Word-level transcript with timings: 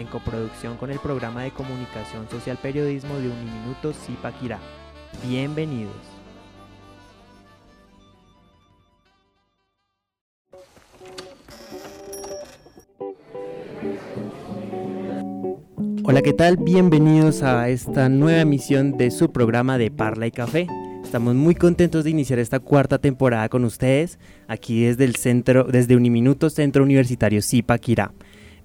en 0.00 0.06
coproducción 0.06 0.76
con 0.76 0.90
el 0.90 0.98
programa 0.98 1.42
de 1.42 1.50
comunicación 1.50 2.28
social 2.30 2.58
periodismo 2.60 3.16
de 3.16 3.28
Uniminuto 3.28 3.92
Zipaquirá. 3.92 4.58
Bienvenidos. 5.26 5.92
Hola, 16.02 16.22
¿qué 16.22 16.32
tal? 16.32 16.56
Bienvenidos 16.56 17.42
a 17.42 17.68
esta 17.68 18.08
nueva 18.08 18.40
emisión 18.40 18.96
de 18.96 19.10
su 19.10 19.30
programa 19.30 19.78
de 19.78 19.90
Parla 19.90 20.26
y 20.26 20.30
Café. 20.32 20.66
Estamos 21.04 21.34
muy 21.34 21.54
contentos 21.54 22.04
de 22.04 22.10
iniciar 22.10 22.38
esta 22.38 22.58
cuarta 22.58 22.98
temporada 22.98 23.48
con 23.48 23.64
ustedes, 23.64 24.18
aquí 24.48 24.84
desde 24.84 25.04
el 25.04 25.16
centro, 25.16 25.64
desde 25.64 25.96
Uniminuto 25.96 26.50
Centro 26.50 26.84
Universitario 26.84 27.42
Zipaquirá. 27.42 28.12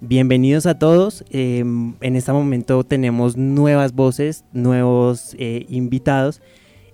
Bienvenidos 0.08 0.68
a 0.68 0.78
todos. 0.78 1.26
Em, 1.32 1.96
en 2.00 2.16
este 2.16 2.32
momento 2.32 2.84
tenemos 2.84 3.38
nuevas 3.38 3.94
voces, 3.94 4.46
nuevos 4.54 5.36
eh, 5.40 5.66
invitados 5.68 6.44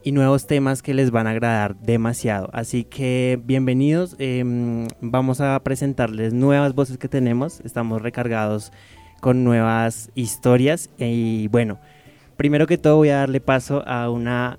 y 0.01 0.13
nuevos 0.13 0.47
temas 0.47 0.81
que 0.81 0.93
les 0.93 1.11
van 1.11 1.27
a 1.27 1.31
agradar 1.31 1.75
demasiado. 1.75 2.49
Así 2.53 2.85
que 2.85 3.37
bienvenidos. 3.43 4.15
Em, 4.17 4.87
vamos 5.01 5.41
a 5.41 5.59
presentarles 5.61 6.31
nuevas 6.31 6.73
voces 6.73 6.97
que 6.97 7.09
tenemos. 7.09 7.59
Estamos 7.65 8.01
recargados 8.01 8.71
con 9.19 9.43
nuevas 9.43 10.09
historias. 10.15 10.89
Y 10.97 11.49
bueno, 11.49 11.79
primero 12.37 12.65
que 12.65 12.77
todo 12.77 12.95
voy 12.95 13.09
a 13.09 13.17
darle 13.17 13.41
paso 13.41 13.85
a 13.85 14.09
una, 14.09 14.57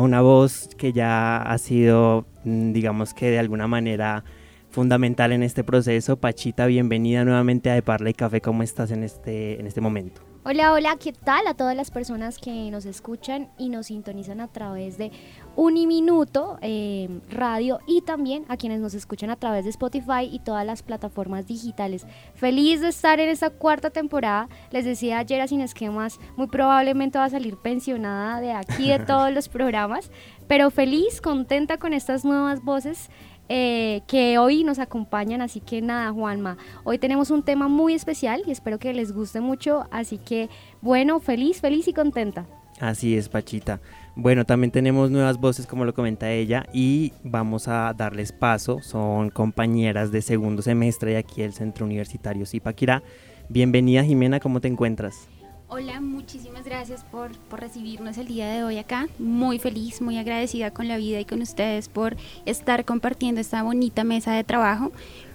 una 0.00 0.20
voz 0.20 0.70
que 0.78 0.92
ya 0.92 1.38
ha 1.38 1.58
sido, 1.58 2.26
mm, 2.44 2.70
digamos 2.70 3.12
que 3.12 3.28
de 3.28 3.40
alguna 3.40 3.66
manera 3.66 4.22
fundamental 4.70 5.32
en 5.32 5.42
este 5.42 5.64
proceso. 5.64 6.16
Pachita, 6.18 6.66
bienvenida 6.66 7.24
nuevamente 7.24 7.70
a 7.70 7.74
De 7.74 7.82
Parla 7.82 8.10
y 8.10 8.14
Café. 8.14 8.40
¿Cómo 8.40 8.62
estás 8.62 8.90
en 8.90 9.02
este, 9.02 9.60
en 9.60 9.66
este 9.66 9.80
momento? 9.80 10.22
Hola, 10.50 10.72
hola, 10.72 10.96
¿qué 10.98 11.12
tal 11.12 11.46
a 11.46 11.52
todas 11.52 11.76
las 11.76 11.90
personas 11.90 12.38
que 12.38 12.70
nos 12.70 12.86
escuchan 12.86 13.50
y 13.58 13.68
nos 13.68 13.88
sintonizan 13.88 14.40
a 14.40 14.48
través 14.48 14.96
de 14.96 15.10
Uniminuto 15.56 16.58
eh, 16.62 17.20
Radio 17.28 17.80
y 17.86 18.00
también 18.00 18.46
a 18.48 18.56
quienes 18.56 18.80
nos 18.80 18.94
escuchan 18.94 19.28
a 19.28 19.36
través 19.36 19.64
de 19.64 19.70
Spotify 19.70 20.22
y 20.22 20.38
todas 20.38 20.64
las 20.64 20.82
plataformas 20.82 21.46
digitales? 21.46 22.06
Feliz 22.34 22.80
de 22.80 22.88
estar 22.88 23.20
en 23.20 23.28
esta 23.28 23.50
cuarta 23.50 23.90
temporada. 23.90 24.48
Les 24.70 24.86
decía 24.86 25.18
ayer 25.18 25.40
a 25.42 25.48
Sin 25.48 25.60
Esquemas, 25.60 26.18
muy 26.36 26.46
probablemente 26.46 27.18
va 27.18 27.26
a 27.26 27.30
salir 27.30 27.58
pensionada 27.58 28.40
de 28.40 28.52
aquí 28.52 28.88
de 28.88 28.98
todos 29.06 29.30
los 29.32 29.50
programas, 29.50 30.10
pero 30.46 30.70
feliz, 30.70 31.20
contenta 31.20 31.76
con 31.76 31.92
estas 31.92 32.24
nuevas 32.24 32.64
voces 32.64 33.10
eh, 33.48 34.02
que 34.06 34.38
hoy 34.38 34.64
nos 34.64 34.78
acompañan. 34.78 35.40
Así 35.40 35.60
que 35.60 35.80
nada, 35.82 36.12
Juanma, 36.12 36.56
hoy 36.84 36.98
tenemos 36.98 37.30
un 37.30 37.42
tema 37.42 37.68
muy 37.68 37.94
especial 37.94 38.42
y 38.46 38.50
espero 38.50 38.78
que 38.78 38.92
les 38.94 39.12
guste 39.12 39.40
mucho. 39.40 39.86
Así 39.90 40.18
que 40.18 40.48
bueno, 40.80 41.20
feliz, 41.20 41.60
feliz 41.60 41.88
y 41.88 41.92
contenta. 41.92 42.46
Así 42.80 43.16
es, 43.16 43.28
Pachita. 43.28 43.80
Bueno, 44.14 44.44
también 44.44 44.70
tenemos 44.70 45.10
nuevas 45.10 45.38
voces, 45.38 45.66
como 45.66 45.84
lo 45.84 45.94
comenta 45.94 46.30
ella, 46.30 46.66
y 46.72 47.12
vamos 47.24 47.68
a 47.68 47.92
darles 47.96 48.32
paso. 48.32 48.80
Son 48.82 49.30
compañeras 49.30 50.12
de 50.12 50.22
segundo 50.22 50.62
semestre 50.62 51.12
de 51.12 51.16
aquí 51.18 51.42
del 51.42 51.52
Centro 51.52 51.86
Universitario 51.86 52.46
Zipaquirá. 52.46 53.02
Bienvenida, 53.48 54.04
Jimena, 54.04 54.40
¿cómo 54.40 54.60
te 54.60 54.68
encuentras? 54.68 55.28
Hola, 55.70 56.00
muchísimas 56.00 56.64
gracias 56.64 57.04
por, 57.04 57.30
recibirnos 57.50 58.16
el 58.16 58.26
día 58.26 58.48
de 58.48 58.64
hoy 58.64 58.78
acá. 58.78 59.06
Muy 59.18 59.58
feliz, 59.58 60.00
muy 60.00 60.16
agradecida 60.16 60.70
con 60.70 60.88
la 60.88 60.96
vida 60.96 61.20
y 61.20 61.26
con 61.26 61.42
ustedes 61.42 61.90
por 61.90 62.16
estar 62.46 62.86
compartiendo 62.86 63.42
esta 63.42 63.62
bonita 63.62 64.02
mesa 64.02 64.32
de 64.32 64.44
trabajo. 64.44 64.92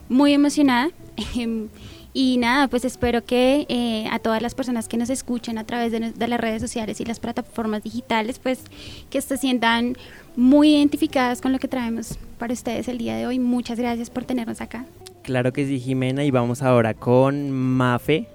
Muy 0.10 0.34
emocionada. 0.34 0.90
Em, 1.36 1.68
y 2.14 2.38
nada, 2.38 2.68
pues 2.68 2.84
espero 2.84 3.24
que 3.24 3.68
eh, 3.70 4.08
a 4.10 4.18
todas 4.18 4.42
las 4.42 4.56
personas 4.56 4.88
que 4.88 4.98
nos 4.98 5.12
escuchan 5.12 5.60
a 5.60 5.66
través 5.66 5.92
de, 5.92 6.00
de, 6.00 6.28
las 6.28 6.40
redes 6.40 6.64
sociales 6.64 7.00
y 7.00 7.06
las 7.06 7.20
plataformas 7.20 7.84
digitales, 7.84 8.40
pues 8.40 8.64
que 9.12 9.22
se 9.22 9.38
sientan 9.38 9.96
muy 10.36 10.76
identificadas 10.76 11.42
con 11.42 11.52
lo 11.52 11.60
que 11.60 11.68
traemos 11.68 12.18
para 12.40 12.54
ustedes 12.54 12.88
el 12.88 12.98
día 12.98 13.16
de 13.16 13.28
hoy. 13.28 13.38
Muchas 13.38 13.78
gracias 13.78 14.10
por 14.10 14.26
tenernos 14.26 14.62
acá. 14.62 14.88
Claro 15.22 15.54
que 15.54 15.68
sí, 15.68 15.80
Jimena, 15.80 16.26
y 16.26 16.32
vamos 16.32 16.64
ahora 16.64 16.96
con 16.96 17.52
Mafe. 17.52 18.28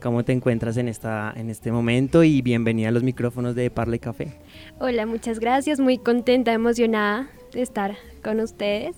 ¿Cómo 0.00 0.24
te 0.24 0.32
encuentras 0.32 0.76
en, 0.78 0.88
esta, 0.88 1.32
en 1.36 1.50
este 1.50 1.70
momento? 1.70 2.24
Y 2.24 2.40
bienvenida 2.40 2.88
a 2.88 2.90
los 2.90 3.02
micrófonos 3.02 3.54
de 3.54 3.70
Parle 3.70 3.98
Café. 3.98 4.32
Hola, 4.78 5.04
muchas 5.04 5.40
gracias. 5.40 5.78
Muy 5.78 5.98
contenta, 5.98 6.52
emocionada 6.52 7.28
de 7.52 7.60
estar 7.60 7.96
con 8.22 8.40
ustedes. 8.40 8.96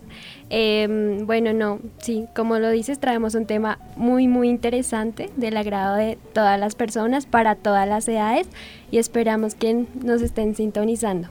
Em, 0.49 1.27
bueno, 1.27 1.53
no, 1.53 1.81
sí, 1.99 2.27
como 2.37 2.59
lo 2.59 2.71
dices, 2.71 3.01
traemos 3.01 3.35
un 3.35 3.47
tema 3.47 3.79
muy, 3.97 4.29
muy 4.29 4.49
interesante 4.49 5.31
del 5.37 5.57
agrado 5.57 5.97
de 5.97 6.19
todas 6.33 6.59
las 6.61 6.77
personas, 6.77 7.27
para 7.27 7.57
todas 7.57 7.89
las 7.89 8.07
edades, 8.07 8.47
y 8.93 8.99
esperamos 8.99 9.55
que 9.57 9.87
nos 10.05 10.23
estén 10.23 10.55
sintonizando. 10.55 11.29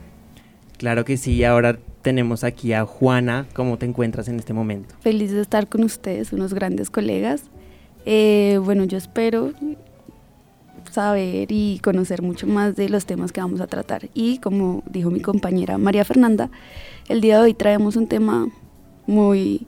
Claro 0.78 1.06
que 1.06 1.16
sí, 1.16 1.44
ahora 1.46 1.80
tenemos 2.02 2.44
aquí 2.44 2.74
a 2.74 2.86
Juana. 2.86 3.48
¿Cómo 3.53 3.78
te 3.78 3.86
encuentras 3.86 4.28
en 4.28 4.38
este 4.38 4.52
momento? 4.52 4.96
Feliz 5.00 5.32
de 5.32 5.42
estar 5.42 5.68
con 5.68 5.84
ustedes, 5.84 6.34
unos 6.34 6.53
grandes 6.53 6.90
colegas. 6.90 7.44
Eh, 8.06 8.60
bueno, 8.64 8.84
yo 8.86 8.98
espero 8.98 9.52
saber 10.92 11.52
y 11.52 11.80
conocer 11.80 12.22
mucho 12.22 12.48
más 12.48 12.76
de 12.76 12.90
los 12.90 13.06
temas 13.06 13.32
que 13.32 13.42
vamos 13.42 13.62
a 13.62 13.68
tratar. 13.68 14.10
Y 14.14 14.40
como 14.40 14.84
dijo 14.90 15.10
mi 15.10 15.22
compañera 15.22 15.78
María 15.78 16.06
Fernanda, 16.06 16.50
el 17.08 17.22
día 17.22 17.38
de 17.38 17.44
hoy 17.44 17.54
traemos 17.54 17.96
un 17.96 18.08
tema 18.08 18.50
muy 19.08 19.66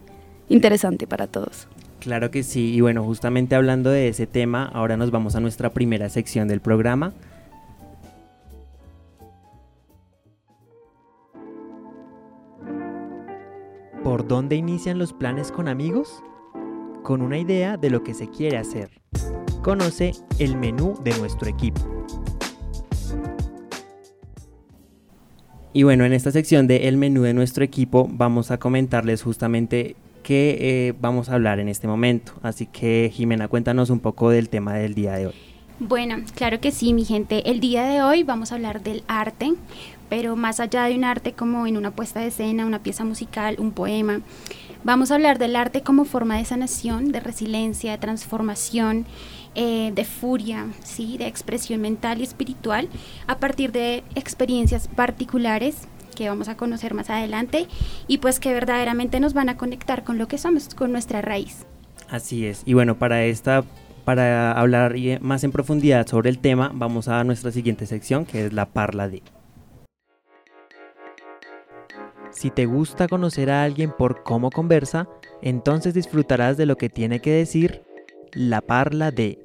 interesante 0.49 1.07
para 1.07 1.27
todos. 1.27 1.67
Claro 1.99 2.31
que 2.31 2.43
sí, 2.43 2.73
y 2.73 2.81
bueno, 2.81 3.03
justamente 3.03 3.55
hablando 3.55 3.89
de 3.89 4.09
ese 4.09 4.27
tema, 4.27 4.69
ahora 4.73 4.97
nos 4.97 5.09
vamos 5.09 5.35
a 5.35 5.39
nuestra 5.39 5.69
primera 5.69 6.09
sección 6.09 6.49
del 6.49 6.59
programa. 6.59 7.13
¿Por 14.03 14.27
dónde 14.27 14.57
inician 14.57 14.99
los 14.99 15.13
planes 15.13 15.49
con 15.49 15.69
amigos? 15.69 16.21
Con 17.03 17.21
una 17.21 17.37
idea 17.37 17.77
de 17.77 17.89
lo 17.89 18.03
que 18.03 18.13
se 18.13 18.29
quiere 18.29 18.57
hacer. 18.57 18.89
Conoce 19.61 20.13
el 20.39 20.57
menú 20.57 20.95
de 21.03 21.15
nuestro 21.19 21.49
equipo. 21.49 21.81
Y 25.73 25.83
bueno, 25.83 26.05
en 26.05 26.13
esta 26.13 26.31
sección 26.31 26.67
de 26.67 26.87
el 26.87 26.97
menú 26.97 27.23
de 27.23 27.33
nuestro 27.33 27.63
equipo 27.63 28.07
vamos 28.09 28.51
a 28.51 28.59
comentarles 28.59 29.23
justamente 29.23 29.95
qué 30.21 30.57
eh, 30.59 30.93
vamos 30.99 31.29
a 31.29 31.35
hablar 31.35 31.59
en 31.59 31.67
este 31.67 31.87
momento. 31.87 32.33
Así 32.41 32.67
que 32.67 33.11
Jimena, 33.13 33.47
cuéntanos 33.47 33.89
un 33.89 33.99
poco 33.99 34.29
del 34.29 34.49
tema 34.49 34.73
del 34.75 34.93
día 34.93 35.13
de 35.13 35.27
hoy. 35.27 35.35
Bueno, 35.79 36.17
claro 36.35 36.59
que 36.59 36.71
sí, 36.71 36.93
mi 36.93 37.03
gente. 37.03 37.49
El 37.49 37.59
día 37.59 37.83
de 37.85 38.03
hoy 38.03 38.23
vamos 38.23 38.51
a 38.51 38.55
hablar 38.55 38.83
del 38.83 39.03
arte, 39.07 39.53
pero 40.09 40.35
más 40.35 40.59
allá 40.59 40.85
de 40.85 40.95
un 40.95 41.03
arte 41.03 41.33
como 41.33 41.65
en 41.65 41.75
una 41.75 41.91
puesta 41.91 42.19
de 42.19 42.27
escena, 42.27 42.65
una 42.65 42.83
pieza 42.83 43.03
musical, 43.03 43.55
un 43.57 43.71
poema. 43.71 44.21
Vamos 44.83 45.11
a 45.11 45.15
hablar 45.15 45.39
del 45.39 45.55
arte 45.55 45.81
como 45.81 46.03
forma 46.03 46.37
de 46.37 46.45
sanación, 46.45 47.13
de 47.13 47.21
resiliencia, 47.21 47.91
de 47.91 47.97
transformación, 47.97 49.05
eh, 49.55 49.91
de 49.95 50.03
furia, 50.03 50.67
¿sí? 50.83 51.17
de 51.17 51.27
expresión 51.27 51.79
mental 51.79 52.19
y 52.19 52.23
espiritual 52.23 52.89
a 53.27 53.37
partir 53.37 53.71
de 53.71 54.03
experiencias 54.15 54.89
particulares 54.89 55.87
que 56.17 56.27
vamos 56.27 56.49
a 56.49 56.57
conocer 56.57 56.93
más 56.93 57.09
adelante 57.09 57.67
y 58.07 58.17
pues 58.17 58.41
que 58.41 58.53
verdaderamente 58.53 59.21
nos 59.21 59.33
van 59.33 59.47
a 59.47 59.57
conectar 59.57 60.03
con 60.03 60.17
lo 60.17 60.27
que 60.27 60.37
somos, 60.37 60.75
con 60.75 60.91
nuestra 60.91 61.21
raíz. 61.21 61.65
Así 62.09 62.45
es. 62.45 62.63
Y 62.65 62.73
bueno, 62.73 62.99
para 62.99 63.23
esta 63.23 63.63
para 64.03 64.51
hablar 64.51 64.95
más 65.21 65.45
en 65.45 65.53
profundidad 65.53 66.05
sobre 66.07 66.29
el 66.29 66.39
tema, 66.39 66.71
vamos 66.73 67.07
a 67.07 67.23
nuestra 67.23 67.51
siguiente 67.51 67.85
sección 67.85 68.25
que 68.25 68.47
es 68.47 68.53
la 68.53 68.65
parla 68.65 69.07
de. 69.07 69.23
Si 72.33 72.49
te 72.49 72.65
gusta 72.65 73.07
conocer 73.07 73.49
a 73.49 73.63
alguien 73.63 73.91
por 73.97 74.23
cómo 74.23 74.49
conversa, 74.49 75.07
entonces 75.41 75.93
disfrutarás 75.93 76.57
de 76.57 76.65
lo 76.65 76.77
que 76.77 76.89
tiene 76.89 77.19
que 77.19 77.31
decir 77.31 77.81
la 78.31 78.61
parla 78.61 79.11
de. 79.11 79.39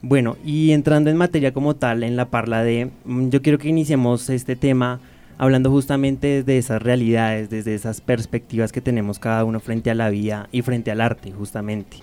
Bueno, 0.00 0.36
y 0.44 0.72
entrando 0.72 1.10
en 1.10 1.16
materia 1.16 1.52
como 1.52 1.76
tal, 1.76 2.02
en 2.02 2.16
la 2.16 2.30
parla 2.30 2.62
de, 2.62 2.90
mm, 3.04 3.28
yo 3.30 3.42
quiero 3.42 3.58
que 3.58 3.68
iniciemos 3.68 4.30
este 4.30 4.56
tema 4.56 5.00
hablando 5.38 5.70
justamente 5.70 6.42
de 6.42 6.58
esas 6.58 6.82
realidades, 6.82 7.50
desde 7.50 7.74
esas 7.74 8.00
perspectivas 8.00 8.72
que 8.72 8.80
tenemos 8.80 9.18
cada 9.18 9.44
uno 9.44 9.60
frente 9.60 9.90
a 9.90 9.94
la 9.94 10.08
vida 10.08 10.48
y 10.52 10.62
frente 10.62 10.90
al 10.90 11.00
arte, 11.00 11.32
justamente. 11.32 11.98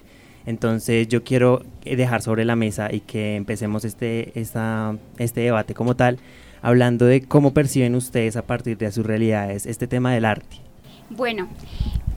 Entonces 0.46 1.08
yo 1.08 1.24
quiero 1.24 1.64
dejar 1.84 2.22
sobre 2.22 2.46
la 2.46 2.56
mesa 2.56 2.94
y 2.94 3.00
que 3.00 3.36
empecemos 3.36 3.84
este, 3.84 4.40
esta, 4.40 4.96
este 5.18 5.42
debate 5.42 5.74
como 5.74 5.96
tal, 5.96 6.20
hablando 6.66 7.06
de 7.06 7.22
cómo 7.22 7.54
perciben 7.54 7.94
ustedes 7.94 8.36
a 8.36 8.42
partir 8.42 8.76
de 8.80 8.92
sus 8.92 9.06
realidades 9.06 9.68
este 9.68 9.86
tema 9.86 10.12
del 10.12 10.26
arte. 10.26 10.58
Bueno, 11.12 11.48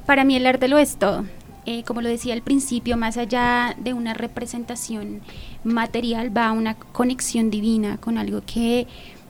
para 0.06 0.24
mí 0.24 0.36
el 0.36 0.46
arte 0.46 0.68
lo 0.68 0.78
es 0.78 0.96
todo. 0.96 1.26
Eh, 1.66 1.82
como 1.84 2.00
lo 2.00 2.08
decía 2.08 2.32
al 2.32 2.40
principio, 2.40 2.96
más 2.96 3.18
allá 3.18 3.76
de 3.78 3.92
una 3.92 4.14
representación 4.14 5.20
material, 5.64 6.34
va 6.34 6.52
una 6.52 6.76
conexión 6.76 7.50
divina 7.50 7.98
con 7.98 8.16
algo 8.16 8.40
que 8.40 8.86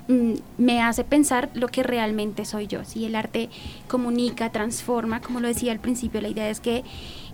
mm, 0.09 0.33
me 0.59 0.83
hace 0.83 1.05
pensar 1.05 1.51
lo 1.55 1.69
que 1.69 1.83
realmente 1.83 2.45
soy 2.45 2.67
yo. 2.67 2.85
Si 2.85 3.05
el 3.05 3.15
arte 3.15 3.49
comunica, 3.87 4.51
transforma, 4.51 5.21
como 5.21 5.41
lo 5.41 5.49
decía 5.49 5.73
al 5.73 5.79
principio, 5.79 6.21
la 6.21 6.29
idea 6.29 6.51
es 6.51 6.61
que 6.61 6.85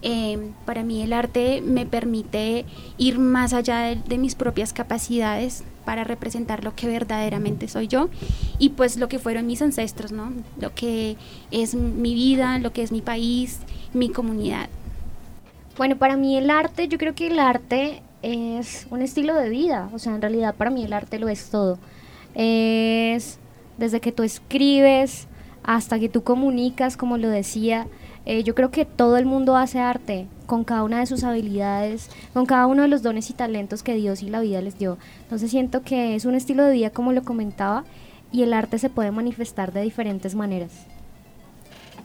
eh, 0.02 0.50
para 0.66 0.82
mí 0.82 1.00
el 1.02 1.12
arte 1.12 1.62
me 1.62 1.86
permite 1.86 2.66
ir 2.98 3.18
más 3.18 3.54
allá 3.54 3.78
de, 3.78 3.96
de, 3.96 4.18
mis 4.18 4.34
propias 4.34 4.74
capacidades 4.74 5.64
para 5.86 6.04
representar 6.04 6.62
lo 6.62 6.74
que 6.74 6.86
verdaderamente 6.86 7.68
soy 7.68 7.88
yo 7.88 8.10
y 8.58 8.70
pues 8.70 8.98
lo 8.98 9.08
que 9.08 9.18
fueron 9.18 9.46
mis 9.46 9.62
ancestros, 9.62 10.12
¿no? 10.12 10.32
Lo 10.60 10.74
que 10.74 11.16
es 11.50 11.74
mi 11.74 12.14
vida, 12.14 12.58
lo 12.58 12.72
que 12.72 12.82
es 12.82 12.92
mi 12.92 13.00
país, 13.00 13.60
mi 13.94 14.10
comunidad. 14.10 14.68
Bueno, 15.76 15.96
para 15.96 16.16
mí 16.16 16.36
el 16.36 16.50
arte, 16.50 16.86
yo 16.86 16.98
creo 16.98 17.14
que 17.14 17.26
el 17.26 17.38
arte 17.38 18.02
es 18.22 18.86
un 18.90 19.02
estilo 19.02 19.34
de 19.34 19.48
vida, 19.48 19.90
o 19.92 19.98
sea, 19.98 20.14
en 20.14 20.22
realidad 20.22 20.54
para 20.54 20.70
mí 20.70 20.84
el 20.84 20.92
arte 20.92 21.18
lo 21.18 21.28
es 21.28 21.50
todo. 21.50 21.78
Es 22.34 23.38
desde 23.78 24.00
que 24.00 24.12
tú 24.12 24.22
escribes 24.22 25.26
hasta 25.62 25.98
que 25.98 26.08
tú 26.08 26.22
comunicas, 26.22 26.96
como 26.96 27.16
lo 27.16 27.28
decía, 27.28 27.86
eh, 28.26 28.42
yo 28.42 28.54
creo 28.54 28.70
que 28.70 28.84
todo 28.84 29.16
el 29.16 29.26
mundo 29.26 29.56
hace 29.56 29.80
arte 29.80 30.26
con 30.46 30.64
cada 30.64 30.82
una 30.82 31.00
de 31.00 31.06
sus 31.06 31.24
habilidades, 31.24 32.10
con 32.32 32.46
cada 32.46 32.66
uno 32.66 32.82
de 32.82 32.88
los 32.88 33.02
dones 33.02 33.28
y 33.30 33.34
talentos 33.34 33.82
que 33.82 33.94
Dios 33.94 34.22
y 34.22 34.30
la 34.30 34.40
vida 34.40 34.60
les 34.60 34.78
dio. 34.78 34.98
Entonces 35.22 35.50
siento 35.50 35.82
que 35.82 36.14
es 36.14 36.24
un 36.24 36.34
estilo 36.34 36.64
de 36.64 36.72
vida 36.72 36.90
como 36.90 37.12
lo 37.12 37.22
comentaba 37.22 37.84
y 38.32 38.42
el 38.42 38.52
arte 38.52 38.78
se 38.78 38.90
puede 38.90 39.10
manifestar 39.10 39.72
de 39.72 39.82
diferentes 39.82 40.34
maneras. 40.34 40.86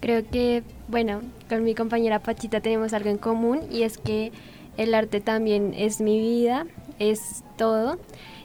Creo 0.01 0.25
que, 0.29 0.63
bueno, 0.87 1.21
con 1.49 1.63
mi 1.63 1.75
compañera 1.75 2.19
Pachita 2.19 2.61
tenemos 2.61 2.93
algo 2.93 3.09
en 3.09 3.17
común 3.17 3.61
y 3.69 3.83
es 3.83 3.97
que 3.97 4.31
el 4.77 4.93
arte 4.93 5.19
también 5.19 5.73
es 5.75 5.99
mi 5.99 6.19
vida, 6.19 6.65
es 6.99 7.43
todo. 7.57 7.97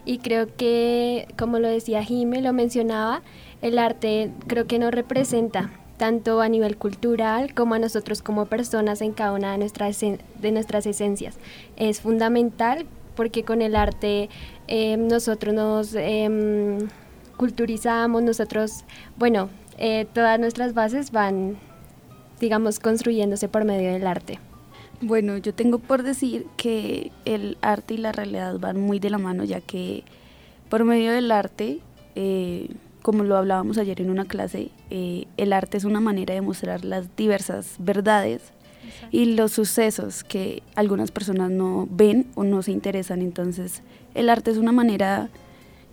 Y 0.05 0.19
creo 0.19 0.49
que, 0.57 1.29
como 1.39 1.59
lo 1.59 1.69
decía 1.69 2.03
Jime, 2.03 2.43
lo 2.43 2.53
mencionaba, 2.53 3.23
el 3.63 3.79
arte 3.79 4.31
creo 4.47 4.67
que 4.67 4.79
nos 4.79 4.93
representa 4.93 5.71
tanto 5.97 6.41
a 6.41 6.49
nivel 6.49 6.77
cultural 6.77 7.55
como 7.55 7.75
a 7.75 7.79
nosotros 7.79 8.21
como 8.23 8.47
personas 8.47 9.01
en 9.01 9.13
cada 9.13 9.33
una 9.33 9.53
de 9.53 9.59
nuestras, 9.59 10.01
de 10.01 10.53
nuestras 10.53 10.87
esencias. 10.87 11.39
Es 11.77 12.01
fundamental 12.01 12.87
porque 13.15 13.45
con 13.45 13.63
el 13.63 13.77
arte 13.77 14.29
eh, 14.67 14.97
nosotros 14.97 15.55
nos 15.55 15.95
eh, 15.95 16.79
culturizamos, 17.37 18.23
nosotros, 18.23 18.85
bueno, 19.17 19.49
eh, 19.79 20.07
todas 20.13 20.39
nuestras 20.39 20.75
bases 20.75 21.11
van, 21.11 21.57
digamos, 22.41 22.81
construyéndose 22.81 23.49
por 23.49 23.65
medio 23.65 23.93
del 23.93 24.07
arte. 24.07 24.39
Bueno, 25.07 25.37
yo 25.37 25.53
tengo 25.53 25.81
por 25.81 26.03
decir 26.03 26.47
que 26.57 27.13
el 27.27 27.59
arte 27.61 27.93
y 27.93 27.97
la 27.99 28.11
realidad 28.11 28.59
van 28.59 28.81
muy 28.81 28.99
de 29.01 29.11
la 29.11 29.19
mano, 29.19 29.45
ya 29.45 29.61
que 29.61 30.03
por 30.71 30.85
medio 30.85 31.13
del 31.13 31.31
arte, 31.31 31.81
eh, 32.15 32.71
como 33.03 33.23
lo 33.23 33.37
hablábamos 33.37 33.77
ayer 33.77 34.01
en 34.01 34.09
una 34.09 34.25
clase, 34.25 34.71
eh, 34.89 35.27
el 35.37 35.53
arte 35.53 35.77
es 35.77 35.85
una 35.85 36.01
manera 36.01 36.33
de 36.33 36.41
mostrar 36.41 36.87
las 36.87 37.15
diversas 37.17 37.75
verdades 37.79 38.41
Exacto. 38.83 39.09
y 39.15 39.27
los 39.35 39.53
sucesos 39.53 40.25
que 40.25 40.63
algunas 40.75 41.11
personas 41.11 41.51
no 41.51 41.87
ven 41.91 42.27
o 42.35 42.43
no 42.43 42.63
se 42.63 42.73
interesan. 42.73 43.21
Entonces, 43.21 43.83
el 44.15 44.31
arte 44.31 44.53
es 44.53 44.57
una 44.57 44.73
manera 44.73 45.29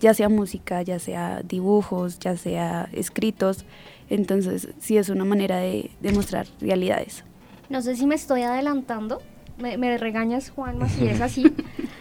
ya 0.00 0.14
sea 0.14 0.30
música, 0.30 0.80
ya 0.80 0.98
sea 0.98 1.42
dibujos, 1.42 2.18
ya 2.18 2.38
sea 2.38 2.88
escritos. 2.92 3.66
Entonces, 4.08 4.68
sí 4.80 4.96
es 4.96 5.10
una 5.10 5.26
manera 5.26 5.58
de, 5.58 5.90
de 6.00 6.12
mostrar 6.12 6.46
realidades. 6.62 7.24
No 7.72 7.80
sé 7.80 7.96
si 7.96 8.04
me 8.04 8.16
estoy 8.16 8.42
adelantando, 8.42 9.22
me, 9.56 9.78
me 9.78 9.96
regañas 9.96 10.50
Juanma 10.50 10.90
si 10.90 11.08
es 11.08 11.22
así, 11.22 11.54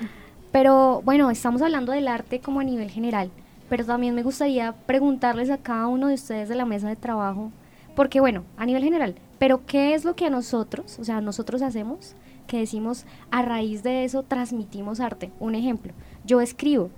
pero 0.51 1.01
bueno, 1.05 1.31
estamos 1.31 1.61
hablando 1.61 1.93
del 1.93 2.09
arte 2.09 2.41
como 2.41 2.59
a 2.59 2.65
nivel 2.65 2.91
general, 2.91 3.31
pero 3.69 3.85
también 3.85 4.13
me 4.13 4.21
gustaría 4.21 4.73
preguntarles 4.85 5.49
a 5.49 5.59
cada 5.59 5.87
uno 5.87 6.09
de 6.09 6.15
ustedes 6.15 6.49
de 6.49 6.55
la 6.55 6.65
mesa 6.65 6.89
de 6.89 6.97
trabajo, 6.97 7.53
porque 7.95 8.19
bueno, 8.19 8.43
a 8.57 8.65
nivel 8.65 8.83
general, 8.83 9.15
pero 9.39 9.65
¿qué 9.65 9.93
es 9.93 10.03
lo 10.03 10.13
que 10.13 10.25
a 10.25 10.29
nosotros, 10.29 10.99
o 10.99 11.05
sea, 11.05 11.21
nosotros 11.21 11.61
hacemos, 11.61 12.15
que 12.47 12.57
decimos 12.57 13.05
a 13.29 13.41
raíz 13.41 13.81
de 13.81 14.03
eso 14.03 14.23
transmitimos 14.23 14.99
arte? 14.99 15.31
Un 15.39 15.55
ejemplo, 15.55 15.93
yo 16.25 16.41
escribo, 16.41 16.89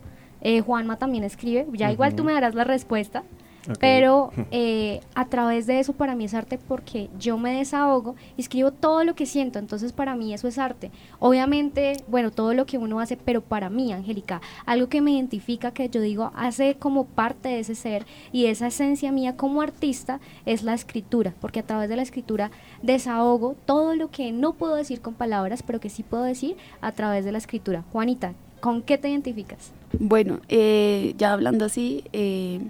eh, 0.41 0.61
Juanma 0.61 0.97
también 0.97 1.23
escribe, 1.23 1.67
ya 1.73 1.85
uh 1.85 1.89
-huh. 1.89 1.93
igual 1.93 2.15
tú 2.15 2.23
me 2.23 2.33
darás 2.33 2.55
la 2.55 2.63
respuesta, 2.63 3.21
okay. 3.63 3.75
pero 3.79 4.31
eh, 4.51 5.01
a 5.15 5.25
través 5.25 5.67
de 5.67 5.79
eso 5.79 5.93
para 5.93 6.15
mí 6.15 6.25
es 6.25 6.33
arte 6.33 6.57
porque 6.57 7.09
yo 7.19 7.37
me 7.37 7.53
desahogo 7.55 8.15
y 8.37 8.41
escribo 8.41 8.71
todo 8.71 9.03
lo 9.03 9.15
que 9.15 9.25
siento, 9.25 9.59
entonces 9.59 9.93
para 9.93 10.15
mí 10.15 10.33
eso 10.33 10.47
es 10.47 10.57
arte. 10.57 10.91
Obviamente, 11.19 12.03
bueno, 12.07 12.31
todo 12.31 12.53
lo 12.53 12.65
que 12.65 12.77
uno 12.77 12.99
hace, 12.99 13.17
pero 13.17 13.41
para 13.41 13.69
mí, 13.69 13.93
Angélica, 13.93 14.41
algo 14.65 14.89
que 14.89 15.01
me 15.01 15.11
identifica, 15.11 15.71
que 15.71 15.89
yo 15.89 16.01
digo, 16.01 16.31
hace 16.35 16.75
como 16.75 17.05
parte 17.05 17.49
de 17.49 17.59
ese 17.59 17.75
ser 17.75 18.05
y 18.31 18.45
esa 18.45 18.67
esencia 18.67 19.11
mía 19.11 19.35
como 19.37 19.61
artista 19.61 20.19
es 20.45 20.63
la 20.63 20.73
escritura, 20.73 21.33
porque 21.39 21.59
a 21.59 21.63
través 21.65 21.89
de 21.89 21.95
la 21.95 22.01
escritura 22.01 22.51
desahogo 22.81 23.55
todo 23.65 23.95
lo 23.95 24.09
que 24.09 24.31
no 24.31 24.53
puedo 24.53 24.75
decir 24.75 25.01
con 25.01 25.13
palabras, 25.13 25.63
pero 25.63 25.79
que 25.79 25.89
sí 25.89 26.03
puedo 26.03 26.23
decir 26.23 26.55
a 26.81 26.91
través 26.91 27.25
de 27.25 27.31
la 27.31 27.37
escritura. 27.37 27.83
Juanita, 27.91 28.33
¿con 28.59 28.81
qué 28.81 28.97
te 28.97 29.09
identificas? 29.09 29.71
Bueno, 29.99 30.39
eh, 30.49 31.13
ya 31.17 31.33
hablando 31.33 31.65
así, 31.65 32.03
eh, 32.13 32.61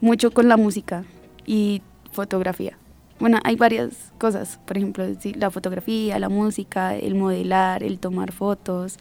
mucho 0.00 0.30
con 0.30 0.48
la 0.48 0.56
música 0.56 1.04
y 1.46 1.82
fotografía. 2.12 2.76
Bueno, 3.18 3.38
hay 3.44 3.56
varias 3.56 4.12
cosas, 4.18 4.60
por 4.66 4.76
ejemplo, 4.76 5.04
la 5.36 5.50
fotografía, 5.50 6.18
la 6.18 6.28
música, 6.28 6.94
el 6.94 7.14
modelar, 7.14 7.82
el 7.82 7.98
tomar 7.98 8.32
fotos, 8.32 8.98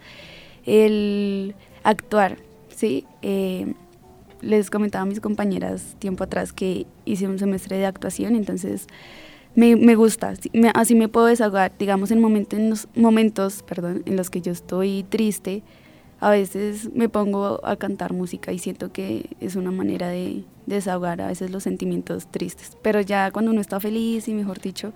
el 0.66 1.54
actuar, 1.84 2.38
¿sí? 2.70 3.06
Eh, 3.22 3.74
les 4.42 4.70
comentaba 4.70 5.04
a 5.04 5.06
mis 5.06 5.20
compañeras 5.20 5.96
tiempo 6.00 6.24
atrás 6.24 6.54
que 6.54 6.86
hice 7.04 7.28
un 7.28 7.40
semestre 7.40 7.78
de 7.78 7.86
actuación, 7.86 8.36
entonces 8.36 8.88
me, 9.56 9.76
me 9.76 9.96
gusta, 9.96 10.34
así 10.74 10.96
me 10.96 11.08
puedo 11.08 11.26
desahogar, 11.26 11.74
digamos, 11.78 12.12
en, 12.12 12.22
momento, 12.22 12.56
en 12.56 12.70
los 12.70 12.88
momentos 12.96 13.64
perdón, 13.64 14.04
en 14.06 14.16
los 14.16 14.30
que 14.30 14.42
yo 14.42 14.52
estoy 14.52 15.04
triste, 15.10 15.64
a 16.20 16.30
veces 16.30 16.94
me 16.94 17.10
pongo 17.10 17.60
a 17.64 17.76
cantar 17.76 18.14
música 18.14 18.52
y 18.52 18.60
siento 18.60 18.92
que 18.92 19.30
es 19.40 19.56
una 19.56 19.72
manera 19.72 20.08
de, 20.08 20.44
desahogar 20.66 21.22
a 21.22 21.28
veces 21.28 21.52
los 21.52 21.64
sentimientos 21.64 22.28
tristes. 22.28 22.78
Pero 22.82 23.02
ya 23.02 23.32
cuando 23.32 23.52
uno 23.52 23.62
está 23.62 23.80
feliz 23.80 24.28
y 24.28 24.34
mejor 24.34 24.60
dicho, 24.60 24.94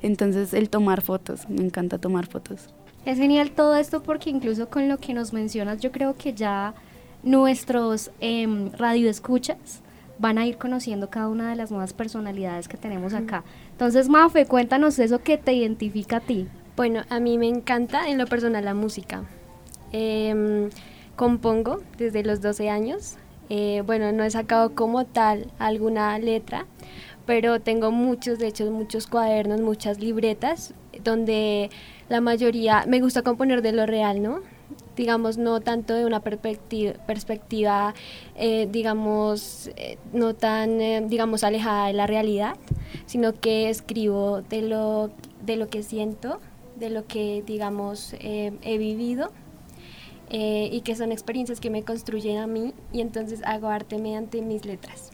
entonces 0.00 0.54
el 0.54 0.70
tomar 0.70 1.02
fotos, 1.02 1.48
me 1.48 1.62
encanta 1.62 1.98
tomar 1.98 2.26
fotos. 2.26 2.68
Es 3.04 3.18
genial 3.18 3.50
todo 3.50 3.76
esto 3.76 4.02
porque 4.02 4.30
incluso 4.30 4.68
con 4.68 4.88
lo 4.88 4.98
que 4.98 5.12
nos 5.12 5.32
mencionas 5.32 5.80
yo 5.80 5.90
creo 5.92 6.16
que 6.16 6.32
ya 6.34 6.74
nuestros 7.22 8.10
eh, 8.20 8.70
radioescuchas 8.78 9.82
van 10.18 10.38
a 10.38 10.46
ir 10.46 10.56
conociendo 10.56 11.10
cada 11.10 11.28
una 11.28 11.50
de 11.50 11.56
las 11.56 11.70
nuevas 11.70 11.92
personalidades 11.92 12.68
que 12.68 12.76
tenemos 12.76 13.12
acá. 13.12 13.42
Entonces, 13.72 14.08
Mafe, 14.08 14.46
cuéntanos 14.46 14.98
eso 14.98 15.18
que 15.18 15.36
te 15.36 15.52
identifica 15.52 16.18
a 16.18 16.20
ti. 16.20 16.46
Bueno, 16.76 17.02
a 17.08 17.18
mí 17.18 17.38
me 17.38 17.48
encanta 17.48 18.08
en 18.08 18.18
lo 18.18 18.26
personal 18.26 18.64
la 18.64 18.74
música. 18.74 19.24
Eh, 19.92 20.70
compongo 21.16 21.80
desde 21.98 22.24
los 22.24 22.40
12 22.40 22.68
años. 22.68 23.16
Eh, 23.48 23.82
bueno, 23.86 24.12
no 24.12 24.24
he 24.24 24.30
sacado 24.30 24.74
como 24.74 25.04
tal 25.04 25.52
alguna 25.58 26.18
letra, 26.18 26.66
pero 27.26 27.60
tengo 27.60 27.90
muchos, 27.90 28.38
de 28.38 28.48
hecho, 28.48 28.70
muchos 28.70 29.06
cuadernos, 29.06 29.60
muchas 29.60 29.98
libretas, 30.00 30.74
donde 31.04 31.70
la 32.08 32.20
mayoría 32.20 32.84
me 32.86 33.00
gusta 33.00 33.22
componer 33.22 33.62
de 33.62 33.72
lo 33.72 33.86
real, 33.86 34.22
¿no? 34.22 34.40
Digamos, 34.96 35.38
no 35.38 35.60
tanto 35.60 35.94
de 35.94 36.04
una 36.04 36.20
perspectiva, 36.20 36.94
perspectiva 37.06 37.94
eh, 38.36 38.68
digamos, 38.70 39.70
eh, 39.76 39.98
no 40.12 40.34
tan, 40.34 40.80
eh, 40.80 41.02
digamos, 41.06 41.44
alejada 41.44 41.86
de 41.86 41.92
la 41.92 42.06
realidad, 42.06 42.56
sino 43.06 43.32
que 43.38 43.70
escribo 43.70 44.42
de 44.42 44.62
lo, 44.62 45.10
de 45.44 45.56
lo 45.56 45.68
que 45.68 45.82
siento, 45.82 46.40
de 46.76 46.90
lo 46.90 47.06
que, 47.06 47.42
digamos, 47.46 48.14
he 48.18 48.78
vivido 48.78 49.30
eh, 50.34 50.70
y 50.72 50.80
que 50.80 50.96
son 50.96 51.12
experiencias 51.12 51.60
que 51.60 51.68
me 51.68 51.82
construyen 51.82 52.38
a 52.38 52.46
mí 52.46 52.72
y 52.90 53.02
entonces 53.02 53.42
hago 53.44 53.68
arte 53.68 53.98
mediante 53.98 54.40
mis 54.40 54.64
letras. 54.64 55.10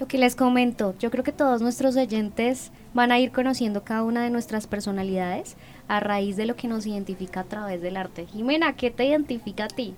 Lo 0.00 0.08
que 0.08 0.16
les 0.16 0.34
comento, 0.34 0.94
yo 0.98 1.10
creo 1.10 1.22
que 1.22 1.32
todos 1.32 1.60
nuestros 1.60 1.94
oyentes 1.96 2.72
van 2.94 3.12
a 3.12 3.18
ir 3.18 3.32
conociendo 3.32 3.84
cada 3.84 4.02
una 4.02 4.24
de 4.24 4.30
nuestras 4.30 4.66
personalidades 4.66 5.56
a 5.88 6.00
raíz 6.00 6.36
de 6.36 6.46
lo 6.46 6.56
que 6.56 6.68
nos 6.68 6.86
identifica 6.86 7.40
a 7.40 7.44
través 7.44 7.82
del 7.82 7.98
arte. 7.98 8.26
Jimena, 8.26 8.76
¿qué 8.76 8.90
te 8.90 9.04
identifica 9.04 9.64
a 9.64 9.68
ti? 9.68 9.94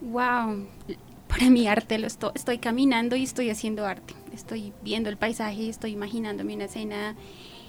Wow, 0.00 0.66
para 1.28 1.48
mi 1.48 1.68
arte 1.68 1.98
lo 1.98 2.08
estoy, 2.08 2.32
estoy 2.34 2.58
caminando 2.58 3.14
y 3.14 3.22
estoy 3.22 3.48
haciendo 3.50 3.86
arte. 3.86 4.14
Estoy 4.34 4.72
viendo 4.82 5.08
el 5.08 5.16
paisaje, 5.16 5.68
estoy 5.68 5.92
imaginándome 5.92 6.56
una 6.56 6.64
escena 6.64 7.14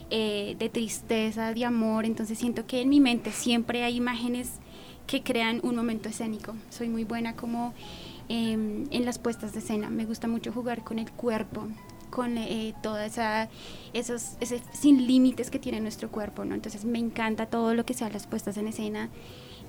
eh, 0.09 0.55
de 0.57 0.69
tristeza, 0.69 1.53
de 1.53 1.65
amor, 1.65 2.05
entonces 2.05 2.39
siento 2.39 2.65
que 2.65 2.81
en 2.81 2.89
mi 2.89 2.99
mente 2.99 3.31
siempre 3.31 3.83
hay 3.83 3.97
imágenes 3.97 4.60
que 5.11 5.23
crean 5.23 5.59
un 5.63 5.75
momento 5.75 6.07
escénico. 6.07 6.55
Soy 6.69 6.87
muy 6.87 7.03
buena 7.03 7.35
como 7.35 7.73
em, 8.29 8.87
en 8.91 9.03
las 9.03 9.19
puestas 9.19 9.51
de 9.51 9.59
escena, 9.59 9.89
me 9.89 10.05
gusta 10.05 10.29
mucho 10.29 10.53
jugar 10.53 10.85
con 10.85 10.99
el 10.99 11.11
cuerpo, 11.11 11.67
con 12.09 12.37
eh, 12.37 12.73
toda 12.81 13.05
esos 13.05 14.37
ese 14.39 14.61
sin 14.71 15.05
límites 15.07 15.51
que 15.51 15.59
tiene 15.59 15.81
nuestro 15.81 16.09
cuerpo, 16.09 16.45
¿no? 16.45 16.55
Entonces 16.55 16.85
me 16.85 16.97
encanta 16.97 17.47
todo 17.47 17.73
lo 17.73 17.85
que 17.85 17.93
sea 17.93 18.09
las 18.09 18.25
puestas 18.25 18.55
en 18.55 18.69
escena. 18.69 19.09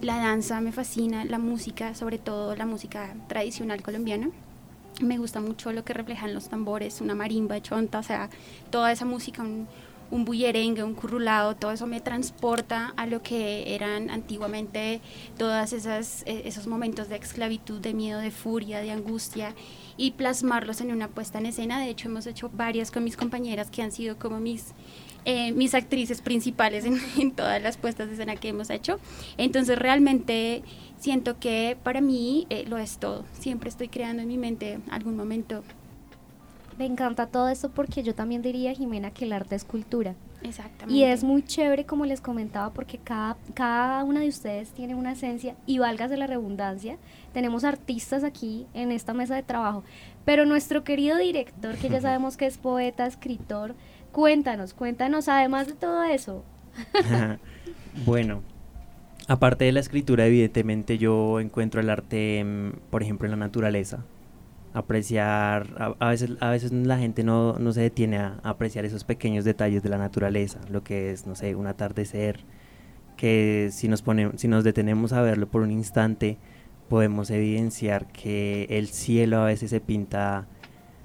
La 0.00 0.18
danza 0.18 0.60
me 0.60 0.70
fascina, 0.70 1.24
la 1.24 1.40
música, 1.40 1.96
sobre 1.96 2.18
todo 2.18 2.54
la 2.54 2.66
música 2.66 3.12
tradicional 3.26 3.82
colombiana. 3.82 4.30
Me 5.00 5.18
gusta 5.18 5.40
mucho 5.40 5.72
lo 5.72 5.84
que 5.84 5.92
reflejan 5.92 6.34
los 6.34 6.48
tambores, 6.50 7.00
una 7.00 7.16
marimba, 7.16 7.60
chonta, 7.60 7.98
o 7.98 8.04
sea, 8.04 8.30
toda 8.70 8.92
esa 8.92 9.06
música, 9.06 9.44
un 10.12 10.26
bullerengue, 10.26 10.84
un 10.84 10.94
currulado, 10.94 11.56
todo 11.56 11.72
eso 11.72 11.86
me 11.86 12.00
transporta 12.02 12.92
a 12.98 13.06
lo 13.06 13.22
que 13.22 13.74
eran 13.74 14.10
antiguamente 14.10 15.00
todas 15.38 15.72
esas 15.72 16.22
eh, 16.26 16.42
esos 16.44 16.66
momentos 16.66 17.08
de 17.08 17.16
esclavitud, 17.16 17.80
de 17.80 17.94
miedo, 17.94 18.20
de 18.20 18.30
furia, 18.30 18.80
de 18.80 18.90
angustia 18.90 19.54
y 19.96 20.12
plasmarlos 20.12 20.82
en 20.82 20.92
una 20.92 21.08
puesta 21.08 21.38
en 21.38 21.46
escena. 21.46 21.80
De 21.80 21.88
hecho, 21.88 22.08
hemos 22.08 22.26
hecho 22.26 22.50
varias 22.52 22.90
con 22.90 23.04
mis 23.04 23.16
compañeras 23.16 23.70
que 23.70 23.80
han 23.80 23.90
sido 23.90 24.18
como 24.18 24.38
mis 24.38 24.74
eh, 25.24 25.52
mis 25.52 25.74
actrices 25.74 26.20
principales 26.20 26.84
en, 26.84 27.32
todas 27.36 27.62
las 27.62 27.78
puestas 27.78 28.08
de 28.08 28.14
escena 28.14 28.36
que 28.36 28.48
hemos 28.48 28.68
hecho. 28.68 28.98
Entonces 29.38 29.78
realmente 29.78 30.62
siento 30.98 31.38
que 31.38 31.76
para 31.82 32.02
mí 32.02 32.46
eh, 32.50 32.64
lo 32.68 32.76
es 32.76 32.98
todo. 32.98 33.24
Siempre 33.38 33.70
estoy 33.70 33.88
creando 33.88 34.22
en 34.22 34.28
mi 34.28 34.36
mente 34.36 34.80
algún 34.90 35.16
momento 35.16 35.62
me 36.82 36.86
encanta 36.86 37.28
todo 37.28 37.48
esto 37.48 37.70
porque 37.70 38.02
yo 38.02 38.12
también 38.12 38.42
diría, 38.42 38.74
Jimena, 38.74 39.12
que 39.12 39.24
el 39.24 39.32
arte 39.32 39.54
es 39.54 39.62
cultura. 39.62 40.16
Exactamente. 40.42 40.92
Y 40.92 41.04
es 41.04 41.22
muy 41.22 41.44
chévere, 41.44 41.86
como 41.86 42.06
les 42.06 42.20
comentaba, 42.20 42.72
porque 42.72 42.98
cada, 42.98 43.36
cada 43.54 44.02
una 44.02 44.18
de 44.18 44.26
ustedes 44.26 44.70
tiene 44.70 44.96
una 44.96 45.12
esencia 45.12 45.54
y 45.64 45.78
válgase 45.78 46.16
la 46.16 46.26
redundancia. 46.26 46.98
Tenemos 47.32 47.62
artistas 47.62 48.24
aquí 48.24 48.66
en 48.74 48.90
esta 48.90 49.14
mesa 49.14 49.36
de 49.36 49.44
trabajo, 49.44 49.84
pero 50.24 50.44
nuestro 50.44 50.82
querido 50.82 51.18
director, 51.18 51.76
que 51.76 51.88
ya 51.88 52.00
sabemos 52.00 52.36
que 52.36 52.46
es 52.46 52.58
poeta, 52.58 53.06
escritor, 53.06 53.76
cuéntanos, 54.10 54.74
cuéntanos, 54.74 55.28
además 55.28 55.68
de 55.68 55.74
todo 55.74 56.02
eso. 56.02 56.42
bueno, 58.04 58.42
aparte 59.28 59.66
de 59.66 59.70
la 59.70 59.78
escritura, 59.78 60.26
evidentemente 60.26 60.98
yo 60.98 61.38
encuentro 61.38 61.80
el 61.80 61.90
arte, 61.90 62.44
por 62.90 63.04
ejemplo, 63.04 63.26
en 63.26 63.30
la 63.30 63.36
naturaleza 63.36 64.04
apreciar, 64.74 65.94
a, 65.98 66.08
veces, 66.08 66.30
a 66.40 66.50
veces 66.50 66.72
la 66.72 66.98
gente 66.98 67.24
no, 67.24 67.58
no 67.58 67.72
se 67.72 67.82
detiene 67.82 68.18
a, 68.18 68.38
apreciar 68.42 68.84
esos 68.84 69.04
pequeños 69.04 69.44
detalles 69.44 69.82
de 69.82 69.88
la 69.88 69.98
naturaleza, 69.98 70.60
lo 70.70 70.82
que 70.82 71.10
es, 71.10 71.26
no 71.26 71.34
sé, 71.34 71.54
un 71.54 71.66
atardecer, 71.66 72.40
que 73.16 73.68
si 73.70 73.88
nos, 73.88 74.02
ponemos, 74.02 74.40
si 74.40 74.48
nos 74.48 74.64
detenemos 74.64 75.12
a 75.12 75.22
verlo 75.22 75.46
por 75.48 75.62
un 75.62 75.70
instante, 75.70 76.38
podemos 76.88 77.30
evidenciar 77.30 78.06
que 78.08 78.66
el 78.70 78.88
cielo 78.88 79.38
a 79.38 79.44
veces 79.46 79.70
se 79.70 79.80
pinta, 79.80 80.46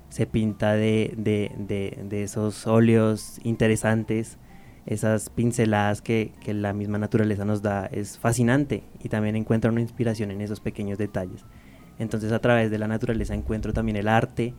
se 0.10 0.26
pinta 0.26 0.74
de, 0.74 1.14
de, 1.18 1.52
de, 1.58 2.04
de 2.04 2.24
esos 2.24 2.68
óleos 2.68 3.40
interesantes, 3.44 4.38
esas 4.86 5.30
pinceladas 5.30 6.02
que, 6.02 6.32
que 6.40 6.54
la 6.54 6.72
misma 6.72 6.98
naturaleza 6.98 7.44
nos 7.44 7.62
da, 7.62 7.88
es 7.88 8.18
fascinante 8.18 8.84
y 9.04 9.10
también 9.10 9.36
encuentra 9.36 9.70
una 9.70 9.82
inspiración 9.82 10.32
en 10.32 10.40
esos 10.40 10.62
pequeños 10.62 10.98
detalles. 10.98 11.44
Entonces 12.00 12.32
a 12.32 12.40
través 12.40 12.72
de 12.72 12.78
la 12.78 12.88
naturaleza 12.88 13.34
encuentro 13.34 13.74
también 13.74 13.98
el 13.98 14.08
arte, 14.08 14.54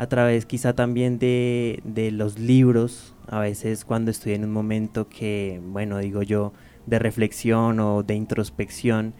a 0.00 0.06
través 0.06 0.46
quizá 0.46 0.72
también 0.72 1.18
de, 1.18 2.10
los 2.12 2.38
libros, 2.38 3.14
a 3.28 3.38
veces 3.38 3.84
cuando 3.84 4.10
estoy 4.10 4.32
en 4.32 4.44
un 4.44 4.52
momento 4.52 5.08
que, 5.08 5.60
bueno, 5.62 5.98
digo 5.98 6.22
yo, 6.22 6.52
de 6.86 6.98
reflexión 6.98 7.78
o 7.80 8.02
de 8.02 8.14
introspección 8.14 9.12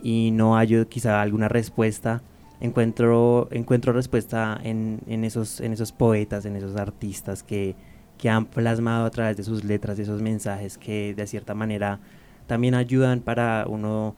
y 0.00 0.30
no 0.30 0.54
hallo 0.54 0.88
quizá 0.88 1.20
alguna 1.20 1.48
respuesta, 1.48 2.22
encuentro, 2.60 3.48
encuentro 3.50 3.92
respuesta 3.92 4.58
en, 4.62 5.00
en, 5.08 5.24
esos, 5.24 5.60
en 5.60 5.72
esos 5.72 5.90
poetas, 5.90 6.44
en 6.44 6.54
esos 6.54 6.76
artistas 6.76 7.42
que, 7.42 7.74
que 8.16 8.28
han 8.28 8.46
plasmado 8.46 9.06
a 9.06 9.10
través 9.10 9.36
de 9.36 9.42
sus 9.42 9.64
letras, 9.64 9.96
de 9.96 10.04
esos 10.04 10.22
mensajes 10.22 10.78
que 10.78 11.14
de 11.14 11.26
cierta 11.26 11.54
manera 11.54 12.00
también 12.46 12.74
ayudan 12.74 13.20
para 13.20 13.66
uno 13.68 14.16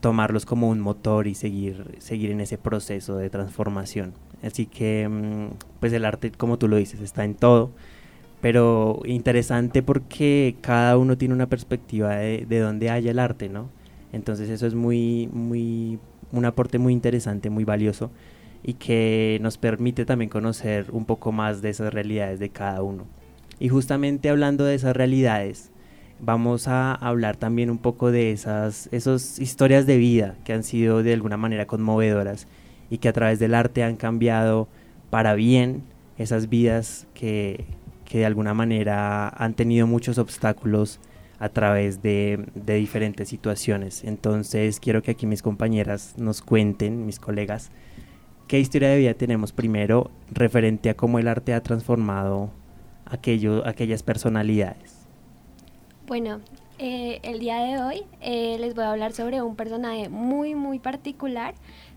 tomarlos 0.00 0.46
como 0.46 0.68
un 0.68 0.80
motor 0.80 1.26
y 1.26 1.34
seguir, 1.34 1.96
seguir 1.98 2.30
en 2.30 2.40
ese 2.40 2.58
proceso 2.58 3.16
de 3.16 3.30
transformación. 3.30 4.14
Así 4.42 4.66
que, 4.66 5.08
mm, 5.08 5.56
pues 5.80 5.92
el 5.92 6.04
arte, 6.04 6.30
como 6.32 6.58
tú 6.58 6.68
lo 6.68 6.76
dices, 6.76 7.00
está 7.00 7.24
en 7.24 7.34
todo, 7.34 7.70
pero 8.40 9.00
interesante 9.04 9.82
porque 9.82 10.56
cada 10.62 10.96
uno 10.96 11.18
tiene 11.18 11.34
una 11.34 11.48
perspectiva 11.48 12.16
de, 12.16 12.46
de 12.48 12.58
dónde 12.60 12.90
haya 12.90 13.10
el 13.10 13.18
arte, 13.18 13.48
¿no? 13.48 13.68
Entonces 14.12 14.48
eso 14.50 14.66
es 14.66 14.74
muy, 14.74 15.28
muy, 15.32 15.98
un 16.32 16.44
aporte 16.44 16.78
muy 16.78 16.92
interesante, 16.92 17.50
muy 17.50 17.64
valioso 17.64 18.10
y 18.62 18.74
que 18.74 19.38
nos 19.42 19.58
permite 19.58 20.04
también 20.04 20.28
conocer 20.28 20.86
un 20.92 21.04
poco 21.04 21.32
más 21.32 21.62
de 21.62 21.70
esas 21.70 21.92
realidades 21.92 22.38
de 22.40 22.50
cada 22.50 22.82
uno. 22.82 23.06
Y 23.58 23.68
justamente 23.68 24.30
hablando 24.30 24.64
de 24.64 24.74
esas 24.74 24.96
realidades, 24.96 25.69
vamos 26.22 26.68
a 26.68 26.94
hablar 26.94 27.36
también 27.36 27.70
un 27.70 27.78
poco 27.78 28.10
de 28.10 28.32
esas, 28.32 28.88
esas 28.92 29.38
historias 29.38 29.86
de 29.86 29.96
vida 29.96 30.36
que 30.44 30.52
han 30.52 30.62
sido 30.62 31.02
de 31.02 31.12
alguna 31.12 31.36
manera 31.36 31.66
conmovedoras 31.66 32.46
y 32.90 32.98
que 32.98 33.08
a 33.08 33.12
través 33.12 33.38
del 33.38 33.54
arte 33.54 33.82
han 33.82 33.96
cambiado 33.96 34.68
para 35.10 35.34
bien 35.34 35.82
esas 36.18 36.48
vidas 36.48 37.06
que, 37.14 37.64
que 38.04 38.18
de 38.18 38.26
alguna 38.26 38.54
manera 38.54 39.28
han 39.28 39.54
tenido 39.54 39.86
muchos 39.86 40.18
obstáculos 40.18 41.00
a 41.38 41.48
través 41.48 42.02
de, 42.02 42.44
de, 42.54 42.74
diferentes 42.74 43.28
situaciones. 43.28 44.04
Entonces 44.04 44.78
quiero 44.78 45.02
que 45.02 45.12
aquí 45.12 45.26
mis 45.26 45.40
compañeras 45.40 46.14
nos 46.18 46.42
cuenten, 46.42 47.06
mis 47.06 47.18
colegas, 47.18 47.70
qué 48.46 48.60
historia 48.60 48.90
de 48.90 48.98
vida 48.98 49.14
tenemos 49.14 49.52
primero 49.52 50.10
referente 50.30 50.90
a 50.90 50.94
cómo 50.94 51.18
el 51.18 51.28
arte 51.28 51.54
ha 51.54 51.62
transformado 51.62 52.50
aquello, 53.06 53.66
aquellas 53.66 54.02
personalidades. 54.02 54.99
Bueno, 56.10 56.40
eh, 56.80 57.20
el 57.22 57.38
día 57.38 57.58
de 57.58 57.80
hoy 57.80 58.02
eh, 58.20 58.56
les 58.58 58.74
voy 58.74 58.82
a 58.82 58.90
hablar 58.90 59.12
sobre 59.12 59.42
un 59.42 59.54
personaje 59.54 60.08
muy, 60.08 60.56
muy 60.56 60.80
particular. 60.80 61.54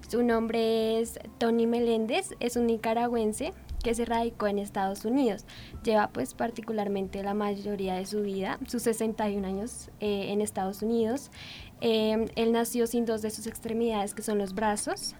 Su 0.07 0.21
nombre 0.21 0.99
es 0.99 1.19
Tony 1.39 1.65
Meléndez, 1.65 2.35
es 2.39 2.55
un 2.55 2.67
nicaragüense 2.67 3.53
que 3.83 3.95
se 3.95 4.05
radicó 4.05 4.45
en 4.45 4.59
Estados 4.59 5.03
Unidos. 5.03 5.47
Lleva 5.83 6.09
pues 6.09 6.35
particularmente 6.35 7.23
la 7.23 7.33
mayoría 7.33 7.95
de 7.95 8.05
su 8.05 8.21
vida, 8.21 8.59
sus 8.67 8.83
61 8.83 9.47
años 9.47 9.89
eh, 9.99 10.27
en 10.29 10.41
Estados 10.41 10.83
Unidos. 10.83 11.31
él 11.81 12.51
nació 12.51 12.85
sin 12.85 13.07
dos 13.07 13.23
de 13.23 13.31
sus 13.31 13.47
extremidades, 13.47 14.13
que 14.13 14.21
son 14.21 14.37
los 14.37 14.53
brazos, 14.53 15.15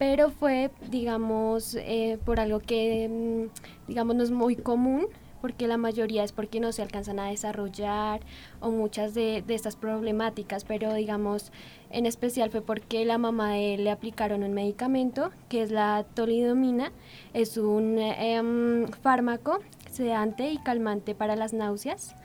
pero 0.00 0.32
fue, 0.32 0.72
digamos, 0.90 1.78
por 2.24 2.40
algo 2.40 2.58
que, 2.58 3.08
mm, 3.08 3.86
digamos, 3.86 4.16
no 4.16 4.24
es 4.24 4.32
muy 4.32 4.56
común 4.56 5.06
porque 5.46 5.68
la 5.68 5.76
mayoría 5.76 6.24
es 6.24 6.32
porque 6.32 6.58
no 6.58 6.72
se 6.72 6.82
alcanzan 6.82 7.20
a 7.20 7.26
desarrollar 7.26 8.18
o 8.58 8.72
muchas 8.72 9.14
de, 9.14 9.44
estas 9.46 9.76
problemáticas, 9.76 10.64
pero 10.64 10.92
digamos 10.92 11.52
en 11.90 12.04
especial 12.04 12.50
fue 12.50 12.62
porque 12.62 13.04
la 13.04 13.16
mamá 13.16 13.52
de 13.52 13.74
él 13.74 13.84
le 13.84 13.92
aplicaron 13.92 14.42
un 14.42 14.52
medicamento 14.54 15.30
que 15.48 15.62
es 15.62 15.70
la 15.70 16.04
tolidomina, 16.14 16.90
es 17.32 17.58
un 17.58 17.96
em, 17.96 18.88
fármaco 18.88 19.60
sedante 19.88 20.50
y 20.50 20.58
calmante 20.58 21.14
para 21.14 21.36
las 21.36 21.52
náuseas 21.52 22.16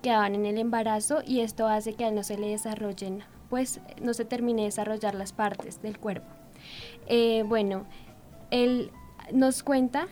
que 0.00 0.10
daban 0.10 0.36
en 0.36 0.46
el 0.46 0.56
embarazo 0.56 1.22
y 1.26 1.40
esto 1.40 1.66
hace 1.66 1.94
que 1.94 2.04
a 2.04 2.10
él 2.10 2.14
no 2.14 2.22
se 2.22 2.38
le 2.38 2.46
desarrollen, 2.46 3.24
pues 3.50 3.80
no 4.00 4.14
se 4.14 4.24
termine 4.24 4.62
de 4.62 4.66
desarrollar 4.66 5.16
las 5.16 5.32
partes 5.32 5.82
del 5.82 5.98
cuerpo. 5.98 6.28
Eh, 7.08 7.42
bueno, 7.44 7.86
él 8.52 8.92
nos 9.32 9.64
cuenta 9.64 10.06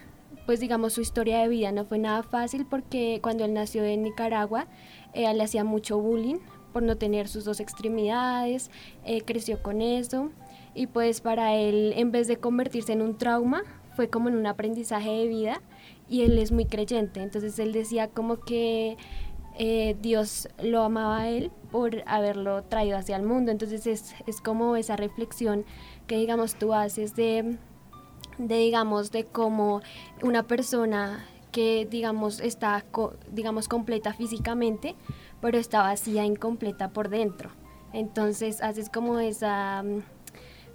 pues 0.46 0.60
digamos 0.60 0.94
su 0.94 1.00
historia 1.00 1.40
de 1.40 1.48
vida 1.48 1.72
no 1.72 1.84
fue 1.84 1.98
nada 1.98 2.22
fácil 2.22 2.64
porque 2.64 3.18
cuando 3.20 3.44
él 3.44 3.52
nació 3.52 3.84
en 3.84 4.02
Nicaragua 4.02 4.68
eh, 5.12 5.32
le 5.34 5.42
hacía 5.42 5.64
mucho 5.64 5.98
bullying 5.98 6.38
por 6.72 6.82
no 6.82 6.96
tener 6.96 7.26
sus 7.26 7.44
dos 7.44 7.60
extremidades, 7.60 8.70
eh, 9.04 9.22
creció 9.22 9.62
con 9.62 9.82
eso 9.82 10.30
y 10.74 10.86
pues 10.86 11.20
para 11.20 11.54
él 11.54 11.92
en 11.96 12.12
vez 12.12 12.28
de 12.28 12.36
convertirse 12.36 12.92
en 12.92 13.02
un 13.02 13.18
trauma 13.18 13.62
fue 13.96 14.08
como 14.08 14.28
en 14.28 14.36
un 14.36 14.46
aprendizaje 14.46 15.10
de 15.10 15.26
vida 15.26 15.62
y 16.08 16.22
él 16.22 16.38
es 16.38 16.52
muy 16.52 16.66
creyente, 16.66 17.20
entonces 17.20 17.58
él 17.58 17.72
decía 17.72 18.08
como 18.08 18.38
que 18.38 18.96
eh, 19.58 19.96
Dios 20.02 20.48
lo 20.62 20.82
amaba 20.82 21.20
a 21.20 21.28
él 21.30 21.50
por 21.72 22.02
haberlo 22.06 22.62
traído 22.62 22.98
hacia 22.98 23.16
el 23.16 23.22
mundo, 23.22 23.50
entonces 23.50 23.86
es, 23.86 24.14
es 24.26 24.40
como 24.40 24.76
esa 24.76 24.96
reflexión 24.96 25.64
que 26.06 26.18
digamos 26.18 26.56
tú 26.56 26.74
haces 26.74 27.16
de 27.16 27.56
de 28.38 28.56
digamos 28.56 29.10
de 29.10 29.24
cómo 29.24 29.80
una 30.22 30.42
persona 30.44 31.24
que 31.52 31.86
digamos 31.90 32.40
está 32.40 32.84
digamos 33.32 33.68
completa 33.68 34.12
físicamente 34.12 34.94
pero 35.40 35.58
está 35.58 35.82
vacía 35.82 36.24
incompleta 36.24 36.90
por 36.90 37.08
dentro. 37.08 37.50
Entonces 37.92 38.62
haces 38.62 38.90
como 38.90 39.18
esa 39.20 39.82
mm, 39.82 40.02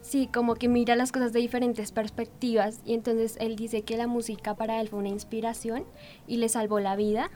sí 0.02 0.28
como 0.28 0.56
que 0.56 0.68
mira 0.68 0.96
las 0.96 1.12
cosas 1.12 1.34
de 1.34 1.40
diferentes 1.40 1.92
perspectivas 1.92 2.82
y 2.86 2.94
entonces 2.94 3.38
él 3.40 3.56
dice 3.56 3.84
que 3.84 3.98
la 3.98 4.08
música 4.08 4.56
para 4.56 4.82
él 4.82 4.90
fue 4.90 5.00
una 5.00 5.10
inspiración 5.10 5.86
y 6.28 6.38
le 6.38 6.50
salvó 6.50 6.80
la 6.80 6.96
vida. 6.96 7.30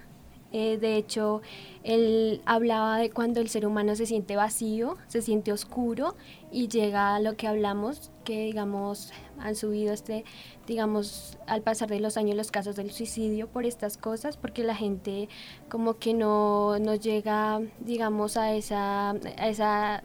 Eh, 0.51 0.77
de 0.77 0.95
hecho, 0.95 1.41
él 1.83 2.41
hablaba 2.45 2.97
de 2.97 3.09
cuando 3.09 3.41
el 3.41 3.49
ser 3.49 3.67
humano 3.67 3.95
se 3.95 4.05
siente 4.05 4.37
vacío, 4.37 4.95
se 5.07 5.21
siente 5.21 5.51
oscuro 5.51 6.15
y 6.55 6.69
llega 6.69 7.15
a 7.15 7.19
lo 7.19 7.35
que 7.35 7.47
hablamos, 7.47 8.11
que 8.23 8.45
digamos 8.45 9.11
han 9.37 9.55
subido 9.55 9.91
este, 9.91 10.23
digamos, 10.65 11.37
al 11.47 11.61
pasar 11.61 11.89
de 11.89 11.99
los 11.99 12.15
años 12.15 12.37
los 12.37 12.49
casos 12.49 12.77
del 12.77 12.91
suicidio 12.91 13.47
por 13.47 13.65
estas 13.65 13.97
cosas, 13.97 14.37
porque 14.37 14.63
la 14.63 14.73
gente 14.73 15.27
como 15.67 15.95
que 15.95 16.13
no, 16.13 16.79
no 16.79 16.95
llega, 16.95 17.59
digamos, 17.81 18.37
a 18.37 18.53
esa, 18.53 19.09
a 19.09 19.49
esa 19.49 20.03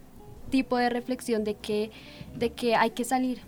tipo 0.51 0.77
de 0.77 0.91
reflexión 0.91 1.45
de 1.45 1.55
que, 1.55 1.93
de 2.37 2.51
que 2.51 2.75
hay 2.75 2.91
que 2.91 3.05
salir 3.05 3.43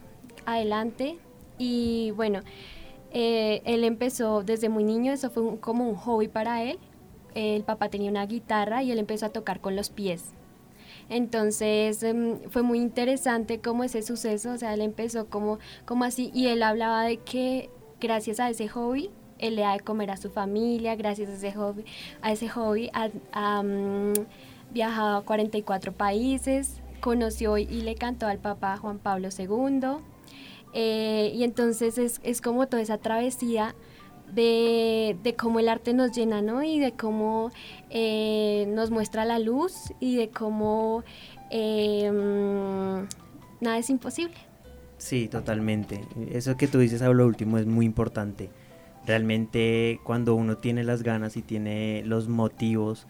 adelante 0.47 1.19
y 1.59 2.13
bueno, 2.13 2.39
eh, 3.11 3.63
él 3.65 3.83
empezó 3.83 4.45
desde 4.45 4.69
muy 4.69 4.85
niño, 4.85 5.13
eso 5.13 5.29
fue 5.29 5.59
como 5.59 5.89
un 5.89 5.97
hobby 5.97 6.29
para 6.29 6.63
él. 6.63 6.79
El 7.35 7.65
papá 7.65 7.89
tenía 7.89 8.13
una 8.13 8.27
guitarra 8.27 8.85
y 8.85 8.93
él 8.93 9.01
empezó 9.01 9.27
a 9.27 9.31
tocar 9.31 9.61
con 9.61 9.75
los 9.75 9.91
pies. 9.91 10.35
Entonces 11.13 12.03
em, 12.03 12.41
fue 12.49 12.63
muy 12.63 12.79
interesante 12.79 13.61
como 13.61 13.85
ese 13.85 14.03
suceso, 14.03 14.53
o 14.53 14.57
sea, 14.57 14.73
él 14.73 14.81
empezó 14.81 15.27
como, 15.27 15.59
como 15.85 16.05
así 16.05 16.31
y 16.33 16.47
él 16.47 16.63
hablaba 16.63 17.05
de 17.05 17.19
que 17.19 17.69
gracias 18.01 18.41
a 18.41 18.49
ese 18.49 18.67
hobby 18.69 19.11
él 19.39 19.57
le 19.57 19.63
da 19.63 19.75
de 19.75 19.81
comer 19.81 20.11
a 20.11 20.17
su 20.17 20.31
familia, 20.31 20.97
gracias 20.97 21.29
a 21.29 21.35
ese 21.35 21.53
hobby, 21.53 21.85
a 22.23 22.33
ese 22.33 22.49
hobby 22.49 22.91
mm, 23.35 24.13
viajado 24.73 25.19
a 25.19 25.25
44 25.25 25.93
países, 25.93 26.81
conoció 27.01 27.59
y 27.59 27.67
le 27.67 27.95
cantó 27.97 28.27
al 28.27 28.39
papá 28.39 28.79
Juan 28.79 28.99
Pablo 28.99 29.29
II. 29.37 29.99
Eh, 30.73 31.33
y 31.35 31.45
entonces 31.45 31.99
es, 31.99 32.21
es, 32.23 32.41
como 32.41 32.67
toda 32.69 32.83
esa 32.83 32.97
travesía 32.97 33.75
de, 34.35 35.17
de, 35.23 35.35
cómo 35.35 35.61
el 35.61 35.69
arte 35.69 35.93
nos 35.93 36.13
llena, 36.13 36.43
¿no? 36.43 36.63
Y 36.63 36.79
de 36.79 36.93
cómo 36.93 37.51
eh, 37.91 38.67
nos 38.69 38.91
muestra 38.91 39.25
la 39.25 39.39
luz 39.39 39.93
y 40.01 40.17
de 40.17 40.31
cómo 40.31 41.05
em, 41.51 43.07
nada 43.61 43.79
es 43.79 43.91
imposible. 43.91 44.35
Sí, 44.99 45.29
totalmente. 45.29 46.01
Eso 46.31 46.57
que 46.57 46.69
tú 46.69 46.79
dices 46.79 47.03
a 47.03 47.09
lo 47.09 47.27
último 47.27 47.59
es 47.59 47.67
muy 47.67 47.85
importante. 47.87 48.51
Realmente 49.07 50.01
cuando 50.05 50.35
uno 50.35 50.59
tiene 50.59 50.85
las 50.85 51.03
ganas 51.03 51.37
y 51.37 51.43
tiene 51.43 52.03
los 52.07 52.29
motivos, 52.29 53.07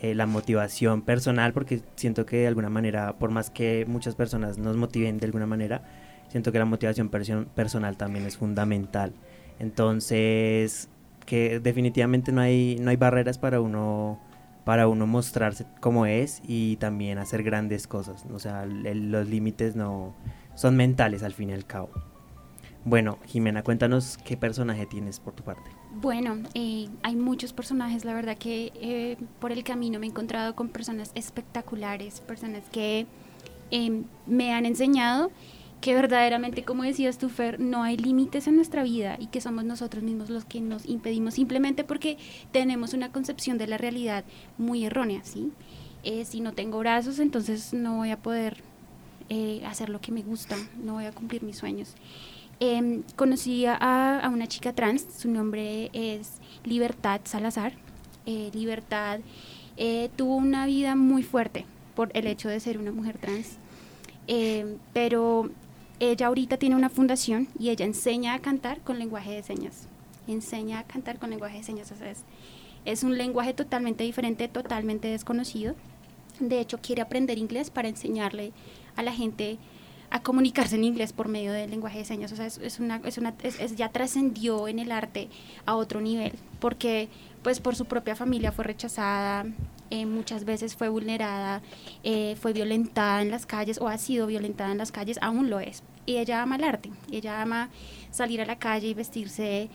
eh, 0.00 0.14
la 0.14 0.26
motivación 0.26 1.02
personal, 1.02 1.52
porque 1.52 1.82
siento 1.96 2.26
que 2.26 2.38
de 2.38 2.46
alguna 2.48 2.70
manera, 2.70 3.16
por 3.18 3.30
más 3.30 3.50
que 3.50 3.84
muchas 3.86 4.14
personas 4.14 4.58
nos 4.58 4.76
motiven 4.76 5.18
de 5.18 5.26
alguna 5.26 5.46
manera, 5.46 5.82
siento 6.28 6.50
que 6.50 6.58
la 6.58 6.64
motivación 6.64 7.10
personal 7.10 7.96
también 7.96 8.26
es 8.26 8.36
fundamental. 8.36 9.12
Entonces, 9.58 10.88
que 11.26 11.60
definitivamente 11.60 12.32
no 12.32 12.40
hay, 12.40 12.76
no 12.80 12.90
hay 12.90 12.96
barreras 12.96 13.38
para 13.38 13.60
uno 13.60 14.20
para 14.64 14.88
uno 14.88 15.06
mostrarse 15.06 15.66
como 15.80 16.06
es 16.06 16.40
y 16.46 16.76
también 16.76 17.18
hacer 17.18 17.42
grandes 17.42 17.86
cosas. 17.86 18.24
O 18.32 18.38
sea, 18.38 18.64
los 18.66 19.28
límites 19.28 19.76
no 19.76 20.14
son 20.54 20.76
mentales 20.76 21.22
al 21.22 21.34
fin 21.34 21.50
y 21.50 21.52
al 21.52 21.66
cabo. 21.66 21.90
Bueno, 22.86 23.18
Jimena, 23.26 23.62
cuéntanos 23.62 24.18
qué 24.24 24.36
personaje 24.36 24.86
tienes 24.86 25.20
por 25.20 25.34
tu 25.34 25.42
parte. 25.42 25.70
Bueno, 25.94 26.36
eh, 26.54 26.88
hay 27.02 27.16
muchos 27.16 27.52
personajes, 27.52 28.04
la 28.04 28.12
verdad 28.12 28.36
que 28.36 28.72
eh, 28.74 29.16
por 29.38 29.52
el 29.52 29.64
camino 29.64 29.98
me 29.98 30.06
he 30.06 30.10
encontrado 30.10 30.54
con 30.54 30.68
personas 30.68 31.10
espectaculares, 31.14 32.20
personas 32.20 32.62
que 32.70 33.06
eh, 33.70 34.02
me 34.26 34.52
han 34.52 34.66
enseñado 34.66 35.30
que 35.84 35.94
verdaderamente, 35.94 36.64
como 36.64 36.82
decías 36.82 37.18
tú, 37.18 37.28
Fer, 37.28 37.60
no 37.60 37.82
hay 37.82 37.98
límites 37.98 38.46
en 38.46 38.56
nuestra 38.56 38.82
vida 38.82 39.18
y 39.20 39.26
que 39.26 39.42
somos 39.42 39.64
nosotros 39.64 40.02
mismos 40.02 40.30
los 40.30 40.46
que 40.46 40.62
nos 40.62 40.86
impedimos 40.86 41.34
simplemente 41.34 41.84
porque 41.84 42.16
tenemos 42.52 42.94
una 42.94 43.12
concepción 43.12 43.58
de 43.58 43.66
la 43.66 43.76
realidad 43.76 44.24
muy 44.56 44.86
errónea, 44.86 45.22
¿sí? 45.24 45.52
Eh, 46.02 46.24
si 46.24 46.40
no 46.40 46.54
tengo 46.54 46.78
brazos, 46.78 47.18
entonces 47.18 47.74
no 47.74 47.96
voy 47.96 48.12
a 48.12 48.16
poder 48.16 48.62
eh, 49.28 49.60
hacer 49.66 49.90
lo 49.90 50.00
que 50.00 50.10
me 50.10 50.22
gusta, 50.22 50.56
no 50.82 50.94
voy 50.94 51.04
a 51.04 51.12
cumplir 51.12 51.42
mis 51.42 51.58
sueños. 51.58 51.96
Em, 52.60 53.02
conocí 53.14 53.66
a, 53.66 54.30
una 54.32 54.46
chica 54.46 54.72
trans, 54.72 55.04
su 55.18 55.30
nombre 55.30 55.90
es 55.92 56.40
Libertad 56.64 57.20
Salazar. 57.24 57.74
Eh, 58.24 58.50
Libertad 58.54 59.20
tuvo 60.16 60.36
una 60.36 60.64
vida 60.64 60.96
muy 60.96 61.22
fuerte 61.22 61.66
por 61.94 62.10
el 62.14 62.26
hecho 62.26 62.48
de 62.48 62.58
ser 62.58 62.78
una 62.78 62.90
mujer 62.90 63.18
trans. 63.18 63.58
Em, 64.26 64.78
pero 64.94 65.50
ella 66.00 66.26
ahorita 66.26 66.56
tiene 66.56 66.76
una 66.76 66.88
fundación 66.88 67.48
y 67.58 67.70
ella 67.70 67.84
enseña 67.84 68.34
a 68.34 68.38
cantar 68.40 68.80
con 68.80 68.98
lenguaje 68.98 69.32
de 69.32 69.42
señas. 69.42 69.88
Enseña 70.26 70.80
a 70.80 70.84
cantar 70.84 71.18
con 71.18 71.30
lenguaje 71.30 71.58
de 71.58 71.62
señas. 71.62 71.92
O 71.92 71.96
sea, 71.96 72.12
es, 72.84 73.02
un 73.04 73.16
lenguaje 73.16 73.54
totalmente 73.54 74.04
diferente, 74.04 74.48
totalmente 74.48 75.08
desconocido. 75.08 75.74
De 76.40 76.60
hecho, 76.60 76.78
quiere 76.78 77.02
aprender 77.02 77.38
inglés 77.38 77.70
para 77.70 77.88
enseñarle 77.88 78.52
a 78.96 79.02
la 79.02 79.12
gente 79.12 79.58
a 80.10 80.22
comunicarse 80.22 80.76
en 80.76 80.84
inglés 80.84 81.12
por 81.12 81.28
medio 81.28 81.52
del 81.52 81.70
lenguaje 81.70 81.98
de 81.98 82.04
señas. 82.04 82.32
O 82.32 82.36
sea, 82.36 82.46
es, 82.46 82.80
una, 82.80 83.00
es 83.04 83.18
una, 83.18 83.34
es, 83.42 83.76
ya 83.76 83.90
trascendió 83.90 84.68
en 84.68 84.78
el 84.78 84.92
arte 84.92 85.28
a 85.66 85.76
otro 85.76 86.00
nivel, 86.00 86.32
porque 86.60 87.08
pues 87.42 87.60
por 87.60 87.76
su 87.76 87.84
propia 87.84 88.16
familia 88.16 88.52
fue 88.52 88.64
rechazada, 88.64 89.44
eh, 89.90 90.06
muchas 90.06 90.44
veces 90.44 90.74
fue 90.76 90.88
vulnerada, 90.88 91.62
eh, 92.02 92.36
fue 92.40 92.52
violentada 92.52 93.22
en 93.22 93.30
las 93.30 93.46
calles 93.46 93.78
o 93.80 93.88
ha 93.88 93.98
sido 93.98 94.26
violentada 94.26 94.72
en 94.72 94.78
las 94.78 94.92
calles, 94.92 95.18
aún 95.22 95.50
lo 95.50 95.60
es. 95.60 95.82
Y 96.06 96.16
ella 96.16 96.42
ama 96.42 96.56
el 96.56 96.64
arte, 96.64 96.90
ella 97.10 97.40
ama 97.40 97.70
salir 98.10 98.40
a 98.40 98.46
la 98.46 98.58
calle 98.58 98.88
y 98.88 98.94
vestirse 98.94 99.68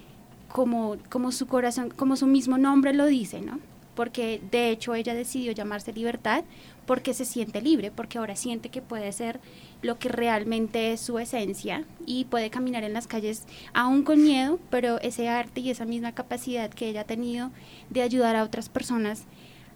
como, 0.51 0.97
como 1.09 1.31
su 1.31 1.47
corazón, 1.47 1.89
como 1.89 2.15
su 2.15 2.27
mismo 2.27 2.57
nombre 2.57 2.93
lo 2.93 3.05
dice, 3.05 3.41
¿no? 3.41 3.59
Porque 3.95 4.41
de 4.51 4.69
hecho 4.69 4.95
ella 4.95 5.13
decidió 5.13 5.51
llamarse 5.51 5.91
Libertad 5.91 6.43
porque 6.85 7.13
se 7.13 7.25
siente 7.25 7.61
libre, 7.61 7.91
porque 7.91 8.17
ahora 8.17 8.35
siente 8.35 8.69
que 8.69 8.81
puede 8.81 9.11
ser 9.11 9.39
lo 9.81 9.99
que 9.99 10.09
realmente 10.09 10.91
es 10.91 11.01
su 11.01 11.19
esencia 11.19 11.83
y 12.05 12.25
puede 12.25 12.49
caminar 12.49 12.83
en 12.83 12.93
las 12.93 13.07
calles 13.07 13.45
aún 13.73 14.03
con 14.03 14.23
miedo, 14.23 14.59
pero 14.69 14.99
ese 15.01 15.29
arte 15.29 15.61
y 15.61 15.69
esa 15.69 15.85
misma 15.85 16.13
capacidad 16.13 16.71
que 16.71 16.89
ella 16.89 17.01
ha 17.01 17.05
tenido 17.05 17.51
de 17.89 18.01
ayudar 18.01 18.35
a 18.35 18.43
otras 18.43 18.69
personas 18.69 19.25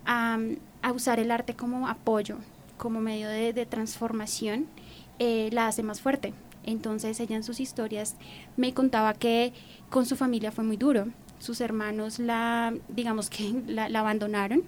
a, 0.06 0.38
usar 0.94 1.20
el 1.20 1.32
arte 1.32 1.56
como 1.56 1.88
apoyo, 1.88 2.38
como 2.78 3.00
medio 3.00 3.30
de, 3.30 3.66
transformación, 3.66 4.68
eh, 5.20 5.50
la 5.52 5.68
hace 5.68 5.84
más 5.84 6.02
fuerte. 6.02 6.34
Entonces 6.66 7.20
ella 7.20 7.36
en 7.36 7.44
sus 7.44 7.60
historias 7.60 8.16
me 8.58 8.74
contaba 8.74 9.14
que 9.14 9.54
con 9.90 10.06
su 10.06 10.16
familia 10.16 10.52
fue 10.52 10.64
muy 10.64 10.78
duro. 10.78 11.08
Sus 11.40 11.62
hermanos 11.62 12.20
la, 12.20 12.74
digamos 12.90 13.30
que 13.30 13.54
la, 13.68 13.86
abandonaron 14.00 14.64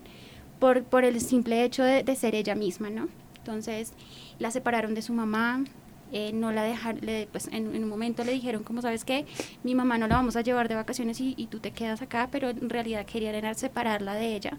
por, 0.59 0.83
por, 0.83 1.03
el 1.03 1.19
simple 1.21 1.63
hecho 1.63 1.83
de, 1.83 2.15
ser 2.15 2.35
ella 2.35 2.55
misma, 2.55 2.89
¿no? 2.89 3.07
Entonces 3.37 3.93
la 4.39 4.51
separaron 4.51 4.95
de 4.95 5.01
su 5.01 5.13
mamá, 5.13 5.63
eh, 6.11 6.31
no 6.33 6.51
la 6.51 6.63
dejaron, 6.63 7.01
pues 7.31 7.47
en, 7.51 7.67
un 7.67 7.89
momento 7.89 8.23
le 8.23 8.31
dijeron, 8.31 8.63
como 8.63 8.81
sabes 8.81 9.05
que 9.05 9.25
mi 9.63 9.75
mamá 9.75 9.97
no 9.97 10.07
la 10.07 10.15
vamos 10.15 10.35
a 10.35 10.41
llevar 10.41 10.67
de 10.67 10.75
vacaciones 10.75 11.19
y, 11.19 11.47
tú 11.49 11.59
te 11.59 11.71
quedas 11.71 12.01
acá, 12.01 12.29
pero 12.31 12.49
en 12.49 12.69
realidad 12.69 13.05
querían 13.05 13.55
separarla 13.55 14.15
de 14.15 14.35
ella 14.35 14.57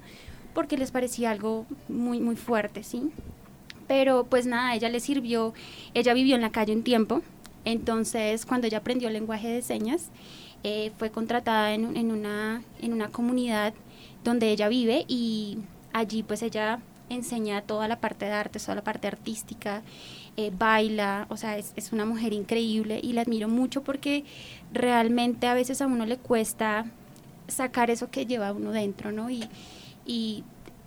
porque 0.57 0.79
les 0.79 0.91
parecía 0.91 1.31
algo 1.31 1.67
muy, 1.87 2.19
muy 2.19 2.35
fuerte, 2.35 2.83
¿sí? 2.83 3.13
Pero 3.87 4.25
pues 4.25 4.47
nada, 4.47 4.75
ella 4.75 4.89
le 4.89 5.01
sirvió, 5.01 5.53
ella 5.93 6.15
vivió 6.15 6.35
en 6.35 6.41
la 6.41 6.51
calle 6.51 6.75
un 6.75 6.83
tiempo, 6.83 7.21
entonces 7.67 8.47
cuando 8.47 8.67
ella 8.67 8.79
aprendió 8.79 9.09
el 9.09 9.15
lenguaje 9.15 9.49
de 9.49 9.61
señas, 9.61 10.09
eh, 10.65 10.93
fue 10.97 11.11
contratada 11.11 11.75
en, 11.75 11.95
en, 11.95 12.11
una, 12.11 12.63
en 12.81 12.95
una 12.95 13.09
comunidad 13.09 13.75
donde 14.25 14.51
ella 14.51 14.69
vive 14.69 15.05
y 15.09 15.59
allí 15.93 16.23
pues 16.23 16.41
ella 16.41 16.81
enseña 17.11 17.61
toda 17.61 17.87
la 17.87 18.01
parte 18.01 18.25
de 18.25 18.33
arte, 18.33 18.59
toda 18.59 18.77
la 18.77 18.83
parte 18.83 19.09
artística, 19.09 19.83
eh, 20.39 20.51
baila, 20.57 21.27
o 21.29 21.37
sea, 21.37 21.59
es, 21.59 21.75
es, 21.77 21.93
una 21.93 22.07
mujer 22.07 22.33
increíble 22.33 22.99
y 23.03 23.13
la 23.13 23.21
admiro 23.21 23.49
mucho 23.49 23.85
porque 23.85 24.25
realmente 24.73 25.49
a 25.49 25.55
veces 25.55 25.83
a 25.83 25.87
uno 25.87 26.07
le 26.07 26.17
cuesta 26.17 26.87
sacar 27.47 27.91
eso 27.91 28.11
que 28.11 28.25
lleva 28.25 28.53
uno 28.53 28.73
dentro, 28.73 29.13
¿no? 29.13 29.29
Y, 29.29 29.45
y 30.07 30.45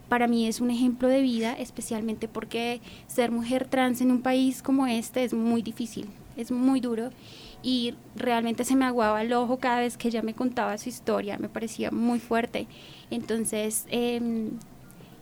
para 0.09 0.27
mí 0.27 0.47
es 0.47 0.59
un 0.59 0.71
ejemplo 0.71 1.07
de 1.07 1.21
vida, 1.21 1.53
especialmente 1.53 2.27
porque 2.27 2.81
ser 3.07 3.31
mujer 3.31 3.67
trans 3.67 4.01
en 4.01 4.11
un 4.11 4.21
país 4.21 4.61
como 4.61 4.87
este 4.87 5.23
es 5.23 5.33
muy 5.33 5.61
difícil, 5.61 6.07
es 6.35 6.51
muy 6.51 6.79
duro 6.79 7.11
y 7.61 7.93
realmente 8.15 8.63
se 8.63 8.75
me 8.75 8.85
aguaba 8.85 9.21
el 9.21 9.33
ojo 9.33 9.59
cada 9.59 9.81
vez 9.81 9.97
que 9.97 10.07
ella 10.07 10.21
me 10.21 10.33
contaba 10.33 10.77
su 10.77 10.89
historia, 10.89 11.37
me 11.37 11.49
parecía 11.49 11.91
muy 11.91 12.19
fuerte. 12.19 12.67
Entonces, 13.11 13.85
eh, 13.89 14.49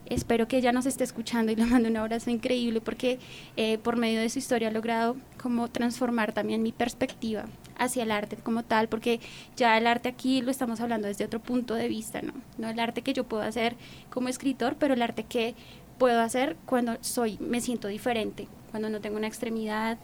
espero 0.05 0.47
que 0.47 0.57
ella 0.57 0.71
nos 0.71 0.85
esté 0.85 1.03
escuchando 1.03 1.51
y 1.51 1.55
le 1.55 1.65
mando 1.65 1.89
un 1.89 1.97
abrazo 1.97 2.29
increíble 2.29 2.79
porque 2.79 3.19
eh, 3.57 3.77
por 3.79 3.97
medio 3.97 4.19
de 4.21 4.29
su 4.29 4.39
historia 4.39 4.69
ha 4.69 4.71
logrado 4.71 5.17
como 5.41 5.67
transformar 5.67 6.31
también 6.31 6.63
mi 6.63 6.71
perspectiva 6.71 7.45
hacia 7.77 8.03
el 8.03 8.11
arte 8.11 8.37
como 8.37 8.63
tal, 8.63 8.87
porque 8.87 9.19
ya 9.55 9.77
el 9.77 9.87
arte 9.87 10.09
aquí 10.09 10.41
lo 10.41 10.51
estamos 10.51 10.81
hablando 10.81 11.07
desde 11.07 11.25
otro 11.25 11.39
punto 11.39 11.73
de 11.75 11.87
vista, 11.87 12.21
¿no? 12.21 12.33
No 12.57 12.69
el 12.69 12.79
arte 12.79 13.01
que 13.01 13.13
yo 13.13 13.23
puedo 13.23 13.43
hacer 13.43 13.75
como 14.09 14.29
escritor, 14.29 14.75
pero 14.79 14.93
el 14.93 15.01
arte 15.01 15.23
que 15.23 15.55
puedo 15.97 16.21
hacer 16.21 16.55
cuando 16.65 16.97
soy, 17.01 17.37
me 17.39 17.61
siento 17.61 17.87
diferente, 17.87 18.47
cuando 18.71 18.89
no 18.89 19.01
tengo 19.01 19.17
una 19.17 19.27
extremidad, 19.27 19.97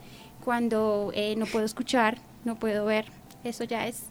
cuando 0.44 1.12
eh, 1.14 1.36
no 1.38 1.46
puedo 1.46 1.66
escuchar, 1.66 2.18
no 2.46 2.56
puedo 2.56 2.86
ver, 2.86 3.06
eso 3.44 3.64
ya 3.64 3.88
es, 3.88 4.04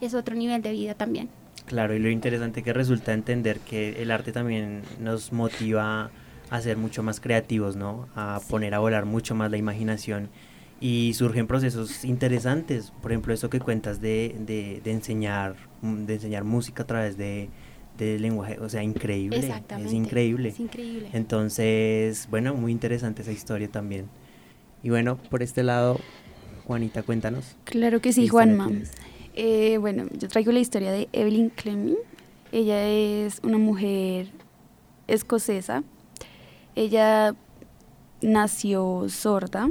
es 0.00 0.14
otro 0.14 0.34
nivel 0.34 0.62
de 0.62 0.72
vida 0.72 0.94
también. 0.94 1.28
Claro, 1.66 1.94
y 1.94 1.98
lo 1.98 2.10
interesante 2.10 2.62
que 2.62 2.72
resulta 2.72 3.12
entender 3.12 3.60
que 3.60 4.02
el 4.02 4.10
arte 4.10 4.32
también 4.32 4.82
nos 4.98 5.32
motiva 5.32 6.10
a 6.50 6.60
ser 6.60 6.76
mucho 6.76 7.02
más 7.02 7.20
creativos, 7.20 7.76
¿no? 7.76 8.08
A 8.16 8.40
poner 8.48 8.74
a 8.74 8.80
volar 8.80 9.06
mucho 9.06 9.34
más 9.34 9.50
la 9.50 9.56
imaginación 9.56 10.30
y 10.80 11.12
surgen 11.14 11.46
procesos 11.46 12.04
interesantes. 12.04 12.92
Por 13.02 13.12
ejemplo, 13.12 13.34
eso 13.34 13.50
que 13.50 13.60
cuentas 13.60 14.00
de, 14.00 14.34
de, 14.40 14.80
de 14.82 14.90
enseñar, 14.90 15.56
mm, 15.82 16.04
de 16.04 16.14
enseñar 16.14 16.44
música 16.44 16.84
a 16.84 16.86
través 16.86 17.18
de, 17.18 17.50
del 17.98 18.22
lenguaje, 18.22 18.58
o 18.58 18.68
sea, 18.68 18.82
increíble. 18.82 19.38
Es 19.38 19.92
increíble. 19.92 20.48
Es 20.48 20.60
increíble. 20.60 21.10
Entonces, 21.12 22.26
bueno, 22.30 22.54
muy 22.54 22.72
interesante 22.72 23.22
esa 23.22 23.32
historia 23.32 23.68
también. 23.68 24.08
Y 24.82 24.88
bueno, 24.88 25.18
por 25.28 25.42
este 25.42 25.62
lado, 25.62 26.00
Juanita, 26.66 27.02
cuéntanos. 27.02 27.56
Claro 27.64 28.00
que 28.00 28.12
sí, 28.14 28.26
Juanma. 28.28 28.70
Eh, 29.34 29.76
bueno, 29.78 30.06
yo 30.18 30.28
traigo 30.28 30.50
la 30.50 30.60
historia 30.60 30.90
de 30.90 31.08
Evelyn 31.12 31.50
Clemming. 31.50 31.98
Ella 32.52 32.88
es 32.88 33.40
una 33.42 33.58
mujer 33.58 34.28
escocesa. 35.06 35.84
Ella 36.74 37.34
nació 38.22 39.06
sorda 39.08 39.70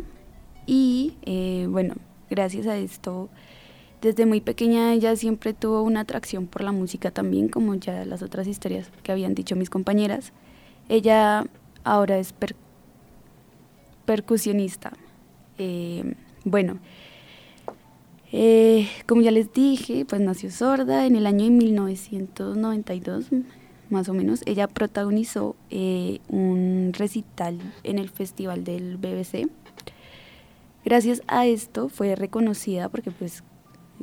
y, 0.69 1.15
eh, 1.23 1.65
bueno, 1.67 1.95
gracias 2.29 2.67
a 2.67 2.77
esto, 2.77 3.27
desde 4.03 4.27
muy 4.27 4.39
pequeña 4.39 4.93
ella 4.93 5.15
siempre 5.15 5.55
tuvo 5.55 5.81
una 5.81 6.01
atracción 6.01 6.45
por 6.45 6.63
la 6.63 6.71
música 6.71 7.09
también, 7.09 7.49
como 7.49 7.73
ya 7.73 8.05
las 8.05 8.21
otras 8.21 8.45
historias 8.45 8.91
que 9.01 9.11
habían 9.11 9.33
dicho 9.33 9.55
mis 9.55 9.71
compañeras. 9.71 10.31
Ella 10.87 11.43
ahora 11.83 12.19
es 12.19 12.35
percusionista. 14.05 14.93
Eh, 15.57 16.13
bueno, 16.45 16.77
eh, 18.31 18.87
como 19.07 19.21
ya 19.21 19.31
les 19.31 19.51
dije, 19.51 20.05
pues 20.05 20.21
nació 20.21 20.51
sorda 20.51 21.07
en 21.07 21.15
el 21.15 21.25
año 21.25 21.45
de 21.45 21.49
1992, 21.49 23.25
más 23.89 24.07
o 24.07 24.13
menos. 24.13 24.43
Ella 24.45 24.67
protagonizó 24.67 25.55
eh, 25.71 26.19
un 26.27 26.91
recital 26.93 27.57
en 27.83 27.97
el 27.97 28.09
festival 28.09 28.63
del 28.63 28.97
BBC. 28.97 29.49
Gracias 30.85 31.21
a 31.27 31.45
esto 31.45 31.89
fue 31.89 32.15
reconocida 32.15 32.89
porque 32.89 33.11
pues 33.11 33.43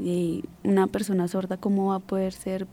eh, 0.03 0.43
una 0.62 0.87
persona 0.87 1.27
sorda 1.29 1.57
cómo 1.57 1.89
va 1.89 1.97
a 1.97 2.01
poder 2.01 2.33
ser 2.33 2.67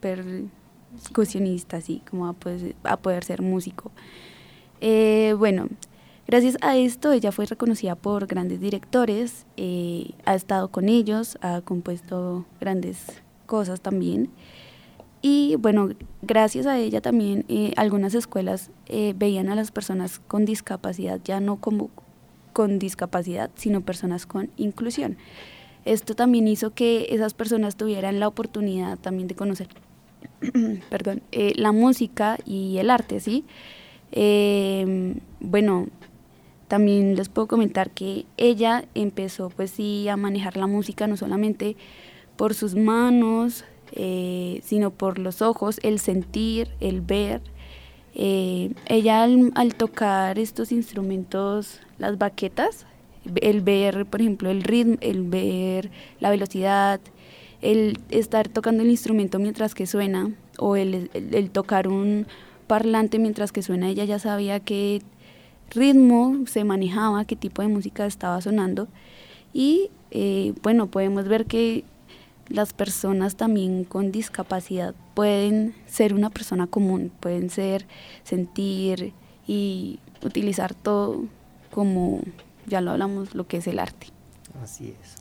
percusionista, 0.00 1.78
así, 1.78 2.02
cómo 2.10 2.24
va 2.24 2.30
a 2.30 2.34
poder, 2.34 2.76
a 2.84 2.96
poder 2.96 3.24
ser 3.24 3.42
músico. 3.42 3.90
bueno, 4.80 5.68
Gracias 6.30 6.58
a 6.60 6.76
esto 6.76 7.10
ella 7.10 7.32
fue 7.32 7.44
reconocida 7.46 7.96
por 7.96 8.28
grandes 8.28 8.60
directores, 8.60 9.46
eh, 9.56 10.12
ha 10.24 10.36
estado 10.36 10.68
con 10.68 10.88
ellos, 10.88 11.36
ha 11.40 11.60
compuesto 11.62 12.44
grandes 12.60 13.20
cosas 13.46 13.80
también. 13.80 14.30
Y 15.22 15.56
bueno, 15.56 15.88
gracias 16.22 16.66
a 16.66 16.78
ella 16.78 17.00
también 17.00 17.44
eh, 17.48 17.72
algunas 17.76 18.14
escuelas 18.14 18.70
eh, 18.86 19.12
veían 19.16 19.48
a 19.48 19.56
las 19.56 19.72
personas 19.72 20.20
con 20.20 20.44
discapacidad 20.44 21.18
ya 21.24 21.40
no 21.40 21.56
como 21.56 21.90
con 22.60 22.78
discapacidad, 22.78 23.50
sino 23.54 23.80
personas 23.80 24.26
con 24.26 24.50
inclusión. 24.58 25.16
Esto 25.86 26.14
también 26.14 26.46
hizo 26.46 26.74
que 26.74 27.06
esas 27.08 27.32
personas 27.32 27.74
tuvieran 27.74 28.20
la 28.20 28.28
oportunidad 28.28 28.98
también 28.98 29.28
de 29.28 29.34
conocer, 29.34 29.68
perdón, 30.90 31.22
la 31.32 31.72
música 31.72 32.36
y 32.44 32.76
el 32.76 32.90
arte, 32.90 33.18
¿sí? 33.20 33.46
bueno, 35.40 35.86
también 36.68 37.16
les 37.16 37.30
puedo 37.30 37.48
comentar 37.48 37.92
que 37.92 38.26
ella 38.36 38.84
empezó 38.94 39.48
pues 39.48 39.70
sí 39.70 40.06
a 40.10 40.18
manejar 40.18 40.58
la 40.58 40.66
música 40.66 41.06
no 41.06 41.16
solamente 41.16 41.78
por 42.36 42.52
sus 42.52 42.74
manos, 42.74 43.64
eh, 43.92 44.60
sino 44.64 44.90
por 44.90 45.18
los 45.18 45.40
ojos, 45.40 45.80
el 45.82 45.98
sentir, 45.98 46.68
el 46.80 47.00
ver. 47.00 47.40
Eh, 48.14 48.72
ella 48.86 49.22
al, 49.22 49.74
tocar 49.74 50.38
estos 50.38 50.72
instrumentos, 50.72 51.80
las 51.98 52.18
baquetas, 52.18 52.86
el 53.40 53.60
ver, 53.60 54.06
por 54.06 54.20
ejemplo, 54.20 54.50
el 54.50 54.62
ritmo, 54.62 54.96
el 55.00 55.22
ver 55.22 55.90
la 56.18 56.30
velocidad, 56.30 57.00
el 57.62 57.98
estar 58.10 58.48
tocando 58.48 58.82
el 58.82 58.90
instrumento 58.90 59.38
mientras 59.38 59.74
que 59.74 59.86
suena, 59.86 60.30
o 60.58 60.76
el, 60.76 61.10
el 61.14 61.50
tocar 61.50 61.88
un 61.88 62.26
parlante 62.66 63.18
mientras 63.18 63.52
que 63.52 63.62
suena, 63.62 63.88
ella 63.88 64.04
ya 64.04 64.18
sabía 64.18 64.60
que 64.60 65.02
ritmo 65.70 66.44
se 66.46 66.64
manejaba, 66.64 67.24
qué 67.24 67.36
tipo 67.36 67.62
de 67.62 67.68
música 67.68 68.06
estaba 68.06 68.40
sonando. 68.40 68.88
Y 69.52 69.90
eh, 70.10 70.52
bueno, 70.62 70.88
podemos 70.88 71.26
ver 71.28 71.46
que 71.46 71.84
las 72.50 72.72
personas 72.72 73.36
también 73.36 73.84
con 73.84 74.12
discapacidad 74.12 74.94
pueden 75.14 75.74
ser 75.86 76.12
una 76.12 76.30
persona 76.30 76.66
común, 76.66 77.10
pueden 77.20 77.48
ser, 77.48 77.86
sentir 78.24 79.12
y 79.46 80.00
utilizar 80.22 80.74
todo 80.74 81.24
como 81.70 82.20
ya 82.66 82.80
lo 82.80 82.90
hablamos, 82.90 83.34
lo 83.34 83.46
que 83.46 83.58
es 83.58 83.66
el 83.66 83.78
arte. 83.78 84.08
Así 84.62 84.94
es. 85.00 85.16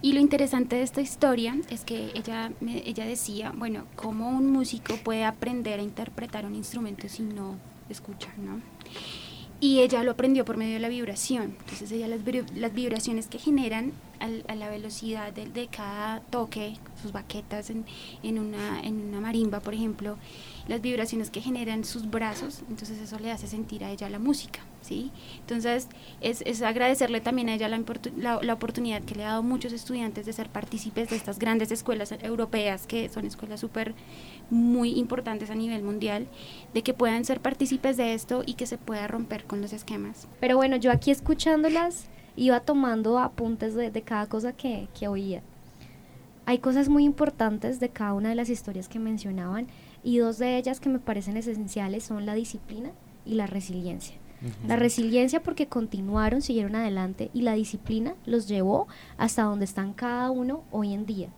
Y 0.00 0.14
lo 0.14 0.20
interesante 0.20 0.76
de 0.76 0.82
esta 0.82 1.00
historia 1.00 1.56
es 1.70 1.84
que 1.84 2.10
ella, 2.14 2.52
ella 2.66 3.04
decía, 3.04 3.52
bueno, 3.56 3.84
¿cómo 3.94 4.30
un 4.30 4.50
músico 4.50 4.96
puede 5.04 5.24
aprender 5.24 5.78
a 5.78 5.82
interpretar 5.82 6.44
un 6.44 6.54
instrumento 6.54 7.08
si 7.08 7.22
no 7.22 7.56
escucha, 7.88 8.28
no? 8.38 8.60
Y 9.60 9.78
ella 9.78 10.02
lo 10.02 10.10
aprendió 10.12 10.44
por 10.44 10.56
medio 10.56 10.74
de 10.74 10.80
la 10.80 10.88
vibración. 10.88 11.54
Entonces 11.60 11.92
ella 11.92 12.08
las, 12.08 12.20
las 12.56 12.74
vibraciones 12.74 13.28
que 13.28 13.38
generan 13.38 13.92
a 14.22 14.54
la 14.54 14.70
velocidad 14.70 15.32
de, 15.32 15.46
de, 15.46 15.66
cada 15.66 16.20
toque, 16.20 16.76
sus 17.00 17.12
baquetas 17.12 17.70
en, 17.70 17.84
en, 18.22 18.38
una, 18.38 18.80
en 18.80 19.08
una 19.08 19.20
marimba, 19.20 19.60
por 19.60 19.74
ejemplo, 19.74 20.16
las 20.68 20.80
vibraciones 20.80 21.30
que 21.30 21.40
generan 21.40 21.84
sus 21.84 22.08
brazos, 22.08 22.62
entonces 22.68 22.98
eso 23.00 23.18
le 23.18 23.32
hace 23.32 23.48
sentir 23.48 23.84
a 23.84 23.90
ella 23.90 24.08
la 24.08 24.20
música, 24.20 24.60
¿sí? 24.80 25.10
Entonces 25.40 25.88
es, 26.20 26.42
es 26.42 26.62
agradecerle 26.62 27.20
también 27.20 27.48
a 27.48 27.54
ella 27.54 27.68
la, 27.68 27.82
la, 28.16 28.40
la, 28.40 28.52
oportunidad 28.52 29.02
que 29.02 29.16
le 29.16 29.24
ha 29.24 29.28
dado 29.28 29.40
a 29.40 29.42
muchos 29.42 29.72
estudiantes 29.72 30.24
de 30.24 30.32
ser 30.32 30.48
partícipes 30.50 31.10
de 31.10 31.16
estas 31.16 31.38
grandes 31.38 31.72
escuelas 31.72 32.12
europeas, 32.22 32.86
que 32.86 33.08
son 33.08 33.26
escuelas 33.26 33.60
súper 33.60 33.94
muy 34.50 34.98
importantes 34.98 35.50
a 35.50 35.54
nivel 35.56 35.82
mundial, 35.82 36.28
de 36.74 36.82
que 36.82 36.94
puedan 36.94 37.24
ser 37.24 37.40
partícipes 37.40 37.96
de 37.96 38.14
esto 38.14 38.44
y 38.46 38.54
que 38.54 38.66
se 38.66 38.78
pueda 38.78 39.08
romper 39.08 39.44
con 39.44 39.60
los 39.60 39.72
esquemas. 39.72 40.28
Pero 40.38 40.56
bueno, 40.56 40.76
yo 40.76 40.92
aquí 40.92 41.10
escuchándolas 41.10 42.08
iba 42.36 42.60
tomando 42.60 43.18
apuntes 43.18 43.74
de, 43.74 43.90
de 43.90 44.02
cada 44.02 44.26
cosa 44.26 44.52
que, 44.52 44.88
que 44.98 45.08
oía. 45.08 45.42
Hay 46.44 46.58
cosas 46.58 46.88
muy 46.88 47.04
importantes 47.04 47.78
de 47.78 47.88
cada 47.88 48.14
una 48.14 48.30
de 48.30 48.34
las 48.34 48.50
historias 48.50 48.88
que 48.88 48.98
mencionaban 48.98 49.68
y 50.02 50.18
dos 50.18 50.38
de 50.38 50.56
ellas 50.56 50.80
que 50.80 50.88
me 50.88 50.98
parecen 50.98 51.36
esenciales 51.36 52.04
son 52.04 52.26
la 52.26 52.34
disciplina 52.34 52.90
y 53.24 53.34
la 53.34 53.46
resiliencia. 53.46 54.16
La 54.66 54.74
resiliencia 54.74 55.40
porque 55.40 55.68
continuaron, 55.68 56.42
siguieron 56.42 56.74
adelante 56.74 57.30
y 57.32 57.42
la 57.42 57.52
disciplina 57.52 58.16
los 58.26 58.48
llevó 58.48 58.88
hasta 59.16 59.42
donde 59.42 59.64
están 59.64 59.92
cada 59.92 60.32
uno 60.32 60.64
hoy 60.72 60.94
en 60.94 61.06
día. 61.06 61.28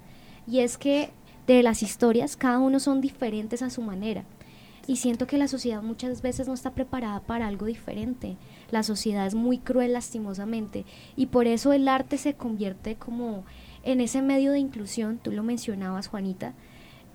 Y 0.46 0.60
es 0.60 0.78
que 0.78 1.10
de 1.46 1.62
las 1.62 1.82
historias 1.82 2.36
cada 2.36 2.58
uno 2.58 2.80
son 2.80 3.02
diferentes 3.02 3.60
a 3.60 3.68
su 3.68 3.82
manera. 3.82 4.24
Y 4.86 4.96
siento 4.96 5.26
que 5.26 5.36
la 5.36 5.48
sociedad 5.48 5.82
muchas 5.82 6.22
veces 6.22 6.48
no 6.48 6.54
está 6.54 6.70
preparada 6.70 7.20
para 7.20 7.46
algo 7.46 7.66
diferente. 7.66 8.36
La 8.70 8.82
sociedad 8.82 9.26
es 9.26 9.34
muy 9.34 9.58
cruel 9.58 9.92
lastimosamente 9.92 10.84
y 11.16 11.26
por 11.26 11.46
eso 11.46 11.72
el 11.72 11.88
arte 11.88 12.18
se 12.18 12.34
convierte 12.34 12.96
como 12.96 13.44
en 13.82 14.00
ese 14.00 14.22
medio 14.22 14.52
de 14.52 14.58
inclusión, 14.58 15.18
tú 15.22 15.30
lo 15.30 15.42
mencionabas 15.42 16.08
Juanita, 16.08 16.54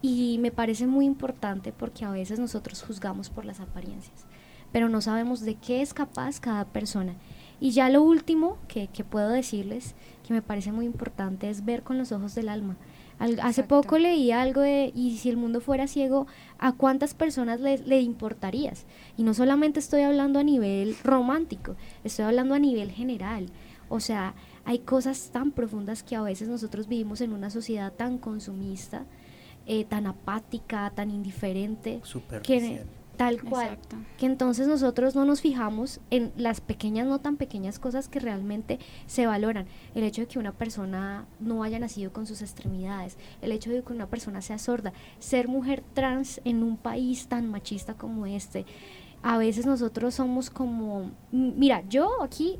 y 0.01 0.37
me 0.39 0.51
parece 0.51 0.87
muy 0.87 1.05
importante 1.05 1.73
porque 1.73 2.05
a 2.05 2.11
veces 2.11 2.39
nosotros 2.39 2.83
juzgamos 2.83 3.29
por 3.29 3.45
las 3.45 3.59
apariencias, 3.59 4.25
pero 4.71 4.87
no 4.87 5.01
sabemos 5.01 5.41
de 5.41 5.55
qué 5.55 5.81
es 5.81 5.93
capaz 5.93 6.39
cada 6.39 6.65
persona. 6.65 7.15
Y 7.59 7.71
ya 7.71 7.89
lo 7.89 8.01
último 8.01 8.57
que, 8.69 8.87
que 8.87 9.03
puedo 9.03 9.29
decirles, 9.29 9.95
que 10.25 10.33
me 10.33 10.41
parece 10.41 10.71
muy 10.71 10.85
importante, 10.85 11.49
es 11.49 11.65
ver 11.65 11.83
con 11.83 11.97
los 11.97 12.13
ojos 12.13 12.33
del 12.33 12.47
alma. 12.47 12.77
Hace 13.19 13.63
poco 13.63 13.97
leí 13.97 14.31
algo 14.31 14.61
de, 14.61 14.91
y 14.95 15.17
si 15.17 15.29
el 15.29 15.37
mundo 15.37 15.61
fuera 15.61 15.87
ciego, 15.87 16.27
¿a 16.57 16.71
cuántas 16.71 17.13
personas 17.13 17.59
le, 17.59 17.77
le 17.79 18.01
importarías? 18.01 18.85
Y 19.17 19.23
no 19.23 19.33
solamente 19.33 19.79
estoy 19.79 20.01
hablando 20.01 20.39
a 20.39 20.43
nivel 20.43 20.95
romántico, 21.03 21.75
estoy 22.03 22.25
hablando 22.25 22.55
a 22.55 22.59
nivel 22.59 22.91
general. 22.91 23.47
O 23.89 23.99
sea, 23.99 24.35
hay 24.65 24.79
cosas 24.79 25.31
tan 25.31 25.51
profundas 25.51 26.03
que 26.03 26.15
a 26.15 26.21
veces 26.21 26.47
nosotros 26.47 26.87
vivimos 26.87 27.21
en 27.21 27.33
una 27.33 27.49
sociedad 27.49 27.91
tan 27.91 28.17
consumista, 28.17 29.03
eh, 29.65 29.83
tan 29.83 30.07
apática, 30.07 30.91
tan 30.95 31.09
indiferente, 31.11 32.01
que 32.43 32.85
tal 33.19 33.43
cual, 33.43 33.77
que 34.17 34.25
entonces 34.25 34.69
nosotros 34.69 35.13
no 35.13 35.25
nos 35.25 35.41
fijamos 35.41 35.99
en 36.09 36.31
las 36.37 36.61
pequeñas, 36.61 37.05
no 37.05 37.19
tan 37.19 37.35
pequeñas 37.35 37.77
cosas 37.77 38.07
que 38.07 38.21
realmente 38.21 38.79
se 39.07 39.27
valoran. 39.27 39.67
El 39.93 40.05
hecho 40.05 40.21
de 40.21 40.27
que 40.29 40.39
una 40.39 40.53
persona 40.53 41.25
no 41.41 41.63
haya 41.63 41.79
nacido 41.79 42.13
con 42.13 42.25
sus 42.25 42.41
extremidades, 42.41 43.17
el 43.41 43.51
hecho 43.51 43.71
de 43.71 43.83
que 43.83 43.91
una 43.91 44.07
persona 44.07 44.41
sea 44.41 44.57
sorda, 44.57 44.93
ser 45.19 45.49
mujer 45.49 45.83
trans 45.93 46.39
en 46.45 46.63
un 46.63 46.77
país 46.77 47.27
tan 47.27 47.51
machista 47.51 47.93
como 47.93 48.25
este, 48.25 48.65
a 49.21 49.37
veces 49.37 49.65
nosotros 49.65 50.15
somos 50.15 50.49
como, 50.49 51.11
mira, 51.33 51.83
yo 51.89 52.23
aquí 52.23 52.57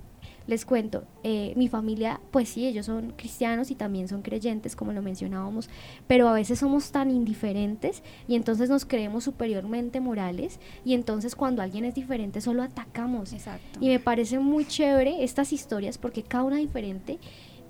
les 0.50 0.66
cuento, 0.66 1.04
eh, 1.24 1.54
mi 1.56 1.68
familia, 1.68 2.20
pues 2.32 2.50
sí, 2.50 2.66
ellos 2.66 2.88
son 2.88 3.14
cristianos 3.16 3.70
y 3.70 3.76
también 3.76 4.08
son 4.08 4.24
creyentes, 4.24 4.76
como 4.76 4.94
lo 4.94 5.04
mencionábamos, 5.04 5.70
pero 6.08 6.28
a 6.28 6.34
veces 6.34 6.58
somos 6.58 6.92
tan 6.92 7.12
indiferentes 7.12 8.02
y 8.28 8.34
entonces 8.34 8.68
nos 8.68 8.84
creemos 8.84 9.24
superiormente 9.24 10.00
morales 10.00 10.60
y 10.84 10.96
entonces 10.96 11.36
cuando 11.36 11.62
alguien 11.62 11.86
es 11.86 11.94
diferente 11.94 12.42
solo 12.42 12.64
atacamos. 12.64 13.32
Exacto. 13.32 13.78
Y 13.80 13.90
me 13.90 14.00
parece 14.00 14.40
muy 14.40 14.66
chévere 14.66 15.24
estas 15.24 15.54
historias 15.54 16.00
porque 16.00 16.24
cada 16.24 16.46
una 16.46 16.58
diferente, 16.58 17.20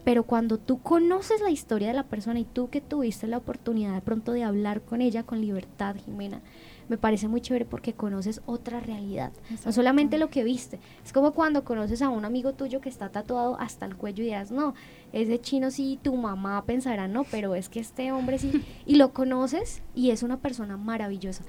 pero 0.06 0.24
cuando 0.24 0.58
tú 0.58 0.82
conoces 0.82 1.42
la 1.42 1.52
historia 1.52 1.90
de 1.90 1.96
la 1.96 2.04
persona 2.04 2.40
y 2.40 2.46
tú 2.46 2.70
que 2.70 2.80
tuviste 2.80 3.28
la 3.28 3.40
oportunidad 3.40 3.94
de 3.94 4.02
pronto 4.02 4.32
de 4.32 4.44
hablar 4.44 4.84
con 4.84 5.02
ella 5.02 5.24
con 5.24 5.42
libertad, 5.42 5.98
Jimena, 6.06 6.42
me 6.90 6.98
parece 6.98 7.28
muy 7.28 7.40
chévere 7.40 7.66
porque 7.66 7.94
conoces 7.94 8.42
otra 8.46 8.80
realidad, 8.80 9.32
no 9.66 9.72
solamente 9.72 10.18
lo 10.18 10.30
que 10.30 10.44
viste. 10.44 10.80
Es 11.06 11.14
como 11.14 11.32
cuando 11.34 11.64
conoces 11.64 12.02
a 12.02 12.10
un 12.10 12.26
amigo 12.26 12.54
tuyo 12.54 12.82
que 12.82 12.90
está 12.90 13.10
tatuado 13.10 13.58
hasta 13.60 13.86
el 13.86 13.96
cuello 13.96 14.24
y 14.24 14.28
dirás, 14.28 14.52
no, 14.52 14.74
ese 15.14 15.40
chino 15.40 15.72
sí, 15.72 16.00
tu 16.02 16.16
mamá 16.16 16.66
pensará, 16.66 17.08
no, 17.08 17.24
pero 17.24 17.56
es 17.56 17.70
que 17.70 17.80
este 17.80 18.12
hombre 18.12 18.40
sí, 18.40 18.66
y 18.86 18.96
lo 18.96 19.14
conoces 19.14 19.82
y 19.96 20.10
es 20.10 20.24
una 20.24 20.38
persona 20.38 20.76
maravillosa. 20.76 21.44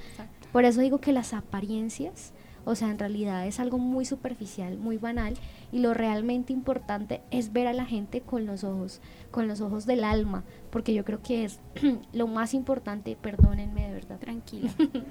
Por 0.52 0.64
eso 0.64 0.80
digo 0.80 0.98
que 0.98 1.12
las 1.12 1.32
apariencias 1.32 2.32
o 2.70 2.76
sea, 2.76 2.88
en 2.88 2.98
realidad 2.98 3.46
es 3.46 3.58
algo 3.58 3.78
muy 3.78 4.04
superficial, 4.04 4.78
muy 4.78 4.96
banal 4.96 5.34
y 5.72 5.80
lo 5.80 5.92
realmente 5.92 6.52
importante 6.52 7.20
es 7.32 7.52
ver 7.52 7.66
a 7.66 7.72
la 7.72 7.84
gente 7.84 8.20
con 8.20 8.46
los 8.46 8.62
ojos, 8.62 9.00
con 9.32 9.48
los 9.48 9.60
ojos 9.60 9.86
del 9.86 10.04
alma, 10.04 10.44
porque 10.70 10.94
yo 10.94 11.04
creo 11.04 11.20
que 11.20 11.44
es 11.44 11.58
lo 12.12 12.28
más 12.28 12.54
importante, 12.54 13.16
perdónenme 13.20 13.88
de 13.88 13.92
verdad. 13.92 14.18
Tranquila, 14.20 14.70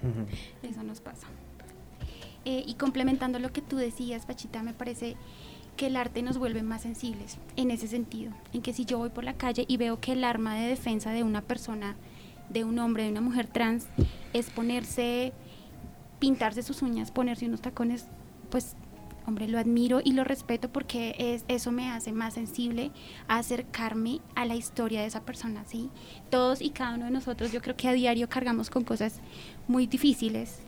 eso 0.63 0.84
nos 0.84 1.02
pasa. 1.02 1.28
Eh, 2.45 2.63
y 2.65 2.76
complementando 2.76 3.39
lo 3.39 3.52
que 3.52 3.62
tú 3.62 3.76
decías, 3.76 4.26
Pachita, 4.26 4.63
me 4.63 4.74
parece 4.74 5.17
que 5.76 5.88
el 5.88 5.98
arte 5.98 6.22
nos 6.22 6.38
vuelve 6.38 6.63
más 6.63 6.84
sensibles 6.84 7.38
en 7.58 7.72
ese 7.72 7.88
sentido, 7.88 8.32
en 8.54 8.62
que 8.62 8.72
si 8.72 8.86
yo 8.86 8.98
voy 8.98 9.10
por 9.10 9.26
la 9.26 9.34
calle 9.34 9.65
y 9.67 9.76
veo 9.76 10.00
que 10.00 10.13
el 10.13 10.24
arma 10.24 10.56
de 10.56 10.69
defensa 10.69 11.12
de 11.12 11.24
una 11.24 11.41
persona, 11.41 11.98
de 12.50 12.63
un 12.63 12.80
hombre, 12.80 13.04
de 13.04 13.12
una 13.12 13.22
mujer 13.22 13.48
trans, 13.48 13.88
es 14.32 14.50
ponerse 14.50 15.34
pintarse 16.19 16.63
sus 16.63 16.82
uñas, 16.82 17.12
ponerse 17.12 17.45
unos 17.45 17.62
tacones, 17.62 18.08
pues 18.49 18.75
hombre, 19.25 19.47
lo 19.47 19.60
admiro 19.60 20.01
y 20.03 20.13
lo 20.13 20.23
respeto 20.23 20.69
porque 20.69 21.15
es, 21.17 21.45
eso 21.47 21.71
me 21.71 21.89
hace 21.89 22.12
más 22.12 22.34
sensible 22.34 22.91
a 23.27 23.38
acercarme 23.38 24.21
a 24.36 24.45
la 24.45 24.55
historia 24.55 25.01
de 25.01 25.08
esa 25.08 25.21
persona, 25.21 25.63
¿sí? 25.65 25.89
Todos 26.29 26.62
y 26.62 26.71
cada 26.71 26.95
uno 26.95 27.05
de 27.05 27.12
nosotros 27.12 27.51
yo 27.51 27.62
creo 27.62 27.77
que 27.77 27.88
a 27.88 27.93
diario 27.93 28.27
cargamos 28.27 28.69
con 28.69 28.84
cosas 28.84 29.21
muy 29.67 29.88
difíciles, 29.88 30.60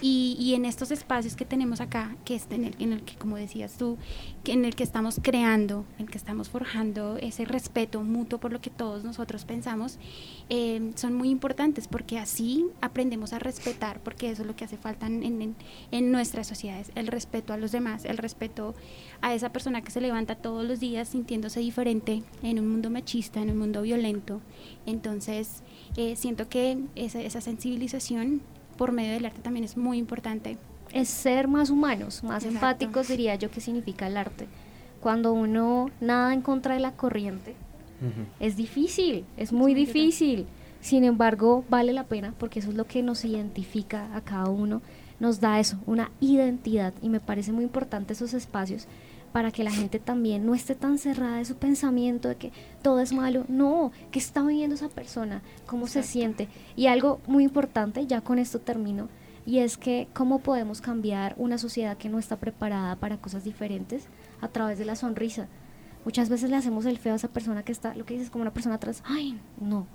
y, 0.00 0.54
en 0.54 0.64
estos 0.64 0.90
espacios 0.90 1.36
que 1.36 1.44
tenemos 1.44 1.80
acá, 1.80 2.16
que 2.24 2.34
es 2.34 2.46
en 2.50 2.64
el, 2.64 2.74
en 2.78 2.92
el, 2.92 3.02
que, 3.02 3.14
como 3.16 3.36
decías 3.36 3.76
tú, 3.76 3.98
que 4.44 4.52
en 4.52 4.64
el 4.64 4.74
que 4.74 4.84
estamos 4.84 5.20
creando, 5.22 5.84
en 5.98 6.06
el 6.06 6.10
que 6.10 6.18
estamos 6.18 6.48
forjando 6.48 7.16
ese 7.16 7.44
respeto 7.44 8.02
mutuo 8.02 8.38
por 8.38 8.52
lo 8.52 8.60
que 8.60 8.70
todos 8.70 9.04
nosotros 9.04 9.44
pensamos, 9.44 9.98
eh, 10.48 10.92
son 10.94 11.14
muy 11.14 11.30
importantes 11.30 11.88
porque 11.88 12.18
así 12.18 12.66
aprendemos 12.80 13.32
a 13.32 13.38
respetar, 13.38 14.00
porque 14.00 14.30
eso 14.30 14.42
es 14.42 14.48
lo 14.48 14.56
que 14.56 14.64
hace 14.64 14.76
falta 14.76 15.06
en, 15.06 15.22
en, 15.22 15.56
en 15.90 16.12
nuestras 16.12 16.46
sociedades, 16.46 16.90
el 16.94 17.06
respeto 17.06 17.52
a 17.52 17.56
los 17.56 17.72
demás, 17.72 18.04
el 18.04 18.18
respeto 18.18 18.74
a 19.20 19.34
esa 19.34 19.50
persona 19.50 19.82
que 19.82 19.90
se 19.90 20.00
levanta 20.00 20.36
todos 20.36 20.64
los 20.64 20.80
días 20.80 21.08
sintiéndose 21.08 21.60
diferente 21.60 22.22
en 22.42 22.58
un 22.58 22.68
mundo 22.68 22.90
machista, 22.90 23.40
en 23.40 23.50
un 23.50 23.58
mundo 23.58 23.82
violento. 23.82 24.40
Entonces, 24.84 25.62
eh, 25.96 26.16
siento 26.16 26.48
que 26.48 26.78
esa, 26.94 27.20
esa 27.20 27.40
sensibilización 27.40 28.42
por 28.76 28.92
medio 28.92 29.12
del 29.12 29.26
arte 29.26 29.40
también 29.40 29.64
es 29.64 29.76
muy 29.76 29.98
importante. 29.98 30.56
Es 30.92 31.08
ser 31.08 31.48
más 31.48 31.70
humanos, 31.70 32.22
más 32.22 32.44
empáticos, 32.44 33.08
diría 33.08 33.34
yo, 33.34 33.50
que 33.50 33.60
significa 33.60 34.06
el 34.06 34.16
arte. 34.16 34.46
Cuando 35.00 35.32
uno 35.32 35.90
nada 36.00 36.32
en 36.32 36.42
contra 36.42 36.74
de 36.74 36.80
la 36.80 36.92
corriente, 36.92 37.54
es 38.40 38.56
difícil, 38.56 39.24
es 39.36 39.52
muy 39.52 39.74
difícil. 39.74 40.46
Sin 40.80 41.04
embargo, 41.04 41.64
vale 41.68 41.92
la 41.92 42.04
pena 42.04 42.34
porque 42.38 42.60
eso 42.60 42.70
es 42.70 42.76
lo 42.76 42.86
que 42.86 43.02
nos 43.02 43.24
identifica 43.24 44.14
a 44.14 44.20
cada 44.20 44.48
uno, 44.48 44.82
nos 45.18 45.40
da 45.40 45.58
eso, 45.58 45.78
una 45.86 46.10
identidad. 46.20 46.94
Y 47.02 47.08
me 47.08 47.20
parece 47.20 47.52
muy 47.52 47.64
importante 47.64 48.12
esos 48.12 48.34
espacios 48.34 48.86
para 49.36 49.50
que 49.50 49.64
la 49.64 49.70
gente 49.70 49.98
también 49.98 50.46
no 50.46 50.54
esté 50.54 50.74
tan 50.74 50.96
cerrada 50.96 51.36
de 51.36 51.44
su 51.44 51.56
pensamiento 51.56 52.30
de 52.30 52.36
que 52.36 52.52
todo 52.80 53.00
es 53.00 53.12
malo. 53.12 53.44
No, 53.48 53.92
que 54.10 54.18
está 54.18 54.40
viviendo 54.40 54.76
esa 54.76 54.88
persona, 54.88 55.42
cómo 55.66 55.88
se 55.88 56.02
siente. 56.02 56.48
Y 56.74 56.86
algo 56.86 57.20
muy 57.26 57.44
importante, 57.44 58.06
ya 58.06 58.22
con 58.22 58.38
esto 58.38 58.60
termino, 58.60 59.10
y 59.44 59.58
es 59.58 59.76
que 59.76 60.08
cómo 60.14 60.38
podemos 60.38 60.80
cambiar 60.80 61.34
una 61.36 61.58
sociedad 61.58 61.98
que 61.98 62.08
no 62.08 62.18
está 62.18 62.38
preparada 62.38 62.96
para 62.96 63.18
cosas 63.18 63.44
diferentes 63.44 64.08
a 64.40 64.48
través 64.48 64.78
de 64.78 64.86
la 64.86 64.96
sonrisa. 64.96 65.48
Muchas 66.06 66.30
veces 66.30 66.48
le 66.48 66.56
hacemos 66.56 66.86
el 66.86 66.96
feo 66.96 67.12
a 67.12 67.16
esa 67.16 67.28
persona 67.28 67.62
que 67.62 67.72
está, 67.72 67.94
lo 67.94 68.06
que 68.06 68.14
dices, 68.14 68.30
como 68.30 68.40
una 68.40 68.54
persona 68.54 68.76
atrás, 68.76 69.02
ay, 69.04 69.38
no. 69.60 69.86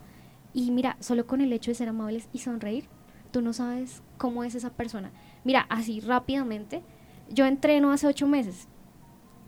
Y 0.53 0.69
mira, 0.69 0.97
solo 0.99 1.25
con 1.25 1.41
el 1.41 1.51
hecho 1.51 1.71
de 1.71 1.75
ser 1.75 1.89
amables 1.89 2.29
y 2.31 2.37
sonreír, 2.37 2.85
tú 3.31 3.41
no 3.41 3.53
sabes 3.53 4.03
cómo 4.19 4.43
es 4.43 4.53
esa 4.53 4.69
persona. 4.69 5.09
Mira, 5.43 5.65
así 5.67 5.99
rápidamente, 5.99 6.83
yo 7.31 7.47
entreno 7.47 7.91
hace 7.91 8.05
ocho 8.05 8.27
meses 8.27 8.67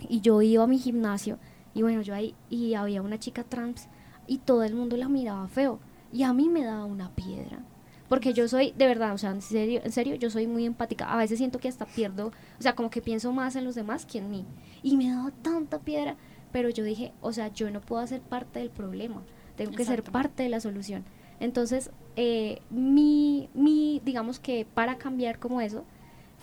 y 0.09 0.21
yo 0.21 0.41
iba 0.41 0.63
a 0.63 0.67
mi 0.67 0.79
gimnasio 0.79 1.37
y 1.73 1.81
bueno, 1.81 2.01
yo 2.01 2.13
ahí 2.13 2.35
y 2.49 2.73
había 2.75 3.01
una 3.01 3.19
chica 3.19 3.43
trans 3.43 3.87
y 4.27 4.37
todo 4.37 4.63
el 4.63 4.75
mundo 4.75 4.97
la 4.97 5.09
miraba 5.09 5.47
feo 5.47 5.79
y 6.11 6.23
a 6.23 6.33
mí 6.33 6.49
me 6.49 6.63
daba 6.63 6.85
una 6.85 7.09
piedra. 7.09 7.59
Porque 8.07 8.33
yo 8.33 8.47
soy, 8.47 8.73
de 8.77 8.85
verdad, 8.85 9.13
o 9.13 9.17
sea, 9.17 9.31
en 9.31 9.41
serio, 9.41 9.81
en 9.83 9.91
serio, 9.91 10.13
yo 10.15 10.29
soy 10.29 10.45
muy 10.45 10.65
empática. 10.65 11.11
A 11.11 11.17
veces 11.17 11.39
siento 11.39 11.57
que 11.57 11.67
hasta 11.67 11.85
pierdo, 11.85 12.27
o 12.59 12.61
sea, 12.61 12.75
como 12.75 12.91
que 12.91 13.01
pienso 13.01 13.31
más 13.31 13.55
en 13.55 13.65
los 13.65 13.73
demás 13.73 14.05
que 14.05 14.19
en 14.19 14.29
mí. 14.29 14.45
Y 14.83 14.97
me 14.97 15.09
daba 15.09 15.31
tanta 15.41 15.79
piedra, 15.79 16.15
pero 16.51 16.69
yo 16.69 16.83
dije, 16.83 17.11
o 17.21 17.33
sea, 17.33 17.51
yo 17.51 17.71
no 17.71 17.81
puedo 17.81 18.05
ser 18.05 18.21
parte 18.21 18.59
del 18.59 18.69
problema, 18.69 19.23
tengo 19.55 19.71
que 19.71 19.85
ser 19.85 20.03
parte 20.03 20.43
de 20.43 20.49
la 20.49 20.59
solución. 20.59 21.03
Entonces, 21.39 21.89
eh, 22.15 22.61
mi, 22.69 23.49
mi, 23.55 23.99
digamos 24.05 24.39
que 24.39 24.67
para 24.71 24.97
cambiar 24.97 25.39
como 25.39 25.61
eso, 25.61 25.83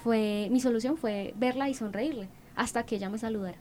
fue, 0.02 0.48
mi 0.50 0.58
solución 0.58 0.96
fue 0.96 1.34
verla 1.36 1.68
y 1.68 1.74
sonreírle 1.74 2.28
hasta 2.60 2.84
que 2.84 2.96
ella 2.96 3.08
me 3.08 3.16
saludara. 3.16 3.56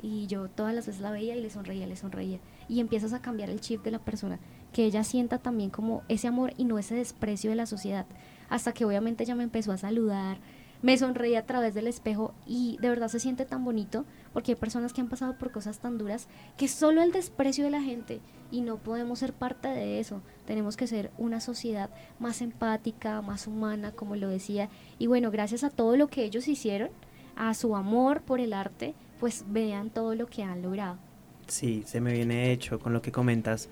Y 0.00 0.26
yo 0.26 0.48
todas 0.48 0.74
las 0.74 0.86
veces 0.86 1.02
la 1.02 1.10
veía 1.10 1.36
y 1.36 1.42
le 1.42 1.50
sonreía, 1.50 1.86
le 1.86 1.96
sonreía. 1.96 2.40
Y 2.66 2.80
empiezas 2.80 3.12
a 3.12 3.20
cambiar 3.20 3.50
el 3.50 3.60
chip 3.60 3.84
de 3.84 3.90
la 3.90 3.98
persona, 3.98 4.40
que 4.72 4.86
ella 4.86 5.04
sienta 5.04 5.36
también 5.36 5.68
como 5.68 6.02
ese 6.08 6.28
amor 6.28 6.54
y 6.56 6.64
no 6.64 6.78
ese 6.78 6.94
desprecio 6.94 7.50
de 7.50 7.56
la 7.56 7.66
sociedad. 7.66 8.06
Hasta 8.48 8.72
que 8.72 8.86
obviamente 8.86 9.24
ella 9.24 9.34
me 9.34 9.42
empezó 9.42 9.70
a 9.70 9.76
saludar, 9.76 10.38
me 10.80 10.96
sonreía 10.96 11.40
a 11.40 11.46
través 11.46 11.74
del 11.74 11.86
espejo 11.86 12.32
y 12.46 12.78
de 12.80 12.88
verdad 12.88 13.08
se 13.08 13.20
siente 13.20 13.44
tan 13.44 13.66
bonito 13.66 14.06
porque 14.32 14.52
hay 14.52 14.56
personas 14.56 14.94
que 14.94 15.02
han 15.02 15.10
pasado 15.10 15.36
por 15.36 15.52
cosas 15.52 15.78
tan 15.78 15.98
duras 15.98 16.26
que 16.56 16.68
solo 16.68 17.02
el 17.02 17.12
desprecio 17.12 17.64
de 17.64 17.70
la 17.70 17.82
gente 17.82 18.20
y 18.50 18.62
no 18.62 18.78
podemos 18.78 19.18
ser 19.18 19.34
parte 19.34 19.68
de 19.68 20.00
eso. 20.00 20.22
Tenemos 20.46 20.78
que 20.78 20.86
ser 20.86 21.10
una 21.18 21.40
sociedad 21.40 21.90
más 22.18 22.40
empática, 22.40 23.20
más 23.20 23.46
humana, 23.46 23.92
como 23.92 24.16
lo 24.16 24.28
decía. 24.28 24.70
Y 24.98 25.06
bueno, 25.06 25.30
gracias 25.30 25.64
a 25.64 25.70
todo 25.70 25.98
lo 25.98 26.08
que 26.08 26.24
ellos 26.24 26.48
hicieron, 26.48 26.88
a 27.36 27.54
su 27.54 27.76
amor 27.76 28.22
por 28.22 28.40
el 28.40 28.52
arte, 28.52 28.94
pues 29.20 29.44
vean 29.48 29.90
todo 29.90 30.14
lo 30.14 30.26
que 30.26 30.42
han 30.42 30.62
logrado. 30.62 30.98
Sí, 31.46 31.82
se 31.86 32.00
me 32.00 32.12
viene 32.12 32.52
hecho 32.52 32.78
con 32.78 32.92
lo 32.92 33.02
que 33.02 33.12
comentas 33.12 33.68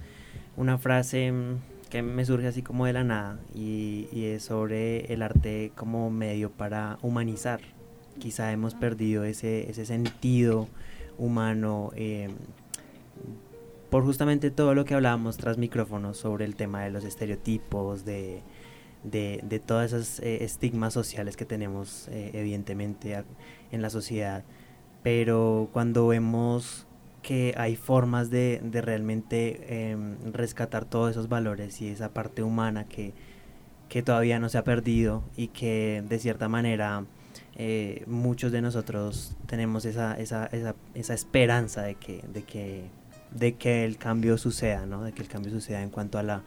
una 0.57 0.79
frase 0.79 1.33
mm, 1.33 1.89
que 1.89 2.03
me 2.03 2.25
surge 2.25 2.47
así 2.47 2.63
como 2.63 2.87
de 2.87 2.93
la 2.93 3.05
nada 3.05 3.39
y, 3.55 4.07
es 4.13 4.45
sobre 4.45 5.13
el 5.13 5.23
arte 5.23 5.73
como 5.75 6.11
medio 6.11 6.51
para 6.51 6.99
humanizar. 7.03 7.61
Quizá 8.19 8.53
hemos 8.53 8.75
perdido 8.75 9.25
ese, 9.25 9.71
ese 9.71 9.87
sentido 9.87 10.69
humano 11.19 11.91
em, 11.97 12.33
por 13.91 14.05
justamente 14.05 14.51
todo 14.51 14.75
lo 14.75 14.85
que 14.85 14.95
hablábamos 14.95 15.37
tras 15.37 15.59
micrófonos 15.59 16.17
sobre 16.17 16.45
el 16.45 16.55
tema 16.55 16.83
de 16.83 16.91
los 16.91 17.05
estereotipos, 17.05 18.05
de, 18.05 18.43
de, 19.05 19.41
de 19.43 19.59
todas 19.59 19.93
esas 19.93 20.21
eh, 20.21 20.45
estigmas 20.45 20.93
sociales 20.93 21.37
que 21.37 21.45
tenemos 21.45 22.09
eh, 22.09 22.31
evidentemente 22.35 23.25
en 23.73 23.83
la 23.83 23.91
sociedad. 23.91 24.45
Pero 25.03 25.69
cuando 25.73 26.07
vemos 26.07 26.87
que 27.23 27.55
hay 27.57 27.77
formas 27.77 28.31
de, 28.31 28.61
de 28.63 28.81
realmente 28.81 29.91
em, 29.91 30.17
rescatar 30.33 30.85
todos 30.85 31.11
esos 31.11 31.29
valores 31.29 31.81
y 31.83 31.89
esa 31.89 32.13
parte 32.13 32.43
humana 32.43 32.85
que, 32.85 33.13
que 33.89 34.03
todavía 34.03 34.39
no 34.39 34.49
se 34.49 34.59
ha 34.59 34.65
perdido 34.65 35.23
y 35.37 35.49
que 35.49 36.03
de 36.09 36.19
cierta 36.19 36.49
manera 36.49 37.05
eh, 37.57 38.05
muchos 38.07 38.53
de 38.53 38.63
nosotros 38.63 39.37
tenemos 39.47 39.85
esa, 39.85 40.15
esa, 40.15 40.47
esa, 40.47 40.75
esa 40.95 41.15
esperanza 41.15 41.83
de 41.83 41.95
que, 41.97 42.25
de, 42.33 42.43
que, 42.43 42.85
de 43.33 43.55
que 43.57 43.85
el 43.85 43.99
cambio 43.99 44.39
suceda, 44.39 44.87
¿no? 44.87 45.03
de 45.05 45.13
que 45.13 45.23
el 45.23 45.29
cambio 45.29 45.51
suceda 45.53 45.83
en 45.83 45.91
cuanto 45.91 46.19
a 46.19 46.23
la, 46.23 46.43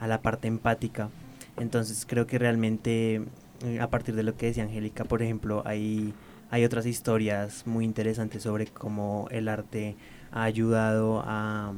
a 0.00 0.06
la 0.08 0.22
parte 0.22 0.48
empática. 0.48 1.10
Entonces 1.58 2.06
creo 2.08 2.26
que 2.26 2.38
realmente 2.38 3.22
eh, 3.62 3.80
a 3.80 3.90
partir 3.90 4.14
de 4.14 4.22
lo 4.22 4.36
que 4.36 4.46
decía 4.46 4.64
Angélica, 4.64 5.04
por 5.04 5.22
ejemplo, 5.22 5.62
hay, 5.66 6.14
hay 6.50 6.64
otras 6.64 6.86
historias 6.86 7.66
muy 7.66 7.84
interesantes 7.84 8.42
sobre 8.42 8.66
cómo 8.66 9.28
el 9.30 9.48
arte 9.48 9.96
ha 10.32 10.44
ayudado 10.44 11.22
a, 11.24 11.74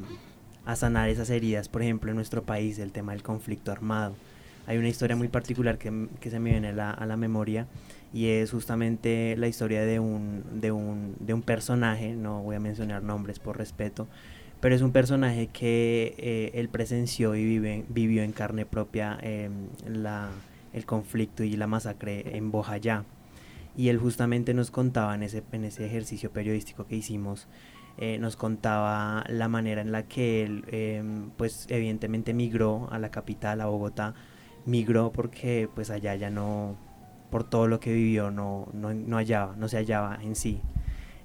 a 0.65 0.75
sanar 0.75 1.09
esas 1.09 1.29
heridas, 1.29 1.67
por 1.67 1.81
ejemplo, 1.81 2.09
en 2.11 2.15
nuestro 2.15 2.43
país, 2.43 2.79
el 2.79 2.91
tema 2.91 3.11
del 3.11 3.23
conflicto 3.23 3.71
armado. 3.71 4.15
hay 4.65 4.77
una 4.77 4.87
historia 4.87 5.15
muy 5.15 5.27
particular 5.27 5.77
que, 5.77 6.07
que 6.21 6.29
se 6.29 6.39
me 6.39 6.51
viene 6.51 6.69
a 6.69 6.73
la, 6.73 6.91
a 6.91 7.05
la, 7.05 7.17
memoria 7.17 7.67
y 8.13 8.27
es 8.27 8.51
justamente 8.51 9.35
la 9.37 9.47
historia 9.47 9.83
de 9.83 9.99
un, 9.99 10.43
de, 10.61 10.71
un, 10.71 11.15
de 11.19 11.33
un 11.33 11.41
personaje, 11.41 12.13
no 12.13 12.43
voy 12.43 12.55
a 12.55 12.59
mencionar 12.61 13.03
nombres 13.03 13.39
por 13.39 13.57
respeto, 13.57 14.07
pero 14.63 14.75
es 14.75 14.81
un 14.81 14.93
personaje 14.93 15.47
que 15.47 16.15
eh, 16.17 16.51
él 16.53 16.69
presenció 16.69 17.35
y 17.35 17.43
vive, 17.43 17.83
vivió 17.89 18.23
en 18.23 18.31
carne 18.31 18.65
propia 18.65 19.19
eh, 19.21 19.49
la, 19.85 20.29
el 20.71 20.85
conflicto 20.85 21.43
y 21.43 21.57
la 21.57 21.67
masacre 21.67 22.37
en 22.37 22.49
Bojayá. 22.49 23.03
Y 23.75 23.89
él 23.89 23.97
justamente 23.97 24.53
nos 24.53 24.71
contaba 24.71 25.15
en 25.15 25.23
ese, 25.23 25.43
en 25.51 25.65
ese 25.65 25.85
ejercicio 25.85 26.31
periodístico 26.31 26.87
que 26.87 26.95
hicimos, 26.95 27.49
eh, 27.97 28.17
nos 28.19 28.37
contaba 28.37 29.25
la 29.27 29.49
manera 29.49 29.81
en 29.81 29.91
la 29.91 30.03
que 30.03 30.43
él, 30.43 30.63
em, 30.71 31.31
pues 31.31 31.65
evidentemente 31.67 32.33
migró 32.33 32.87
a 32.89 32.99
la 32.99 33.11
capital, 33.11 33.59
a 33.59 33.65
Bogotá, 33.65 34.13
migró 34.65 35.11
porque 35.11 35.67
pues 35.75 35.89
allá 35.89 36.15
ya 36.15 36.29
no, 36.29 36.77
por 37.31 37.43
todo 37.43 37.67
lo 37.67 37.81
que 37.81 37.91
vivió, 37.91 38.31
no, 38.31 38.69
no, 38.71 38.93
no 38.93 39.17
hallaba, 39.17 39.57
no 39.57 39.67
se 39.67 39.75
hallaba 39.75 40.19
en 40.23 40.37
sí. 40.37 40.61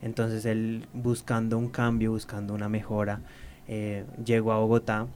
Entonces 0.03 0.45
él 0.45 0.87
buscando 0.93 1.59
un 1.59 1.69
cambio, 1.69 2.13
buscando 2.13 2.55
una 2.55 2.69
mejora, 2.69 3.21
eh, 3.67 4.05
llegó 4.25 4.53
a 4.53 4.59
Bogotá, 4.59 5.07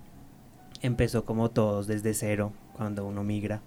empezó 0.82 1.24
como 1.24 1.50
todos 1.50 1.86
desde 1.86 2.14
cero 2.14 2.52
cuando 2.74 3.06
uno 3.06 3.24
migra. 3.24 3.62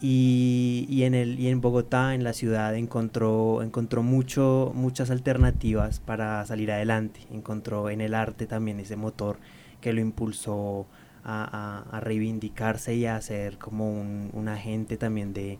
Y, 0.00 1.02
en 1.04 1.14
el, 1.14 1.40
y 1.40 1.48
en 1.48 1.60
Bogotá, 1.60 2.14
en 2.14 2.24
la 2.24 2.34
ciudad, 2.34 2.74
encontró, 2.74 3.62
encontró 3.62 4.02
mucho, 4.02 4.70
muchas 4.74 5.10
alternativas 5.10 6.00
para 6.00 6.44
salir 6.44 6.70
adelante. 6.72 7.20
Encontró 7.32 7.88
en 7.88 8.02
el 8.02 8.14
arte 8.14 8.46
también 8.46 8.80
ese 8.80 8.96
motor 8.96 9.38
que 9.80 9.94
lo 9.94 10.00
impulsó 10.00 10.86
a, 11.24 12.00
reivindicarse 12.02 12.94
y 12.94 13.06
a 13.06 13.18
ser 13.22 13.56
como 13.56 13.90
un, 13.90 14.30
un 14.34 14.48
agente 14.48 14.98
también 14.98 15.32
de 15.32 15.58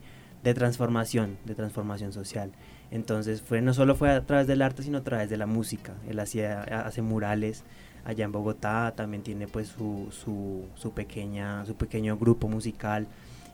transformación, 0.54 1.38
de 1.46 1.54
transformación 1.54 2.12
social. 2.12 2.52
Entonces 2.90 3.42
fue, 3.42 3.60
no 3.60 3.74
solo 3.74 3.94
fue 3.94 4.10
a 4.10 4.20
través 4.20 4.46
del 4.46 4.62
arte, 4.62 4.82
sino 4.82 4.98
a 4.98 5.02
través 5.02 5.30
de 5.30 5.36
la 5.36 5.46
música. 5.46 5.94
Él 6.08 6.18
hacía, 6.20 6.62
hace 6.62 7.02
murales 7.02 7.64
allá 8.04 8.24
en 8.24 8.32
Bogotá, 8.32 8.92
también 8.94 9.22
tiene 9.22 9.48
pues 9.48 9.68
su, 9.68 10.08
su, 10.10 10.90
pequeña, 10.92 11.64
su 11.66 11.74
pequeño 11.74 12.16
grupo 12.16 12.48
musical. 12.48 13.06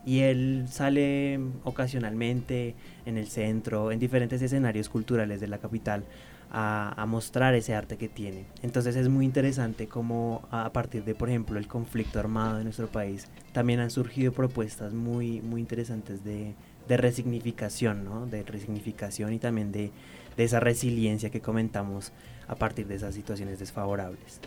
Y 0.05 0.21
él 0.21 0.67
sale 0.71 1.39
ocasionalmente 1.65 2.75
en 3.05 3.19
el 3.19 3.29
centro, 3.29 3.93
en 3.93 3.99
diferentes 3.99 4.41
escenarios 4.41 4.89
culturales 4.89 5.41
de 5.41 5.47
la 5.47 5.59
capital, 5.59 6.05
a, 6.53 7.01
a, 7.01 7.07
mostrar 7.07 7.55
ese 7.55 7.75
arte 7.75 7.97
que 7.97 8.09
tiene. 8.09 8.47
Entonces 8.63 8.97
es 8.97 9.09
muy 9.09 9.25
interesante 9.25 9.87
cómo 9.87 10.49
a 10.51 10.73
partir 10.73 11.05
de, 11.05 11.15
por 11.15 11.29
ejemplo, 11.29 11.59
el 11.59 11.69
conflicto 11.69 12.19
armado 12.19 12.59
de 12.59 12.65
nuestro 12.65 12.89
país, 12.89 13.29
también 13.53 13.79
han 13.79 13.91
surgido 13.91 14.33
propuestas 14.33 14.93
muy, 14.93 15.41
muy 15.43 15.61
interesantes 15.61 16.25
de, 16.25 16.55
de 16.91 16.97
resignificación, 16.97 18.05
¿no? 18.05 18.27
De 18.27 18.43
resignificación 18.43 19.33
y 19.33 19.39
también 19.39 19.71
de, 19.71 19.93
de 20.37 20.45
esa 20.45 20.59
resiliencia 20.59 21.31
que 21.31 21.41
comentamos 21.41 22.13
a 22.49 22.57
partir 22.57 22.89
de 22.89 22.97
esas 22.97 23.15
situaciones 23.15 23.61
desfavorables. 23.61 24.41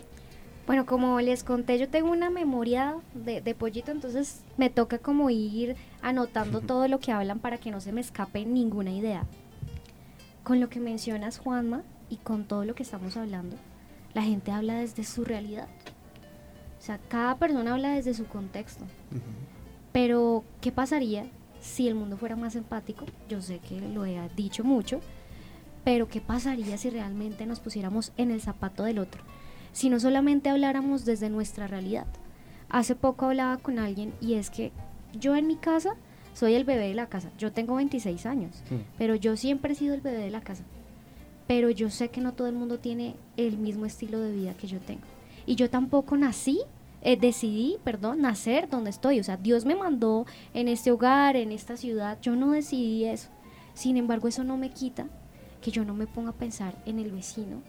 Bueno, 0.66 0.84
como 0.84 1.18
les 1.22 1.42
conté, 1.42 1.78
yo 1.78 1.88
tengo 1.88 2.10
una 2.10 2.28
memoria 2.28 2.96
de, 3.14 3.40
de 3.40 3.54
pollito, 3.54 3.92
entonces 3.92 4.42
me 4.58 4.68
toca 4.68 4.98
como 4.98 5.30
ir 5.30 5.74
anotando 6.02 6.60
todo 6.72 6.86
lo 6.86 7.00
que 7.00 7.12
hablan 7.12 7.38
para 7.38 7.56
que 7.56 7.70
no 7.70 7.80
se 7.80 7.92
me 7.92 8.02
escape 8.02 8.44
ninguna 8.44 8.90
idea. 8.90 9.24
Con 10.42 10.60
lo 10.60 10.68
que 10.68 10.80
mencionas, 10.80 11.38
Juanma, 11.38 11.82
y 12.10 12.16
con 12.16 12.44
todo 12.44 12.66
lo 12.66 12.74
que 12.74 12.82
estamos 12.82 13.16
hablando, 13.16 13.56
la 14.12 14.22
gente 14.22 14.52
habla 14.52 14.80
desde 14.80 15.04
su 15.04 15.24
realidad. 15.24 15.68
O 16.78 16.82
sea, 16.82 16.98
cada 17.08 17.38
persona 17.38 17.72
habla 17.72 17.94
desde 17.94 18.12
su 18.12 18.26
contexto. 18.26 18.84
Uh 18.84 19.16
-huh. 19.16 19.20
Pero, 19.92 20.44
¿qué 20.60 20.72
pasaría 20.72 21.24
si 21.64 21.88
el 21.88 21.94
mundo 21.94 22.18
fuera 22.18 22.36
más 22.36 22.56
empático, 22.56 23.06
yo 23.28 23.40
sé 23.40 23.58
que 23.58 23.80
lo 23.80 24.04
he 24.04 24.20
dicho 24.36 24.62
mucho, 24.64 25.00
pero 25.82 26.08
¿qué 26.08 26.20
pasaría 26.20 26.76
si 26.76 26.90
realmente 26.90 27.46
nos 27.46 27.60
pusiéramos 27.60 28.12
en 28.18 28.30
el 28.30 28.42
zapato 28.42 28.84
del 28.84 28.98
otro? 28.98 29.22
Si 29.72 29.88
no 29.88 29.98
solamente 29.98 30.50
habláramos 30.50 31.04
desde 31.04 31.30
nuestra 31.30 31.66
realidad. 31.66 32.06
Hace 32.68 32.94
poco 32.94 33.26
hablaba 33.26 33.56
con 33.56 33.78
alguien 33.78 34.12
y 34.20 34.34
es 34.34 34.50
que 34.50 34.72
yo 35.18 35.36
en 35.36 35.46
mi 35.46 35.56
casa 35.56 35.96
soy 36.34 36.54
el 36.54 36.64
bebé 36.64 36.88
de 36.88 36.94
la 36.94 37.08
casa. 37.08 37.30
Yo 37.38 37.50
tengo 37.50 37.76
26 37.76 38.26
años, 38.26 38.62
pero 38.98 39.14
yo 39.14 39.36
siempre 39.36 39.72
he 39.72 39.76
sido 39.76 39.94
el 39.94 40.00
bebé 40.00 40.18
de 40.18 40.30
la 40.30 40.42
casa. 40.42 40.64
Pero 41.46 41.70
yo 41.70 41.88
sé 41.88 42.08
que 42.08 42.20
no 42.20 42.34
todo 42.34 42.46
el 42.46 42.54
mundo 42.54 42.78
tiene 42.78 43.16
el 43.36 43.56
mismo 43.58 43.86
estilo 43.86 44.20
de 44.20 44.32
vida 44.32 44.54
que 44.54 44.66
yo 44.66 44.80
tengo. 44.80 45.02
Y 45.46 45.56
yo 45.56 45.70
tampoco 45.70 46.16
nací 46.16 46.60
eh, 47.04 47.18
decidí, 47.18 47.76
perdón, 47.84 48.22
nacer 48.22 48.68
donde 48.68 48.90
estoy. 48.90 49.20
O 49.20 49.24
sea, 49.24 49.36
Dios 49.36 49.66
me 49.66 49.76
mandó 49.76 50.24
en 50.54 50.68
este 50.68 50.90
hogar, 50.90 51.36
en 51.36 51.52
esta 51.52 51.76
ciudad. 51.76 52.18
Yo 52.22 52.34
no 52.34 52.52
decidí 52.52 53.04
eso. 53.04 53.28
Sin 53.74 53.98
embargo, 53.98 54.26
eso 54.26 54.42
no 54.42 54.56
me 54.56 54.70
quita 54.70 55.06
que 55.60 55.70
yo 55.70 55.84
no 55.84 55.94
me 55.94 56.06
ponga 56.06 56.30
a 56.30 56.34
pensar 56.34 56.74
en 56.86 56.98
el 56.98 57.10
vecino, 57.10 57.62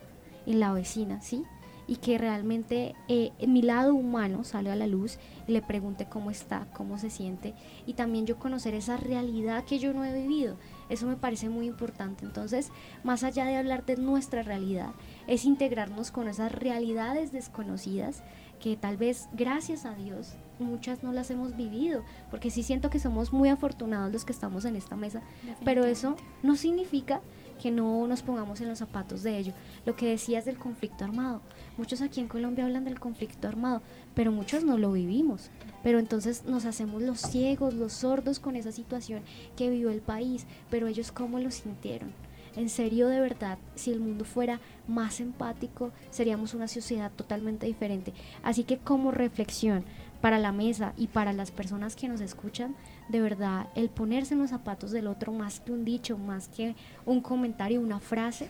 en 0.46 0.60
la 0.60 0.72
vecina, 0.74 1.22
¿sí? 1.22 1.44
Y 1.88 1.98
que 1.98 2.18
realmente 2.18 2.96
eh, 3.08 3.32
mi 3.46 3.62
lado 3.62 3.94
humano 3.94 4.44
salga 4.44 4.74
a 4.74 4.76
la 4.76 4.88
luz 4.88 5.20
y 5.48 5.52
le 5.52 5.62
pregunte 5.62 6.06
cómo 6.06 6.32
está, 6.32 6.68
cómo 6.74 6.98
se 6.98 7.10
siente. 7.10 7.54
Y 7.86 7.94
también 7.94 8.26
yo 8.26 8.40
conocer 8.40 8.74
esa 8.74 8.98
realidad 8.98 9.66
que 9.66 9.80
yo 9.80 9.94
no 9.94 10.04
he 10.04 10.14
vivido. 10.14 10.56
Eso 10.90 11.08
me 11.08 11.16
parece 11.16 11.50
muy 11.50 11.68
importante. 11.68 12.26
Entonces, 12.26 12.72
más 13.04 13.24
allá 13.24 13.46
de 13.46 13.58
hablar 13.58 13.86
de 13.86 13.98
nuestra 13.98 14.44
realidad, 14.44 14.92
es 15.28 15.46
integrarnos 15.46 16.12
con 16.12 16.28
esas 16.28 16.52
realidades 16.52 17.32
desconocidas 17.32 18.24
que 18.66 18.76
tal 18.76 18.98
vez 18.98 19.30
gracias 19.34 19.86
a 19.86 19.94
Dios 19.94 20.34
muchas 20.58 21.04
no 21.04 21.14
las 21.14 21.30
hemos 21.30 21.56
vivido, 21.56 22.02
porque 22.32 22.50
sí 22.50 22.64
siento 22.64 22.90
que 22.90 22.98
somos 22.98 23.32
muy 23.32 23.50
afortunados 23.50 24.12
los 24.12 24.26
que 24.26 24.32
estamos 24.32 24.66
en 24.66 24.76
esta 24.76 24.96
mesa, 24.96 25.22
pero 25.64 25.86
eso 25.86 26.16
no 26.42 26.56
significa 26.56 27.22
que 27.62 27.70
no 27.70 28.08
nos 28.08 28.24
pongamos 28.24 28.62
en 28.62 28.70
los 28.70 28.80
zapatos 28.80 29.22
de 29.22 29.38
ello. 29.38 29.54
Lo 29.86 29.96
que 29.96 30.08
decías 30.08 30.46
del 30.46 30.58
conflicto 30.58 31.04
armado, 31.04 31.42
muchos 31.78 32.02
aquí 32.02 32.22
en 32.22 32.28
Colombia 32.28 32.66
hablan 32.66 32.86
del 32.86 33.00
conflicto 33.00 33.48
armado, 33.48 33.84
pero 34.16 34.32
muchos 34.32 34.64
no 34.64 34.80
lo 34.80 34.94
vivimos. 34.94 35.52
Pero 35.84 36.00
entonces 36.00 36.46
nos 36.46 36.66
hacemos 36.66 37.04
los 37.04 37.20
ciegos, 37.20 37.76
los 37.76 37.94
sordos 37.94 38.40
con 38.40 38.56
esa 38.56 38.72
situación 38.72 39.22
que 39.56 39.70
vivió 39.70 39.92
el 39.92 40.02
país, 40.02 40.48
pero 40.72 40.88
ellos 40.88 41.12
cómo 41.12 41.38
lo 41.38 41.52
sintieron 41.52 42.25
en 42.56 42.70
serio, 42.70 43.08
de 43.08 43.20
verdad, 43.20 43.58
si 43.76 43.92
el 43.92 44.00
mundo 44.00 44.26
fuera 44.26 44.60
más 44.88 45.20
empático, 45.20 45.92
seríamos 46.10 46.54
una 46.54 46.68
sociedad 46.68 47.12
totalmente 47.12 47.66
diferente. 47.66 48.14
Así 48.44 48.64
que 48.64 48.78
como 48.78 49.12
reflexión 49.12 49.84
para 50.22 50.40
la 50.40 50.52
mesa 50.52 50.94
y 50.98 51.08
para 51.08 51.34
las 51.34 51.52
personas 51.52 51.96
que 51.96 52.08
nos 52.08 52.22
escuchan, 52.22 52.76
de 53.10 53.22
verdad, 53.22 53.68
el 53.76 53.90
ponerse 53.90 54.34
en 54.34 54.40
los 54.40 54.50
zapatos 54.50 54.92
del 54.92 55.08
otro, 55.08 55.32
más 55.34 55.60
que 55.60 55.72
un 55.72 55.86
dicho, 55.86 56.18
más 56.18 56.48
que 56.48 56.76
un 57.06 57.22
comentario, 57.22 57.82
una 57.82 58.00
frase, 58.00 58.50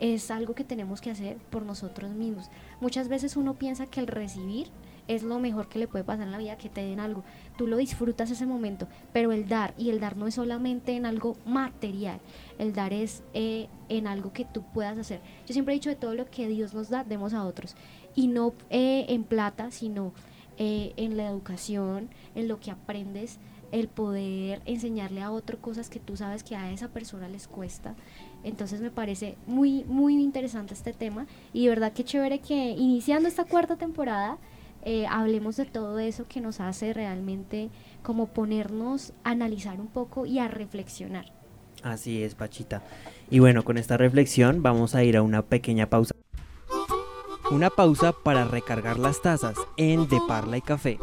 es 0.00 0.30
algo 0.32 0.54
que 0.54 0.64
tenemos 0.64 1.00
que 1.00 1.10
hacer 1.10 1.36
por 1.36 1.62
nosotros 1.62 2.10
mismos. 2.10 2.50
Muchas 2.80 3.08
veces 3.08 3.36
uno 3.36 3.54
piensa 3.54 3.86
que 3.86 4.00
el 4.00 4.08
recibir 4.08 4.68
es 5.08 5.22
lo 5.22 5.38
mejor 5.38 5.68
que 5.68 5.78
le 5.78 5.88
puede 5.88 6.04
pasar 6.04 6.26
en 6.26 6.32
la 6.32 6.38
vida, 6.38 6.56
que 6.56 6.68
te 6.68 6.82
den 6.82 7.00
algo. 7.00 7.24
Tú 7.56 7.66
lo 7.66 7.76
disfrutas 7.76 8.30
ese 8.30 8.46
momento, 8.46 8.86
pero 9.12 9.32
el 9.32 9.48
dar, 9.48 9.74
y 9.76 9.90
el 9.90 10.00
dar 10.00 10.16
no 10.16 10.26
es 10.26 10.34
solamente 10.34 10.96
en 10.96 11.06
algo 11.06 11.36
material, 11.44 12.20
el 12.58 12.72
dar 12.72 12.92
es 12.92 13.22
eh, 13.34 13.68
en 13.88 14.06
algo 14.06 14.32
que 14.32 14.44
tú 14.44 14.62
puedas 14.72 14.98
hacer. 14.98 15.20
Yo 15.46 15.52
siempre 15.52 15.74
he 15.74 15.76
dicho 15.78 15.90
de 15.90 15.96
todo 15.96 16.14
lo 16.14 16.30
que 16.30 16.48
Dios 16.48 16.74
nos 16.74 16.88
da, 16.88 17.04
demos 17.04 17.34
a 17.34 17.44
otros. 17.44 17.74
Y 18.14 18.28
no 18.28 18.52
eh, 18.70 19.06
en 19.08 19.24
plata, 19.24 19.70
sino 19.70 20.12
eh, 20.58 20.92
en 20.96 21.16
la 21.16 21.28
educación, 21.28 22.08
en 22.34 22.48
lo 22.48 22.60
que 22.60 22.70
aprendes, 22.70 23.38
el 23.72 23.88
poder 23.88 24.60
enseñarle 24.66 25.22
a 25.22 25.32
otro 25.32 25.58
cosas 25.58 25.88
que 25.88 25.98
tú 25.98 26.16
sabes 26.16 26.44
que 26.44 26.54
a 26.54 26.70
esa 26.70 26.88
persona 26.88 27.26
les 27.28 27.48
cuesta. 27.48 27.94
Entonces 28.44 28.80
me 28.80 28.90
parece 28.90 29.36
muy, 29.46 29.84
muy 29.84 30.14
interesante 30.22 30.74
este 30.74 30.92
tema 30.92 31.26
y 31.52 31.64
de 31.64 31.70
verdad 31.70 31.92
que 31.92 32.04
chévere 32.04 32.40
que 32.40 32.70
iniciando 32.72 33.28
esta 33.28 33.44
cuarta 33.44 33.76
temporada 33.76 34.36
eh, 34.84 35.06
hablemos 35.08 35.56
de 35.56 35.64
todo 35.64 35.98
eso 35.98 36.26
que 36.28 36.40
nos 36.40 36.60
hace 36.60 36.92
realmente 36.92 37.70
como 38.02 38.26
ponernos 38.28 39.12
a 39.24 39.30
analizar 39.30 39.80
un 39.80 39.88
poco 39.88 40.26
y 40.26 40.38
a 40.38 40.48
reflexionar. 40.48 41.32
Así 41.82 42.22
es, 42.22 42.34
Pachita. 42.34 42.82
Y 43.30 43.38
bueno, 43.38 43.64
con 43.64 43.78
esta 43.78 43.96
reflexión 43.96 44.62
vamos 44.62 44.94
a 44.94 45.04
ir 45.04 45.16
a 45.16 45.22
una 45.22 45.42
pequeña 45.42 45.88
pausa. 45.88 46.14
Una 47.50 47.70
pausa 47.70 48.12
para 48.12 48.44
recargar 48.44 48.98
las 48.98 49.20
tazas 49.20 49.56
en 49.76 50.08
De 50.08 50.18
Parla 50.26 50.56
y 50.56 50.62
Café. 50.62 50.98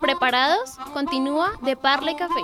¿Preparados? 0.00 0.76
Continúa 0.92 1.52
de 1.62 1.76
Parle 1.76 2.16
Café. 2.16 2.40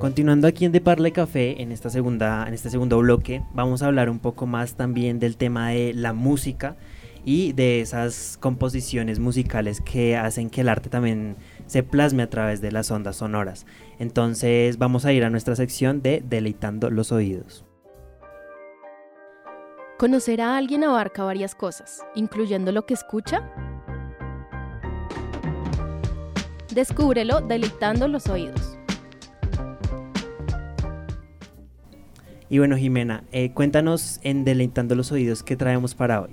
Continuando 0.00 0.48
aquí 0.48 0.64
en 0.64 0.72
De 0.72 0.80
Parle 0.80 1.12
Café, 1.12 1.60
en, 1.60 1.72
esta 1.72 1.90
segunda, 1.90 2.48
en 2.48 2.54
este 2.54 2.70
segundo 2.70 2.98
bloque, 2.98 3.42
vamos 3.52 3.82
a 3.82 3.86
hablar 3.86 4.08
un 4.08 4.18
poco 4.18 4.46
más 4.46 4.74
también 4.74 5.18
del 5.18 5.36
tema 5.36 5.70
de 5.70 5.92
la 5.92 6.14
música 6.14 6.76
y 7.24 7.52
de 7.52 7.82
esas 7.82 8.38
composiciones 8.40 9.18
musicales 9.18 9.82
que 9.82 10.16
hacen 10.16 10.48
que 10.48 10.62
el 10.62 10.70
arte 10.70 10.88
también 10.88 11.36
se 11.66 11.82
plasme 11.82 12.22
a 12.22 12.30
través 12.30 12.60
de 12.62 12.72
las 12.72 12.90
ondas 12.90 13.16
sonoras. 13.16 13.66
Entonces 13.98 14.78
vamos 14.78 15.04
a 15.04 15.12
ir 15.12 15.22
a 15.22 15.30
nuestra 15.30 15.54
sección 15.54 16.00
de 16.00 16.22
Deleitando 16.26 16.90
los 16.90 17.12
Oídos. 17.12 17.66
Conocer 19.98 20.40
a 20.40 20.56
alguien 20.56 20.82
abarca 20.82 21.24
varias 21.24 21.54
cosas, 21.54 22.02
incluyendo 22.14 22.72
lo 22.72 22.86
que 22.86 22.94
escucha. 22.94 23.42
Descúbrelo 26.72 27.40
deleitando 27.40 28.06
los 28.08 28.28
oídos. 28.28 28.76
Y 32.48 32.58
bueno, 32.58 32.76
Jimena, 32.76 33.22
eh, 33.30 33.52
cuéntanos 33.52 34.18
en 34.22 34.44
Deleitando 34.44 34.96
los 34.96 35.12
Oídos 35.12 35.44
qué 35.44 35.56
traemos 35.56 35.94
para 35.94 36.20
hoy. 36.20 36.30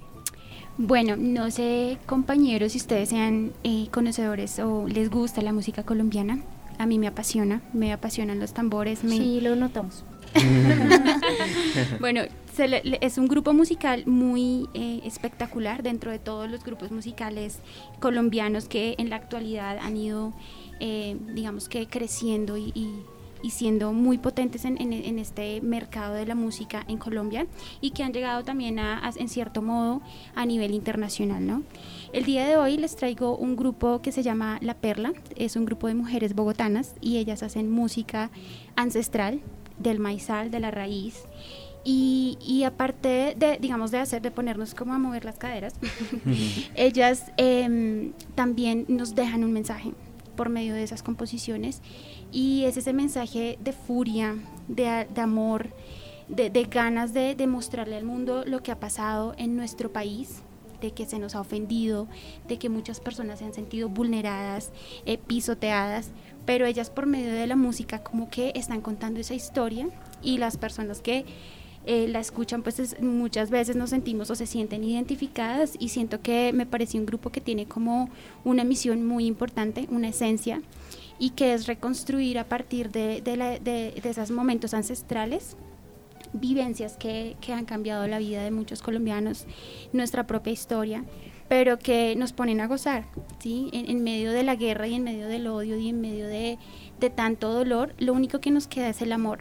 Bueno, 0.80 1.16
no 1.16 1.52
sé, 1.52 2.00
compañeros, 2.08 2.72
si 2.72 2.80
ustedes 2.80 3.10
sean 3.10 3.52
eh, 3.64 3.88
conocedores 3.92 4.58
o 4.60 4.88
les 4.88 5.12
gusta 5.12 5.42
la 5.44 5.54
música 5.54 5.84
colombiana. 5.84 6.40
A 6.80 6.86
mí 6.86 6.98
me 7.00 7.08
apasiona, 7.08 7.62
me 7.74 7.94
apasionan 7.94 8.40
los 8.40 8.54
tambores. 8.54 9.04
Me... 9.04 9.18
Sí, 9.18 9.42
lo 9.42 9.56
notamos. 9.56 10.04
bueno, 12.00 12.22
se 12.54 12.68
le- 12.68 12.82
le- 12.84 12.98
es 13.02 13.18
un 13.18 13.28
grupo 13.28 13.54
musical 13.54 14.04
muy 14.08 14.68
eh, 14.74 15.02
espectacular 15.04 15.84
dentro 15.84 16.12
de 16.12 16.20
todos 16.20 16.50
los 16.50 16.64
grupos 16.64 16.92
musicales 16.92 17.60
colombianos 18.00 18.68
que 18.68 18.96
en 18.98 19.10
la 19.10 19.16
actualidad 19.18 19.78
han 19.80 19.98
ido, 19.98 20.34
eh, 20.80 21.18
digamos 21.34 21.70
que 21.70 21.88
creciendo 21.88 22.58
y, 22.58 22.72
y- 22.76 23.02
y 23.44 23.52
siendo 23.52 23.94
muy 23.94 24.18
potentes 24.18 24.66
en, 24.66 24.82
en- 24.82 24.94
en 24.94 25.20
este 25.20 25.62
mercado 25.62 26.16
de 26.16 26.26
la 26.26 26.34
música 26.34 26.84
en 26.88 26.98
Colombia 26.98 27.46
y 27.82 27.92
que 27.92 28.02
han 28.02 28.12
llegado 28.12 28.44
también 28.44 28.80
a, 28.80 28.98
a- 29.08 29.12
en 29.16 29.30
cierto 29.30 29.62
modo 29.62 30.02
a 30.34 30.44
nivel 30.48 30.74
internacional, 30.74 31.46
¿no? 31.46 31.62
El 32.14 32.24
día 32.26 32.48
de 32.48 32.58
hoy 32.58 32.78
les 32.78 32.96
traigo 32.96 33.38
un 33.38 33.56
grupo 33.56 34.02
que 34.02 34.12
se 34.12 34.24
llama 34.24 34.58
La 34.62 34.74
Perla, 34.74 35.14
es 35.36 35.56
un 35.56 35.66
grupo 35.66 35.86
de 35.86 35.94
mujeres 35.94 36.34
bogotanas 36.34 36.96
y 37.00 37.18
ellas 37.18 37.44
hacen 37.44 37.70
música 37.70 38.32
ancestral 38.76 39.42
del 39.80 40.00
maizal, 40.00 40.52
de 40.52 40.60
la 40.60 40.72
raíz. 40.72 41.24
Y, 41.84 42.38
y 42.42 42.64
aparte 42.64 43.36
de, 43.38 43.58
digamos, 43.62 43.92
de 43.92 44.00
hacer, 44.00 44.22
de 44.22 44.30
ponernos 44.30 44.76
como 44.76 44.94
a 44.94 44.98
mover 44.98 45.24
las 45.24 45.38
caderas, 45.38 45.74
ellas 46.76 47.32
em, 47.38 48.12
también 48.36 48.86
nos 48.90 49.16
dejan 49.16 49.44
un 49.44 49.54
mensaje 49.54 49.94
por 50.36 50.50
medio 50.50 50.74
de 50.74 50.84
esas 50.84 51.02
composiciones 51.02 51.82
y 52.32 52.64
es 52.66 52.78
ese 52.78 52.94
mensaje 52.94 53.58
de 53.62 53.72
furia, 53.72 54.36
de, 54.68 55.08
de 55.14 55.22
amor, 55.22 55.70
de, 56.28 56.50
de 56.50 56.64
ganas 56.66 57.14
de, 57.14 57.36
de 57.36 57.48
mostrarle 57.48 57.96
al 57.96 58.04
mundo 58.04 58.44
lo 58.46 58.62
que 58.62 58.72
ha 58.72 58.80
pasado 58.80 59.34
en 59.38 59.56
nuestro 59.56 59.92
país, 59.92 60.42
de 60.82 60.92
que 60.92 61.06
se 61.06 61.20
nos 61.20 61.36
ha 61.36 61.42
ofendido, 61.42 62.08
de 62.48 62.60
que 62.60 62.70
muchas 62.70 63.00
personas 63.00 63.40
se 63.40 63.46
han 63.46 63.54
sentido 63.54 63.90
vulneradas, 63.90 64.72
eh, 65.06 65.18
pisoteadas, 65.18 66.12
pero 66.48 66.66
ellas 66.66 66.90
por 66.90 67.06
medio 67.06 67.32
de 67.32 67.46
la 67.46 67.56
música 67.56 68.00
como 68.02 68.32
que 68.32 68.52
están 68.56 68.82
contando 68.82 69.20
esa 69.20 69.36
historia 69.36 69.88
y 70.24 70.40
las 70.40 70.58
personas 70.58 71.02
que 71.02 71.26
eh, 71.86 72.08
la 72.10 72.20
escuchan, 72.20 72.64
pues 72.64 72.80
es- 72.80 73.00
muchas 73.02 73.50
veces 73.50 73.76
nos 73.76 73.92
sentimos 73.92 74.30
o 74.32 74.36
se 74.36 74.46
sienten 74.46 74.84
identificadas 74.84 75.76
y 75.80 75.90
siento 75.90 76.20
que 76.22 76.52
me 76.54 76.66
parece 76.66 76.98
un 77.00 77.06
grupo 77.06 77.30
que 77.30 77.40
tiene 77.42 77.66
como 77.66 78.10
una 78.44 78.64
misión 78.66 79.06
muy 79.06 79.26
importante, 79.26 79.88
una 79.92 80.10
esencia 80.10 80.62
y 81.20 81.30
que 81.32 81.54
es 81.54 81.66
reconstruir 81.68 82.40
a 82.40 82.44
partir 82.50 82.92
de, 82.92 83.22
de, 83.22 83.38
la- 83.38 83.56
esos 83.56 84.32
momentos 84.32 84.74
ancestrales 84.74 85.56
vivencias 86.34 86.98
que, 86.98 87.38
que 87.42 87.54
han 87.54 87.66
cambiado 87.66 88.06
la 88.08 88.20
vida 88.20 88.44
de 88.44 88.52
muchos 88.52 88.82
colombianos, 88.82 89.46
nuestra 89.94 90.28
propia 90.28 90.52
historia, 90.54 91.04
pero 91.48 91.80
que 91.80 92.16
nos 92.16 92.34
ponen 92.34 92.62
a 92.62 92.68
gozar, 92.68 93.06
¿sí? 93.40 93.70
En, 93.74 93.90
en 93.90 94.04
medio 94.04 94.32
de 94.32 94.44
la 94.44 94.56
guerra 94.56 94.88
y 94.88 94.96
en 94.96 95.04
medio 95.04 95.28
del 95.28 95.48
odio 95.48 95.78
y 95.78 95.90
en 95.90 96.02
medio 96.02 96.28
de, 96.28 96.58
de 97.00 97.10
tanto 97.10 97.54
dolor, 97.54 97.94
lo 97.98 98.14
único 98.14 98.40
que 98.40 98.52
nos 98.52 98.68
queda 98.68 98.90
es 98.90 99.02
el 99.02 99.12
amor. 99.12 99.40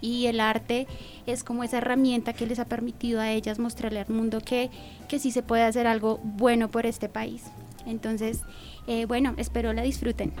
Y 0.00 0.26
el 0.26 0.38
arte 0.38 0.86
es 1.26 1.42
como 1.42 1.64
esa 1.64 1.78
herramienta 1.78 2.32
que 2.32 2.46
les 2.46 2.58
ha 2.60 2.66
permitido 2.66 3.20
a 3.20 3.32
ellas 3.32 3.58
mostrarle 3.58 4.00
al 4.00 4.08
mundo 4.08 4.40
que, 4.40 4.70
que 5.08 5.18
sí 5.18 5.32
se 5.32 5.42
puede 5.42 5.64
hacer 5.64 5.86
algo 5.86 6.20
bueno 6.22 6.70
por 6.70 6.86
este 6.86 7.08
país. 7.08 7.44
Entonces, 7.86 8.42
eh, 8.86 9.06
bueno, 9.06 9.34
espero 9.38 9.72
la 9.72 9.82
disfruten. 9.82 10.32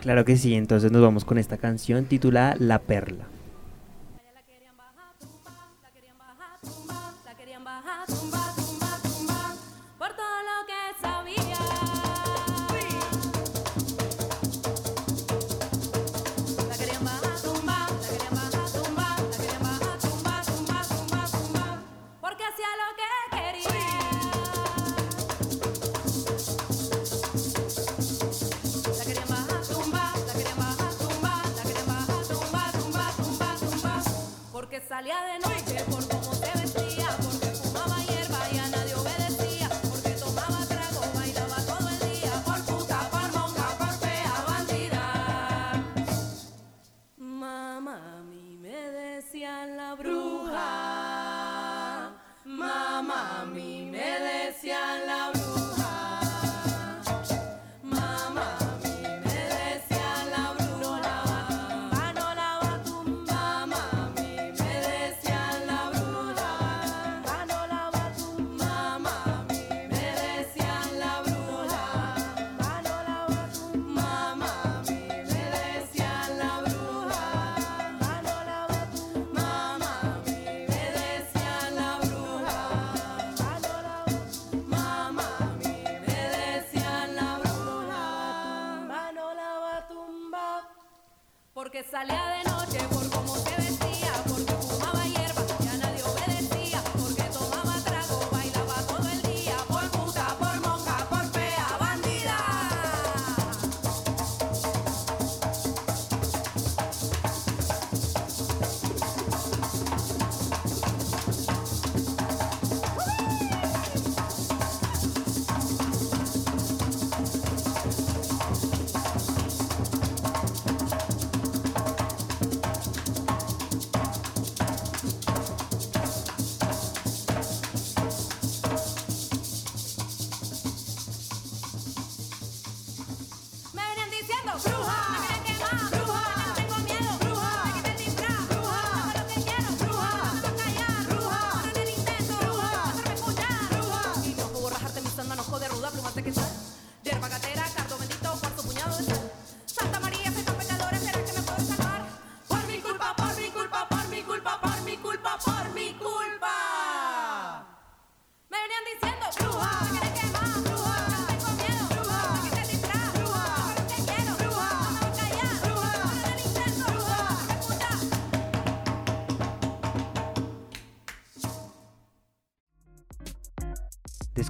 Claro 0.00 0.24
que 0.24 0.36
sí, 0.36 0.54
entonces 0.54 0.90
nos 0.92 1.02
vamos 1.02 1.24
con 1.24 1.38
esta 1.38 1.58
canción 1.58 2.06
titulada 2.06 2.56
La 2.58 2.78
Perla. 2.78 3.26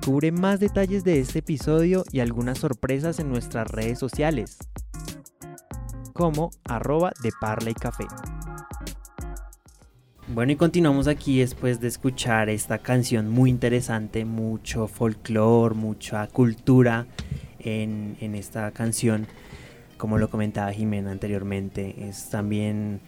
Descubre 0.02 0.32
más 0.32 0.58
detalles 0.58 1.04
de 1.04 1.20
este 1.20 1.38
episodio 1.38 2.02
y 2.10 2.18
algunas 2.18 2.58
sorpresas 2.58 3.20
en 3.20 3.28
nuestras 3.28 3.70
redes 3.70 4.00
sociales, 4.00 4.58
como 6.12 6.50
arroba 6.64 7.12
de 7.22 7.30
Parla 7.40 7.70
y 7.70 7.74
Café. 7.74 8.06
Bueno, 10.26 10.50
y 10.50 10.56
continuamos 10.56 11.06
aquí 11.06 11.38
después 11.38 11.80
de 11.80 11.86
escuchar 11.86 12.48
esta 12.48 12.78
canción 12.78 13.30
muy 13.30 13.48
interesante, 13.48 14.24
mucho 14.24 14.88
folclore, 14.88 15.76
mucha 15.76 16.26
cultura 16.26 17.06
en, 17.60 18.16
en 18.20 18.34
esta 18.34 18.72
canción. 18.72 19.28
Como 19.98 20.18
lo 20.18 20.28
comentaba 20.30 20.72
Jimena 20.72 21.12
anteriormente, 21.12 22.08
es 22.08 22.28
también 22.28 23.02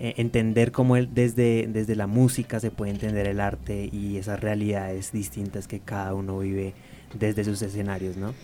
eh, 0.00 0.14
entender 0.16 0.72
cómo 0.72 0.96
desde, 0.96 1.66
desde 1.68 1.96
la 1.96 2.06
música 2.06 2.60
se 2.60 2.70
puede 2.70 2.92
entender 2.92 3.26
el 3.26 3.40
arte 3.40 3.88
y 3.92 4.16
esas 4.16 4.40
realidades 4.40 5.12
distintas 5.12 5.66
que 5.66 5.80
cada 5.80 6.14
uno 6.14 6.38
vive 6.38 6.74
desde 7.18 7.44
sus 7.44 7.60
escenarios, 7.62 8.16
¿no? 8.16 8.34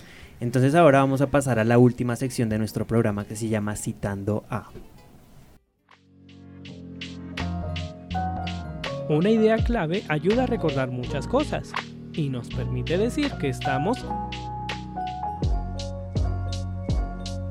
Entonces 0.41 0.75
ahora 0.75 0.99
vamos 0.99 1.21
a 1.21 1.29
pasar 1.29 1.59
a 1.59 1.65
la 1.65 1.79
última 1.79 2.17
sección 2.17 2.49
de 2.49 2.59
nuestro 2.59 2.87
programa 2.87 3.25
que 3.25 3.37
se 3.37 3.49
llama 3.49 3.77
Citando 3.77 4.45
a. 4.51 4.71
Una 9.09 9.31
idea 9.31 9.57
clave 9.59 10.03
ayuda 10.09 10.45
a 10.45 10.47
recordar 10.47 10.91
muchas 10.91 11.27
cosas 11.29 11.73
y 12.15 12.31
nos 12.31 12.49
permite 12.49 12.97
decir 12.97 13.31
que 13.41 13.49
estamos 13.51 14.05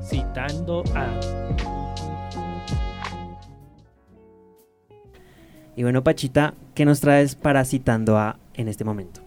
citando 0.08 0.82
a. 0.94 1.83
Y 5.76 5.82
bueno, 5.82 6.04
Pachita, 6.04 6.54
¿qué 6.74 6.84
nos 6.84 7.00
traes 7.00 7.34
para 7.34 7.64
Citando 7.64 8.16
a 8.16 8.38
en 8.54 8.68
este 8.68 8.84
momento? 8.84 9.20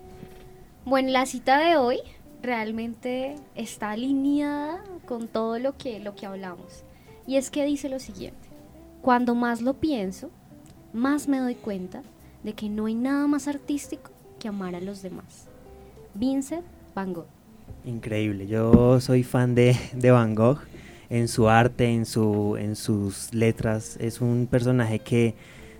Bueno, 0.86 1.10
la 1.10 1.26
cita 1.26 1.60
de 1.60 1.76
hoy 1.76 2.00
realmente 2.41 3.36
está 3.56 3.91
alineada 3.91 4.82
con 5.06 5.28
todo 5.28 5.60
lo 5.60 5.78
que, 5.78 6.00
lo 6.00 6.16
que 6.16 6.26
hablamos. 6.26 6.84
Y 7.26 7.36
es 7.36 7.52
que 7.52 7.66
dice 7.66 7.89
lo 7.89 8.00
siguiente, 8.00 8.48
cuando 9.02 9.36
más 9.36 9.62
lo 9.62 9.74
pienso, 9.74 10.30
más 10.93 11.28
me 11.28 11.39
doy 11.39 11.56
cuenta 11.56 12.04
de 12.43 12.54
que 12.54 12.70
no 12.70 12.86
hay 12.86 12.95
nada 12.95 13.28
más 13.28 13.50
artístico 13.50 14.12
que 14.39 14.48
amar 14.48 14.76
a 14.76 14.80
los 14.80 15.02
demás. 15.02 15.48
Vincent 16.14 16.64
Van 16.95 17.12
Gogh. 17.12 17.28
Increíble, 17.84 18.48
yo 18.48 19.02
soy 19.02 19.24
fan 19.24 19.56
de, 19.56 19.76
de 19.93 20.12
Van 20.12 20.36
Gogh 20.36 20.60
en 21.10 21.28
su 21.28 21.50
arte, 21.50 21.93
en, 21.93 22.06
su, 22.06 22.56
en 22.58 22.78
sus 22.78 23.34
letras. 23.34 23.98
Es 24.00 24.22
un 24.22 24.48
personaje 24.50 25.00
que 25.00 25.36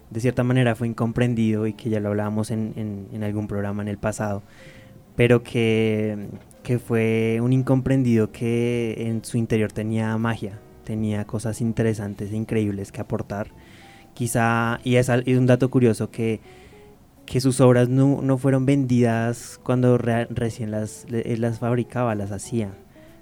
de 0.10 0.20
cierta 0.20 0.44
manera 0.44 0.76
fue 0.76 0.88
incomprendido 0.88 1.68
y 1.68 1.74
que 1.74 1.90
ya 1.90 2.00
lo 2.00 2.10
hablábamos 2.10 2.52
en, 2.52 3.08
en- 3.12 3.24
algún 3.24 3.48
programa 3.48 3.82
en 3.82 3.88
el 3.90 3.98
pasado, 3.98 4.42
pero 5.16 5.44
que, 5.44 6.28
que 6.64 6.80
fue 6.80 7.40
un 7.42 7.52
incomprendido 7.54 8.32
que 8.32 8.96
en 9.08 9.24
su 9.26 9.38
interior 9.38 9.72
tenía 9.72 10.18
magia, 10.18 10.60
tenía 10.84 11.26
cosas 11.26 11.60
interesantes 11.62 12.32
e 12.32 12.36
increíbles 12.36 12.92
que 12.92 13.02
aportar. 13.02 13.48
Quizá, 14.14 14.80
y 14.84 14.96
es, 14.96 15.10
y 15.26 15.34
un 15.36 15.46
dato 15.46 15.70
curioso 15.70 16.10
que 16.10 16.40
que 17.26 17.42
sus 17.42 17.60
obras 17.60 17.90
no, 17.90 18.22
no 18.22 18.38
fueron 18.38 18.66
vendidas 18.66 19.60
cuando 19.62 19.98
rea- 19.98 20.28
recién 20.30 20.72
las, 20.72 21.06
él 21.12 21.42
las 21.42 21.60
fabricaba, 21.60 22.16
las 22.16 22.32
hacía. 22.32 22.72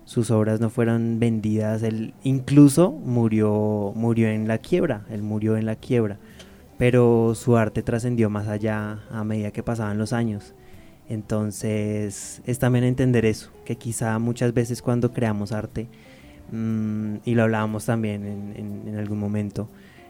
Sus 0.04 0.30
obras 0.30 0.60
no 0.60 0.70
fueron 0.70 1.18
vendidas, 1.20 1.82
él 1.82 2.14
incluso 2.24 2.92
murió, 2.92 3.94
murió 3.96 4.28
en 4.30 4.48
la 4.48 4.60
quiebra, 4.60 5.06
él 5.10 5.24
murió 5.24 5.58
en 5.58 5.66
la 5.66 5.76
quiebra, 5.76 6.20
pero 6.78 7.34
su 7.36 7.58
arte 7.58 7.84
trascendió 7.84 8.30
más 8.30 8.48
allá 8.48 9.00
a 9.10 9.24
medida 9.24 9.52
que 9.52 9.64
pasaban 9.64 9.98
los 9.98 10.14
años. 10.14 10.54
Entonces 11.08 12.42
es 12.46 12.60
también 12.60 12.84
entender 12.84 13.26
eso, 13.26 13.52
que 13.64 13.76
quizá 13.76 14.18
muchas 14.20 14.54
veces 14.54 14.82
cuando 14.82 15.12
creamos 15.12 15.52
arte, 15.52 15.88
mm, 16.52 17.18
y 17.24 17.36
lo 17.36 17.44
hablábamos 17.44 17.86
también 17.86 18.54
en, 18.56 18.98
algún 18.98 19.20
momento, 19.20 19.70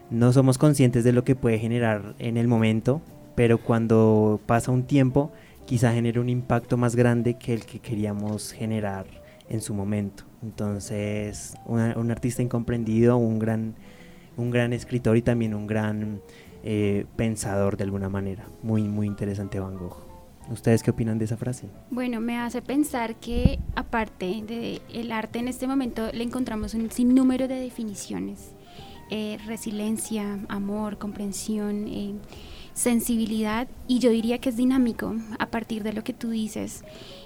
no 0.09 0.32
somos 0.32 0.57
conscientes 0.57 1.03
de 1.03 1.11
lo 1.11 1.24
que 1.24 1.36
puede 1.36 1.59
generar 1.59 2.16
en 2.20 2.38
el 2.38 2.47
momento, 2.47 3.01
pero 3.36 3.57
cuando 3.57 4.39
pasa 4.45 4.72
un 4.72 4.84
tiempo, 4.84 5.32
quizá 5.66 5.93
genere 5.93 6.20
un 6.20 6.30
impacto 6.30 6.78
más 6.78 6.95
grande 6.95 7.38
que 7.38 7.53
el 7.53 7.66
que 7.66 7.80
queríamos 7.80 8.53
generar 8.53 9.05
en 9.49 9.61
su 9.61 9.74
momento. 9.74 10.24
Entonces, 10.43 11.55
un 11.66 12.11
artista 12.11 12.43
incomprendido, 12.43 13.18
un 13.18 13.39
gran, 13.39 13.76
un 14.38 14.51
gran 14.51 14.74
escritor 14.74 15.18
y 15.18 15.22
también 15.24 15.55
un 15.55 15.66
gran 15.66 16.22
eh, 16.66 17.05
pensador 17.16 17.78
de 17.78 17.84
alguna 17.86 18.09
manera. 18.09 18.45
Muy, 18.63 18.84
muy 18.84 19.07
interesante 19.07 19.59
Van 19.59 19.78
Gogh. 19.78 20.03
¿Ustedes 20.51 20.84
qué 20.84 20.91
opinan 20.91 21.18
de 21.18 21.26
esa 21.26 21.38
frase? 21.38 21.68
Bueno, 21.89 22.20
me 22.20 22.38
hace 22.38 22.61
pensar 22.61 23.16
que 23.16 23.59
aparte 23.76 24.43
del 24.91 25.11
arte 25.11 25.39
en 25.39 25.47
este 25.47 25.66
momento 25.68 26.09
le 26.11 26.24
encontramos 26.24 26.74
un 26.74 26.91
sinnúmero 26.91 27.47
de 27.47 27.55
definiciones. 27.55 28.53
Eh, 29.09 29.38
resiliencia, 29.45 30.39
amor, 30.49 30.97
comprensión, 30.97 31.88
eh, 31.88 32.13
sensibilidad 32.74 33.68
y 33.88 33.99
yo 33.99 34.09
diría 34.11 34.39
que 34.39 34.49
es 34.49 34.57
dinámico 34.57 35.16
a 35.39 35.47
partir 35.47 35.82
de 35.84 35.93
lo 35.93 36.03
que 36.03 36.13
tú 36.13 36.30
dices. 36.30 36.84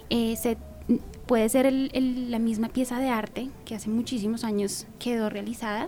Se- 0.09 0.57
puede 1.27 1.47
ser 1.49 1.65
el- 1.65 1.89
el- 1.93 2.31
la 2.31 2.39
misma 2.39 2.69
pieza 2.69 2.99
de 2.99 3.09
arte 3.09 3.49
que 3.65 3.75
hace 3.75 3.89
muchísimos 3.89 4.43
años 4.43 4.87
quedó 4.97 5.29
realizada, 5.29 5.87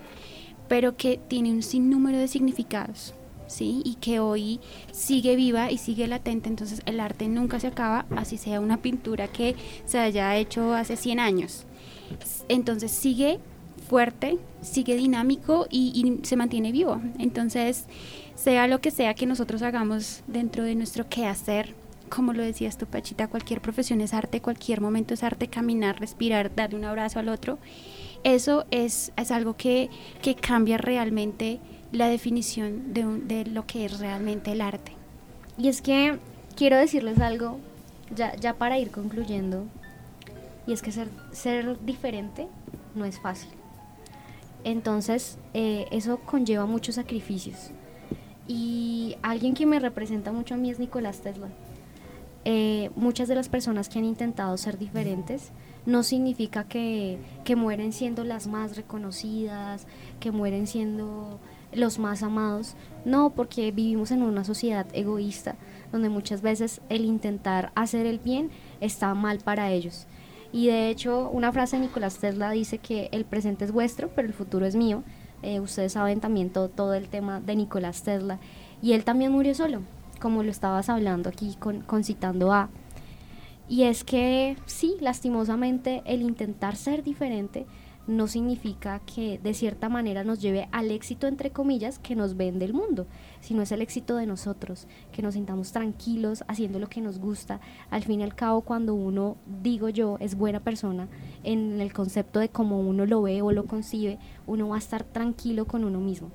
pero 0.67 0.95
que 0.95 1.19
tiene 1.27 1.51
un 1.51 1.63
sinnúmero 1.63 2.17
de 2.19 2.27
significados. 2.27 3.13
¿Sí? 3.51 3.81
Y 3.83 3.95
que 3.95 4.19
hoy 4.19 4.59
sigue 4.91 5.35
viva 5.35 5.71
y 5.71 5.77
sigue 5.77 6.07
latente, 6.07 6.49
entonces 6.49 6.81
el 6.85 6.99
arte 6.99 7.27
nunca 7.27 7.59
se 7.59 7.67
acaba, 7.67 8.05
así 8.15 8.37
sea 8.37 8.59
una 8.59 8.77
pintura 8.77 9.27
que 9.27 9.55
se 9.85 9.99
haya 9.99 10.35
hecho 10.37 10.73
hace 10.73 10.95
100 10.95 11.19
años. 11.19 11.65
Entonces 12.47 12.91
sigue 12.91 13.39
fuerte, 13.89 14.37
sigue 14.61 14.95
dinámico 14.95 15.67
y, 15.69 15.91
y 15.93 16.25
se 16.25 16.37
mantiene 16.37 16.71
vivo. 16.71 17.01
Entonces, 17.19 17.85
sea 18.35 18.67
lo 18.67 18.79
que 18.79 18.89
sea 18.89 19.13
que 19.13 19.25
nosotros 19.25 19.61
hagamos 19.61 20.23
dentro 20.27 20.63
de 20.63 20.75
nuestro 20.75 21.07
quehacer, 21.09 21.75
como 22.09 22.33
lo 22.33 22.43
decías 22.43 22.77
tú, 22.77 22.85
Pachita, 22.85 23.27
cualquier 23.27 23.61
profesión 23.61 24.01
es 24.01 24.13
arte, 24.13 24.41
cualquier 24.41 24.81
momento 24.81 25.13
es 25.13 25.23
arte, 25.23 25.47
caminar, 25.47 25.99
respirar, 25.99 26.53
darle 26.53 26.77
un 26.77 26.85
abrazo 26.85 27.19
al 27.19 27.29
otro. 27.29 27.57
Eso 28.23 28.65
es, 28.69 29.11
es 29.17 29.31
algo 29.31 29.55
que, 29.55 29.89
que 30.21 30.35
cambia 30.35 30.77
realmente 30.77 31.59
la 31.91 32.07
definición 32.07 32.93
de, 32.93 33.05
un- 33.05 33.27
de 33.27 33.45
lo 33.45 33.65
que 33.65 33.85
es 33.85 33.99
realmente 33.99 34.51
el 34.51 34.61
arte. 34.61 34.93
Y 35.57 35.67
es 35.67 35.81
que 35.81 36.17
quiero 36.55 36.77
decirles 36.77 37.19
algo, 37.19 37.59
ya, 38.15 38.35
ya 38.35 38.53
para 38.53 38.79
ir 38.79 38.91
concluyendo, 38.91 39.65
y 40.67 40.73
es 40.73 40.81
que 40.81 40.91
ser, 40.91 41.09
ser 41.31 41.83
diferente 41.85 42.47
no 42.95 43.05
es 43.05 43.19
fácil. 43.19 43.49
Entonces, 44.63 45.37
eh, 45.53 45.87
eso 45.91 46.19
conlleva 46.19 46.65
muchos 46.65 46.95
sacrificios. 46.95 47.71
Y 48.47 49.15
alguien 49.21 49.53
que 49.53 49.65
me 49.65 49.79
representa 49.79 50.31
mucho 50.31 50.53
a 50.53 50.57
mí 50.57 50.69
es 50.69 50.79
Nicolás 50.79 51.21
Tesla. 51.21 51.47
Eh, 52.43 52.89
muchas 52.95 53.27
de 53.27 53.35
las 53.35 53.49
personas 53.49 53.87
que 53.87 53.99
han 53.99 54.05
intentado 54.05 54.57
ser 54.57 54.77
diferentes 54.77 55.51
no 55.85 56.03
significa 56.03 56.63
que, 56.67 57.17
que 57.43 57.55
mueren 57.55 57.91
siendo 57.93 58.23
las 58.23 58.47
más 58.47 58.75
reconocidas, 58.75 59.87
que 60.19 60.31
mueren 60.31 60.67
siendo 60.67 61.39
los 61.73 61.99
más 61.99 62.23
amados. 62.23 62.75
No, 63.05 63.31
porque 63.31 63.71
vivimos 63.71 64.11
en 64.11 64.23
una 64.23 64.43
sociedad 64.43 64.85
egoísta 64.93 65.55
donde 65.91 66.09
muchas 66.09 66.41
veces 66.41 66.81
el 66.89 67.05
intentar 67.05 67.71
hacer 67.75 68.05
el 68.05 68.19
bien 68.19 68.49
está 68.79 69.13
mal 69.13 69.39
para 69.39 69.71
ellos. 69.71 70.07
Y 70.53 70.67
de 70.67 70.89
hecho, 70.89 71.29
una 71.29 71.51
frase 71.51 71.77
de 71.77 71.83
Nicolás 71.83 72.17
Tesla 72.17 72.51
dice 72.51 72.77
que 72.77 73.09
el 73.11 73.25
presente 73.25 73.65
es 73.65 73.71
vuestro, 73.71 74.09
pero 74.09 74.27
el 74.27 74.33
futuro 74.33 74.65
es 74.65 74.75
mío. 74.75 75.03
Eh, 75.43 75.59
ustedes 75.59 75.93
saben 75.93 76.19
también 76.19 76.49
todo, 76.49 76.69
todo 76.69 76.93
el 76.93 77.07
tema 77.07 77.39
de 77.39 77.55
Nicolás 77.55 78.03
Tesla. 78.03 78.39
Y 78.81 78.93
él 78.93 79.03
también 79.03 79.31
murió 79.31 79.55
solo, 79.55 79.81
como 80.19 80.43
lo 80.43 80.51
estabas 80.51 80.89
hablando 80.89 81.29
aquí 81.29 81.55
con, 81.59 81.81
con 81.81 82.03
citando 82.03 82.51
a. 82.51 82.69
Y 83.69 83.83
es 83.83 84.03
que 84.03 84.57
sí, 84.65 84.97
lastimosamente 84.99 86.01
el 86.05 86.21
intentar 86.21 86.75
ser 86.75 87.03
diferente 87.03 87.65
no 88.07 88.27
significa 88.27 88.99
que 88.99 89.39
de 89.39 89.53
cierta 89.53 89.89
manera 89.89 90.23
nos 90.23 90.41
lleve 90.41 90.67
al 90.71 90.91
éxito, 90.91 91.27
entre 91.27 91.51
comillas, 91.51 91.99
que 91.99 92.15
nos 92.15 92.35
vende 92.35 92.65
el 92.65 92.73
mundo, 92.73 93.07
sino 93.39 93.61
es 93.61 93.71
el 93.71 93.81
éxito 93.81 94.15
de 94.15 94.25
nosotros, 94.25 94.87
que 95.11 95.21
nos 95.21 95.35
sintamos 95.35 95.71
tranquilos 95.71 96.43
haciendo 96.47 96.79
lo 96.79 96.89
que 96.89 97.01
nos 97.01 97.19
gusta. 97.19 97.59
Al 97.89 98.03
fin 98.03 98.21
y 98.21 98.23
al 98.23 98.35
cabo, 98.35 98.61
cuando 98.61 98.95
uno, 98.95 99.37
digo 99.61 99.89
yo, 99.89 100.17
es 100.19 100.35
buena 100.35 100.59
persona, 100.59 101.07
en 101.43 101.79
el 101.79 101.93
concepto 101.93 102.39
de 102.39 102.49
cómo 102.49 102.79
uno 102.79 103.05
lo 103.05 103.21
ve 103.21 103.41
o 103.41 103.51
lo 103.51 103.65
concibe, 103.65 104.17
uno 104.47 104.69
va 104.69 104.75
a 104.75 104.79
estar 104.79 105.03
tranquilo 105.03 105.65
con 105.65 105.83
uno 105.83 105.99
mismo. 105.99 106.31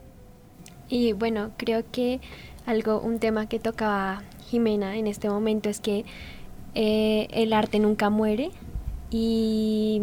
Y 0.88 1.12
bueno, 1.12 1.50
creo 1.56 1.84
que 1.90 2.20
algo, 2.64 3.00
un 3.00 3.18
tema 3.18 3.48
que 3.48 3.58
tocaba 3.58 4.22
Jimena 4.46 4.96
en 4.96 5.08
este 5.08 5.28
momento 5.28 5.68
es 5.68 5.80
que 5.80 6.04
eh, 6.74 7.26
el 7.30 7.52
arte 7.52 7.80
nunca 7.80 8.10
muere 8.10 8.50
y 9.10 10.00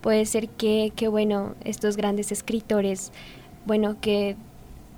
puede 0.00 0.26
ser 0.26 0.48
que, 0.48 0.92
que, 0.94 1.08
bueno, 1.08 1.54
estos 1.64 1.96
grandes 1.96 2.32
escritores, 2.32 3.12
bueno, 3.66 3.96
que 4.00 4.36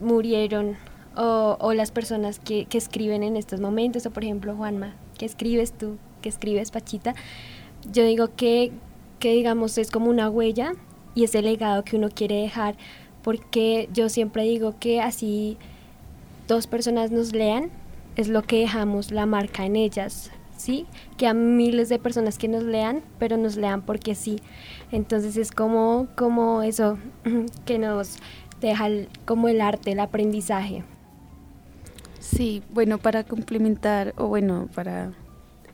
murieron 0.00 0.76
o, 1.16 1.72
las 1.72 1.90
personas 1.90 2.38
que, 2.38 2.66
que 2.66 2.78
escriben 2.78 3.22
en 3.22 3.36
estos 3.36 3.60
momentos, 3.60 4.04
o 4.06 4.10
por 4.10 4.24
ejemplo 4.24 4.54
Juanma, 4.54 4.94
que 5.18 5.24
escribes 5.24 5.72
tú, 5.72 5.96
que 6.20 6.28
escribes 6.28 6.70
Pachita, 6.70 7.14
yo 7.90 8.04
digo 8.04 8.28
que, 8.36 8.72
que 9.18 9.32
digamos 9.32 9.78
es 9.78 9.90
como 9.90 10.10
una 10.10 10.28
huella 10.28 10.72
y 11.14 11.24
es 11.24 11.34
el 11.34 11.46
legado 11.46 11.84
que 11.84 11.96
uno 11.96 12.10
quiere 12.10 12.36
dejar, 12.36 12.76
porque 13.22 13.88
yo 13.92 14.08
siempre 14.08 14.42
digo 14.44 14.74
que 14.78 15.00
así 15.00 15.56
dos 16.48 16.66
personas 16.66 17.10
nos 17.10 17.32
lean, 17.32 17.70
es 18.16 18.28
lo 18.28 18.42
que 18.42 18.60
dejamos 18.60 19.10
la 19.10 19.26
marca 19.26 19.64
en 19.64 19.76
ellas, 19.76 20.30
¿sí? 20.56 20.86
Que 21.16 21.26
a 21.26 21.34
miles 21.34 21.88
de 21.88 21.98
personas 21.98 22.38
que 22.38 22.48
nos 22.48 22.62
lean, 22.62 23.02
pero 23.18 23.36
nos 23.36 23.56
lean 23.56 23.82
porque 23.82 24.14
sí. 24.14 24.40
Entonces 24.92 25.36
es 25.36 25.50
como, 25.50 26.08
como 26.16 26.62
eso 26.62 26.98
que 27.64 27.78
nos 27.78 28.18
deja 28.60 28.88
como 29.24 29.48
el 29.48 29.60
arte, 29.60 29.92
el 29.92 30.00
aprendizaje. 30.00 30.84
Sí, 32.18 32.62
bueno, 32.70 32.98
para 32.98 33.24
complementar, 33.24 34.12
o 34.16 34.26
bueno, 34.26 34.68
para 34.74 35.12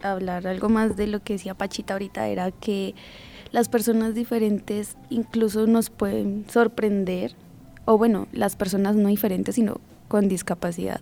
hablar 0.02 0.46
algo 0.46 0.68
más 0.68 0.96
de 0.96 1.06
lo 1.06 1.20
que 1.20 1.34
decía 1.34 1.54
Pachita 1.54 1.94
ahorita, 1.94 2.28
era 2.28 2.50
que 2.50 2.94
las 3.52 3.68
personas 3.68 4.14
diferentes 4.14 4.96
incluso 5.08 5.66
nos 5.66 5.90
pueden 5.90 6.44
sorprender, 6.50 7.34
o 7.84 7.96
bueno, 7.96 8.28
las 8.32 8.56
personas 8.56 8.96
no 8.96 9.08
diferentes, 9.08 9.54
sino 9.54 9.80
con 10.08 10.28
discapacidad, 10.28 11.00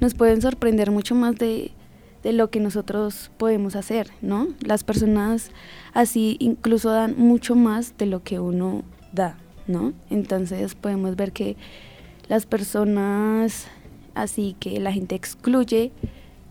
nos 0.00 0.14
pueden 0.14 0.40
sorprender 0.40 0.90
mucho 0.90 1.14
más 1.14 1.36
de, 1.36 1.72
de 2.22 2.32
lo 2.32 2.50
que 2.50 2.60
nosotros 2.60 3.30
podemos 3.38 3.76
hacer, 3.76 4.10
¿no? 4.22 4.48
Las 4.60 4.84
personas 4.84 5.50
así 5.94 6.36
incluso 6.40 6.90
dan 6.90 7.14
mucho 7.16 7.54
más 7.54 7.96
de 7.98 8.06
lo 8.06 8.22
que 8.22 8.40
uno 8.40 8.82
da, 9.12 9.36
¿no? 9.66 9.92
Entonces 10.10 10.74
podemos 10.74 11.14
ver 11.16 11.32
que 11.32 11.56
las 12.28 12.44
personas 12.46 13.66
así 14.14 14.56
que 14.58 14.80
la 14.80 14.92
gente 14.92 15.14
excluye 15.14 15.92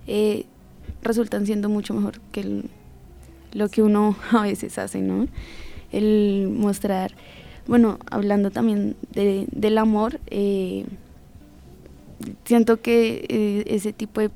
eh, 0.07 0.45
resultan 1.01 1.45
siendo 1.45 1.67
mucho 1.69 1.93
mejor 1.93 2.21
que 2.31 2.63
lo 3.53 3.69
que 3.69 3.81
uno 3.83 4.15
a 4.31 4.41
veces 4.43 4.77
hace, 4.77 5.01
¿no? 5.01 5.27
El 5.91 6.49
mostrar, 6.53 7.11
bueno, 7.67 7.99
hablando 8.09 8.51
también 8.51 8.95
de- 9.13 9.47
del 9.51 9.77
amor, 9.77 10.19
eh, 10.27 10.85
siento 12.45 12.81
que 12.81 13.25
eh, 13.29 13.63
ese 13.67 13.93
tipo 13.93 14.21
de, 14.21 14.29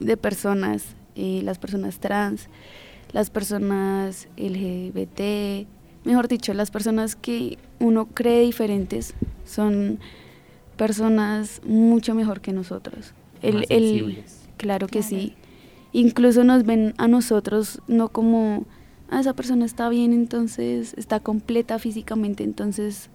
de 0.00 0.16
personas, 0.16 0.84
eh, 1.14 1.40
las 1.44 1.58
personas 1.58 1.98
trans, 1.98 2.48
las 3.12 3.30
personas 3.30 4.28
LGBT, 4.36 5.66
mejor 6.04 6.28
dicho, 6.28 6.52
las 6.54 6.70
personas 6.70 7.16
que 7.16 7.58
uno 7.80 8.06
cree 8.06 8.42
diferentes 8.42 9.14
son 9.44 9.98
personas 10.76 11.60
mucho 11.64 12.14
mejor 12.14 12.40
que 12.40 12.52
nosotros. 12.52 13.12
El, 13.42 13.54
Más 13.56 13.64
el- 13.70 14.24
claro 14.56 14.86
que 14.86 15.02
sí. 15.02 15.34
Incluso 15.92 16.44
nos 16.44 16.64
ven 16.64 16.94
a 16.98 17.08
nosotros 17.08 17.80
no 17.88 18.08
como, 18.08 18.66
ah, 19.08 19.20
esa 19.20 19.32
persona 19.34 19.64
está 19.64 19.88
bien, 19.88 20.12
entonces 20.12 20.94
está 20.98 21.20
completa 21.20 21.78
físicamente, 21.78 22.44
entonces 22.44 23.08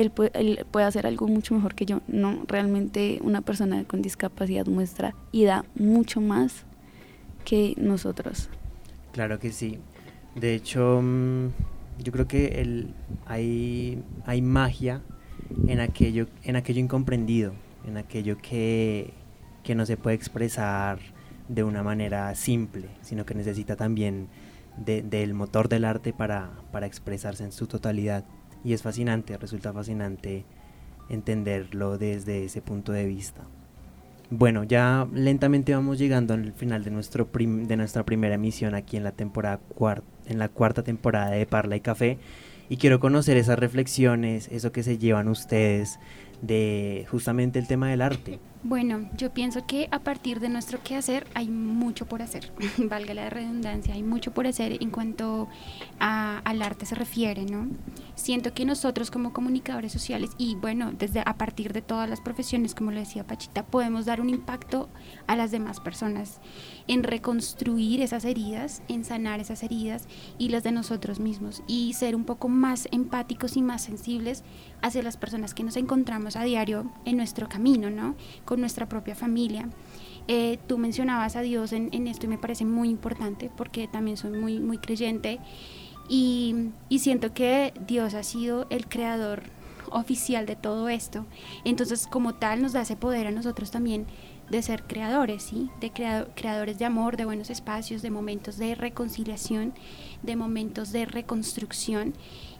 él 0.00 0.10
puede, 0.10 0.30
él 0.34 0.64
puede 0.70 0.86
hacer 0.86 1.06
algo 1.06 1.26
mucho 1.28 1.54
mejor 1.54 1.74
que 1.74 1.84
yo. 1.86 2.00
No, 2.08 2.44
realmente 2.46 3.18
una 3.22 3.40
persona 3.42 3.84
con 3.84 4.00
discapacidad 4.00 4.66
muestra 4.66 5.14
y 5.32 5.44
da 5.44 5.64
mucho 5.74 6.20
más 6.20 6.64
que 7.44 7.74
nosotros. 7.76 8.48
Claro 9.12 9.38
que 9.38 9.50
sí. 9.52 9.78
De 10.34 10.54
hecho, 10.54 11.00
mm, 11.02 11.48
yo 12.04 12.12
creo 12.12 12.28
que 12.28 12.60
el, 12.60 12.94
hay, 13.26 14.02
hay 14.24 14.40
magia 14.42 15.02
en 15.66 15.80
aquello, 15.80 16.26
en 16.44 16.56
aquello 16.56 16.80
incomprendido, 16.80 17.54
en 17.86 17.96
aquello 17.96 18.38
que, 18.38 19.12
que 19.64 19.74
no 19.74 19.84
se 19.86 19.96
puede 19.96 20.14
expresar 20.16 20.98
de 21.48 21.64
una 21.64 21.82
manera 21.82 22.34
simple, 22.34 22.88
sino 23.00 23.24
que 23.26 23.34
necesita 23.34 23.74
también 23.74 24.28
de- 24.76 25.02
del 25.02 25.34
motor 25.34 25.68
del 25.68 25.84
arte 25.84 26.12
para, 26.12 26.50
para 26.70 26.86
expresarse 26.86 27.42
en 27.44 27.52
su 27.52 27.66
totalidad. 27.66 28.24
Y 28.64 28.72
es 28.72 28.82
fascinante, 28.82 29.36
resulta 29.36 29.72
fascinante 29.72 30.44
entenderlo 31.08 31.98
desde 31.98 32.44
ese 32.44 32.60
punto 32.60 32.92
de 32.92 33.06
vista. 33.06 33.42
Bueno, 34.30 34.62
ya 34.64 35.08
lentamente 35.14 35.74
vamos 35.74 35.98
llegando 35.98 36.34
al 36.34 36.52
final 36.52 36.84
de, 36.84 36.90
nuestro 36.90 37.28
prim- 37.28 37.66
de 37.66 37.78
nuestra 37.78 38.04
primera 38.04 38.34
emisión 38.34 38.74
aquí 38.74 38.98
en 38.98 39.04
la 39.04 39.12
temporada 39.12 39.60
en 40.26 40.38
la 40.38 40.50
cuarta 40.50 40.82
temporada 40.82 41.30
de 41.30 41.46
Parla 41.46 41.76
y 41.76 41.80
Café 41.80 42.18
y 42.68 42.76
quiero 42.76 43.00
conocer 43.00 43.38
esas 43.38 43.58
reflexiones, 43.58 44.48
eso 44.52 44.70
que 44.70 44.82
se 44.82 44.98
llevan 44.98 45.28
ustedes 45.28 45.98
de 46.42 47.06
justamente 47.10 47.58
el 47.58 47.66
tema 47.66 47.88
del 47.88 48.02
arte. 48.02 48.38
Bueno, 48.64 49.08
yo 49.16 49.32
pienso 49.32 49.64
que 49.66 49.86
a 49.92 50.00
partir 50.00 50.40
de 50.40 50.48
nuestro 50.48 50.82
quehacer 50.82 51.28
hay 51.34 51.48
mucho 51.48 52.06
por 52.06 52.22
hacer, 52.22 52.52
valga 52.78 53.14
la 53.14 53.30
redundancia, 53.30 53.94
hay 53.94 54.02
mucho 54.02 54.32
por 54.34 54.48
hacer 54.48 54.82
en 54.82 54.90
cuanto 54.90 55.48
a- 56.00 56.38
al 56.44 56.60
arte 56.62 56.84
se 56.84 56.96
refiere, 56.96 57.44
¿no? 57.44 57.68
Siento 58.16 58.52
que 58.54 58.64
nosotros 58.64 59.12
como 59.12 59.32
comunicadores 59.32 59.92
sociales 59.92 60.30
y 60.38 60.56
bueno, 60.56 60.90
desde 60.92 61.20
a 61.24 61.34
partir 61.34 61.72
de 61.72 61.82
todas 61.82 62.10
las 62.10 62.20
profesiones, 62.20 62.74
como 62.74 62.90
lo 62.90 62.98
decía 62.98 63.24
Pachita, 63.24 63.64
podemos 63.64 64.06
dar 64.06 64.20
un 64.20 64.28
impacto 64.28 64.88
a 65.28 65.36
las 65.36 65.52
demás 65.52 65.78
personas 65.78 66.40
en 66.88 67.02
reconstruir 67.02 68.00
esas 68.00 68.24
heridas, 68.24 68.82
en 68.88 69.04
sanar 69.04 69.40
esas 69.40 69.62
heridas 69.62 70.08
y 70.38 70.48
las 70.48 70.64
de 70.64 70.72
nosotros 70.72 71.20
mismos 71.20 71.62
y 71.66 71.92
ser 71.92 72.16
un 72.16 72.24
poco 72.24 72.48
más 72.48 72.88
empáticos 72.90 73.56
y 73.56 73.62
más 73.62 73.82
sensibles 73.82 74.42
hacia 74.82 75.02
las 75.02 75.16
personas 75.16 75.54
que 75.54 75.62
nos 75.62 75.76
encontramos 75.76 76.36
a 76.36 76.44
diario 76.44 76.90
en 77.04 77.18
nuestro 77.18 77.48
camino, 77.48 77.90
¿no? 77.90 78.16
Con 78.44 78.60
nuestra 78.60 78.88
propia 78.88 79.14
familia. 79.14 79.68
Eh, 80.26 80.58
tú 80.66 80.78
mencionabas 80.78 81.36
a 81.36 81.42
Dios 81.42 81.72
en, 81.72 82.06
esto 82.06 82.26
y 82.26 82.28
me 82.28 82.38
parece 82.38 82.64
muy 82.64 82.88
importante 82.88 83.50
porque 83.54 83.86
también 83.86 84.16
soy 84.16 84.32
muy, 84.32 84.58
muy 84.58 84.78
creyente 84.78 85.38
y, 86.08 86.70
y 86.88 86.98
siento 87.00 87.32
que 87.34 87.74
Dios 87.86 88.14
ha 88.14 88.22
sido 88.22 88.66
el 88.70 88.88
creador 88.88 89.42
oficial 89.90 90.46
de 90.46 90.56
todo 90.56 90.88
esto. 90.88 91.26
Entonces, 91.64 92.06
como 92.06 92.34
tal, 92.34 92.62
nos 92.62 92.72
da 92.72 92.82
ese 92.82 92.96
poder 92.96 93.26
a 93.26 93.30
nosotros 93.30 93.70
también 93.70 94.06
de 94.50 94.62
ser 94.62 94.82
creadores, 94.84 95.42
¿sí? 95.42 95.70
De 95.80 95.90
crea- 95.90 96.26
creadores 96.34 96.78
de 96.78 96.84
amor, 96.84 97.16
de 97.16 97.24
buenos 97.24 97.50
espacios, 97.50 98.02
de 98.02 98.10
momentos 98.10 98.56
de 98.56 98.74
reconciliación, 98.74 99.74
de 100.22 100.36
momentos 100.36 100.92
de 100.92 101.04
reconstrucción 101.04 102.14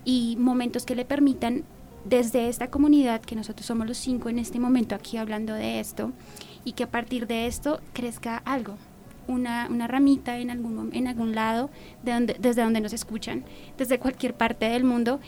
y 0.05 0.37
momentos 0.39 0.85
que 0.85 0.95
le 0.95 1.05
permitan 1.05 1.65
desde 2.05 2.49
esta 2.49 2.69
comunidad, 2.69 3.21
que 3.21 3.37
nosotros 3.37 3.67
somos 3.67 3.87
los 3.87 3.99
cinco 3.99 4.29
en 4.29 4.39
este 4.39 4.59
momento 4.61 4.95
aquí 4.95 5.17
hablando 5.17 5.55
de 5.55 5.81
esto, 5.81 6.13
y 6.65 6.73
que 6.73 6.85
a 6.85 6.91
partir 6.91 7.27
de 7.27 7.47
esto 7.47 7.81
crezca 7.93 8.37
algo, 8.45 8.77
una, 9.27 9.67
una 9.69 9.87
ramita 9.87 10.39
en 10.39 10.51
algún, 10.51 10.91
en 10.95 11.07
algún 11.07 11.35
lado 11.35 11.71
de 12.03 12.13
donde, 12.13 12.37
desde 12.39 12.63
donde 12.63 12.81
nos 12.81 12.93
escuchan, 12.93 13.45
desde 13.77 13.99
cualquier 13.99 14.35
parte 14.35 14.67
del 14.67 14.85
mundo. 14.85 15.21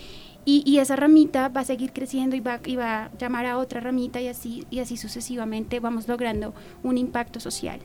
Y, 0.45 0.79
esa 0.79 0.97
ramita 0.97 1.49
va 1.49 1.61
a 1.61 1.65
seguir 1.65 1.93
creciendo 1.93 2.35
y 2.35 2.41
va, 2.41 2.61
y 2.65 2.77
va 2.77 3.05
a 3.05 3.19
llamar 3.19 3.47
a 3.47 3.59
otra 3.59 3.81
ramita 3.81 4.21
y 4.21 4.29
así, 4.29 4.67
y 4.71 4.81
así 4.81 4.97
sucesivamente 4.97 5.81
vamos 5.81 6.09
logrando 6.09 6.55
un 6.83 6.99
impacto 6.99 7.41
social. 7.41 7.81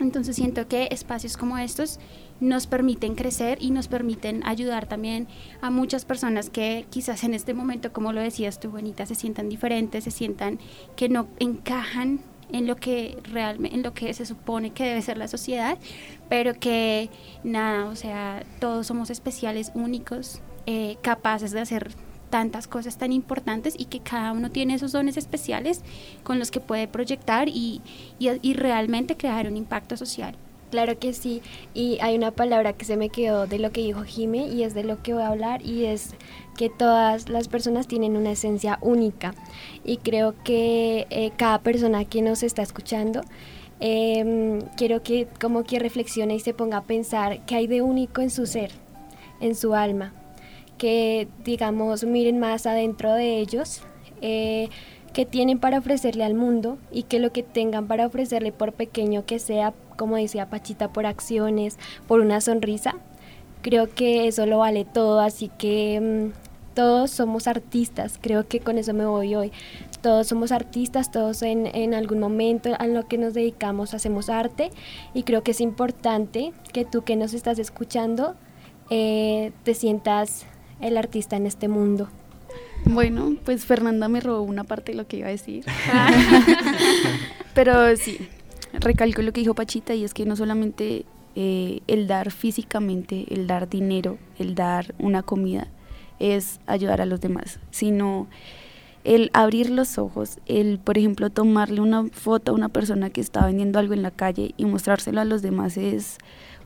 Entonces 0.00 0.36
siento 0.36 0.66
que 0.66 0.88
espacios 0.90 1.36
como 1.36 1.58
estos 1.58 1.98
nos 2.40 2.66
permiten 2.66 3.14
crecer 3.14 3.58
y 3.60 3.70
nos 3.70 3.88
permiten 3.88 4.46
ayudar 4.46 4.86
también 4.86 5.28
a 5.60 5.70
muchas 5.70 6.06
personas 6.06 6.48
que 6.48 6.86
quizás 6.88 7.22
en 7.24 7.34
este 7.34 7.52
momento, 7.52 7.92
como 7.92 8.12
lo 8.12 8.20
decías 8.20 8.60
tú, 8.60 8.70
Bonita, 8.70 9.04
se 9.04 9.14
sientan 9.14 9.50
diferentes, 9.50 10.04
se 10.04 10.10
sientan 10.10 10.58
que 10.96 11.10
no 11.10 11.28
encajan 11.38 12.20
en 12.50 12.66
lo 12.66 12.76
que 12.76 13.18
realmente, 13.24 13.76
en 13.76 13.82
lo 13.82 13.92
que 13.92 14.12
se 14.14 14.24
supone 14.24 14.70
que 14.70 14.84
debe 14.84 15.02
ser 15.02 15.18
la 15.18 15.28
sociedad, 15.28 15.78
pero 16.28 16.54
que 16.54 17.10
nada, 17.44 17.86
o 17.86 17.94
sea, 17.94 18.42
todos 18.58 18.86
somos 18.86 19.10
especiales, 19.10 19.70
únicos, 19.74 20.40
eh, 20.66 20.96
capaces 21.02 21.52
de 21.52 21.60
hacer 21.60 21.90
tantas 22.30 22.68
cosas 22.68 22.96
tan 22.96 23.12
importantes 23.12 23.74
y 23.76 23.86
que 23.86 24.00
cada 24.00 24.32
uno 24.32 24.50
tiene 24.50 24.74
esos 24.74 24.92
dones 24.92 25.16
especiales 25.16 25.82
con 26.22 26.38
los 26.38 26.50
que 26.50 26.60
puede 26.60 26.88
proyectar 26.88 27.48
y, 27.48 27.82
y, 28.18 28.54
realmente 28.54 29.16
crear 29.16 29.46
un 29.48 29.56
impacto 29.56 29.96
social. 29.96 30.36
Claro 30.70 30.96
que 31.00 31.12
sí, 31.12 31.42
y 31.74 31.98
hay 32.00 32.16
una 32.16 32.30
palabra 32.30 32.74
que 32.74 32.84
se 32.84 32.96
me 32.96 33.08
quedó 33.08 33.48
de 33.48 33.58
lo 33.58 33.72
que 33.72 33.80
dijo 33.80 34.04
Jime 34.04 34.46
y 34.46 34.62
es 34.62 34.72
de 34.72 34.84
lo 34.84 35.02
que 35.02 35.12
voy 35.12 35.22
a 35.22 35.28
hablar 35.28 35.66
y 35.66 35.86
es 35.86 36.14
que 36.56 36.70
todas 36.70 37.28
las 37.28 37.48
personas 37.48 37.88
tienen 37.88 38.16
una 38.16 38.30
esencia 38.30 38.78
única 38.80 39.34
y 39.84 39.96
creo 39.96 40.36
que 40.44 41.08
eh, 41.10 41.32
cada 41.36 41.58
persona 41.58 42.04
que 42.04 42.22
nos 42.22 42.44
está 42.44 42.62
escuchando 42.62 43.22
em, 43.80 44.60
quiero 44.76 45.02
que 45.02 45.26
como 45.40 45.64
que 45.64 45.80
reflexione 45.80 46.36
y 46.36 46.40
se 46.40 46.54
ponga 46.54 46.76
a 46.78 46.84
pensar 46.84 47.44
qué 47.46 47.56
hay 47.56 47.66
de 47.66 47.82
único 47.82 48.20
en 48.20 48.30
su 48.30 48.46
ser, 48.46 48.70
en 49.40 49.56
su 49.56 49.74
alma, 49.74 50.12
que 50.80 51.28
digamos 51.44 52.04
miren 52.04 52.38
más 52.40 52.66
adentro 52.66 53.12
de 53.12 53.38
ellos. 53.38 53.82
eh, 54.22 54.68
que 55.12 55.26
tienen 55.26 55.58
para 55.58 55.78
ofrecerle 55.78 56.22
al 56.22 56.34
mundo 56.34 56.78
y 56.92 57.02
que 57.02 57.18
lo 57.18 57.32
que 57.32 57.42
tengan 57.42 57.88
para 57.88 58.06
ofrecerle 58.06 58.52
por 58.52 58.72
pequeño 58.72 59.26
que 59.26 59.40
sea, 59.40 59.74
como 59.96 60.14
decía 60.16 60.48
Pachita, 60.48 60.92
por 60.92 61.04
acciones, 61.04 61.78
por 62.06 62.20
una 62.20 62.40
sonrisa, 62.40 62.94
creo 63.60 63.90
que 63.90 64.28
eso 64.28 64.46
lo 64.46 64.58
vale 64.58 64.84
todo, 64.84 65.18
así 65.18 65.50
que 65.58 66.30
mm, 66.30 66.74
todos 66.74 67.10
somos 67.10 67.48
artistas, 67.48 68.18
creo 68.20 68.46
que 68.46 68.60
con 68.60 68.78
eso 68.78 68.94
me 68.94 69.04
voy 69.04 69.34
hoy. 69.34 69.52
Todos 70.00 70.28
somos 70.28 70.52
artistas, 70.52 71.10
todos 71.10 71.42
en, 71.42 71.66
en 71.66 71.92
algún 71.92 72.20
momento 72.20 72.70
a 72.78 72.86
lo 72.86 73.08
que 73.08 73.18
nos 73.18 73.34
dedicamos 73.34 73.94
hacemos 73.94 74.30
arte 74.30 74.70
y 75.12 75.24
creo 75.24 75.42
que 75.42 75.50
es 75.50 75.60
importante 75.60 76.52
que 76.72 76.84
tú 76.84 77.02
que 77.02 77.16
nos 77.16 77.34
estás 77.34 77.58
escuchando 77.58 78.36
eh, 78.88 79.52
te 79.62 79.74
sientas 79.74 80.46
el 80.80 80.96
artista 80.96 81.36
en 81.36 81.46
este 81.46 81.68
mundo. 81.68 82.08
Bueno, 82.84 83.36
pues 83.44 83.64
Fernanda 83.64 84.08
me 84.08 84.20
robó 84.20 84.42
una 84.42 84.64
parte 84.64 84.92
de 84.92 84.98
lo 84.98 85.06
que 85.06 85.18
iba 85.18 85.28
a 85.28 85.30
decir. 85.30 85.64
Pero 87.54 87.96
sí, 87.96 88.18
recalco 88.72 89.22
lo 89.22 89.32
que 89.32 89.40
dijo 89.40 89.54
Pachita 89.54 89.94
y 89.94 90.04
es 90.04 90.14
que 90.14 90.24
no 90.24 90.36
solamente 90.36 91.04
eh, 91.36 91.80
el 91.86 92.06
dar 92.06 92.30
físicamente, 92.30 93.26
el 93.30 93.46
dar 93.46 93.68
dinero, 93.68 94.18
el 94.38 94.54
dar 94.54 94.94
una 94.98 95.22
comida 95.22 95.68
es 96.18 96.60
ayudar 96.66 97.00
a 97.00 97.06
los 97.06 97.20
demás, 97.20 97.60
sino 97.70 98.28
el 99.04 99.30
abrir 99.32 99.70
los 99.70 99.96
ojos, 99.98 100.38
el, 100.46 100.78
por 100.78 100.98
ejemplo, 100.98 101.30
tomarle 101.30 101.80
una 101.80 102.06
foto 102.12 102.52
a 102.52 102.54
una 102.54 102.68
persona 102.68 103.10
que 103.10 103.20
está 103.20 103.46
vendiendo 103.46 103.78
algo 103.78 103.94
en 103.94 104.02
la 104.02 104.10
calle 104.10 104.54
y 104.56 104.66
mostrárselo 104.66 105.20
a 105.20 105.24
los 105.24 105.40
demás 105.40 105.76
es 105.76 106.18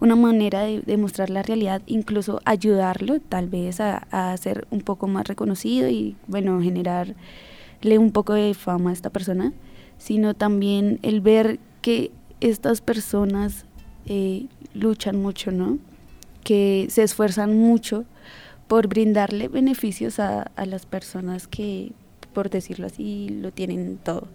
una 0.04 0.16
manera 0.16 0.60
de, 0.60 0.82
de 0.82 0.96
mostrar 0.96 1.30
la 1.30 1.42
realidad, 1.42 1.82
incluso 1.86 2.40
ayudarlo 2.44 3.20
tal 3.20 3.48
vez 3.48 3.80
a, 3.80 4.06
a 4.10 4.36
ser 4.36 4.66
un 4.70 4.80
poco 4.80 5.08
más 5.08 5.26
reconocido 5.26 5.88
y, 5.88 6.16
bueno, 6.26 6.60
generarle 6.60 7.16
un 7.98 8.12
poco 8.12 8.34
de 8.34 8.54
fama 8.54 8.90
a 8.90 8.92
esta 8.92 9.10
persona, 9.10 9.52
sino 9.98 10.34
también 10.34 10.98
el 11.02 11.20
ver 11.20 11.58
que 11.80 12.10
estas 12.40 12.80
personas 12.80 13.64
eh, 14.06 14.46
luchan 14.74 15.16
mucho, 15.16 15.50
¿no? 15.50 15.78
Que 16.42 16.86
se 16.90 17.02
esfuerzan 17.02 17.56
mucho 17.58 18.04
por 18.68 18.88
brindarle 18.88 19.48
beneficios 19.48 20.18
a, 20.18 20.42
a 20.42 20.66
las 20.66 20.84
personas 20.84 21.46
que, 21.48 21.92
por 22.34 22.50
decirlo 22.50 22.86
así, 22.86 23.28
lo 23.30 23.50
tienen 23.52 23.98
todo. 24.02 24.28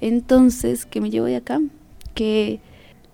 Entonces, 0.00 0.86
¿qué 0.86 1.00
me 1.00 1.10
llevo 1.10 1.26
de 1.26 1.36
acá? 1.36 1.60
Que 2.14 2.60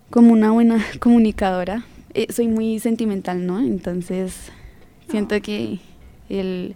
como 0.09 0.33
una 0.33 0.51
buena 0.51 0.83
comunicadora, 0.99 1.85
eh, 2.13 2.27
soy 2.31 2.47
muy 2.47 2.79
sentimental, 2.79 3.45
¿no? 3.45 3.59
Entonces, 3.59 4.51
siento 5.09 5.41
que 5.41 5.79
el 6.29 6.75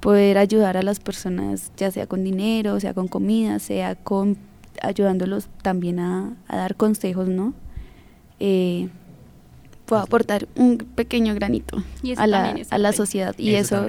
poder 0.00 0.38
ayudar 0.38 0.76
a 0.76 0.82
las 0.82 1.00
personas, 1.00 1.72
ya 1.76 1.90
sea 1.90 2.06
con 2.06 2.24
dinero, 2.24 2.78
sea 2.80 2.92
con 2.94 3.08
comida, 3.08 3.58
sea 3.58 3.94
con 3.94 4.36
ayudándolos 4.82 5.48
también 5.62 6.00
a, 6.00 6.36
a 6.48 6.56
dar 6.56 6.76
consejos, 6.76 7.28
¿no? 7.28 7.54
Eh, 8.40 8.88
puedo 9.86 10.02
aportar 10.02 10.48
un 10.56 10.78
pequeño 10.78 11.34
granito 11.34 11.82
a 12.16 12.26
la, 12.26 12.56
a 12.70 12.92
sociedad 12.92 13.34
y 13.38 13.54
eso, 13.54 13.86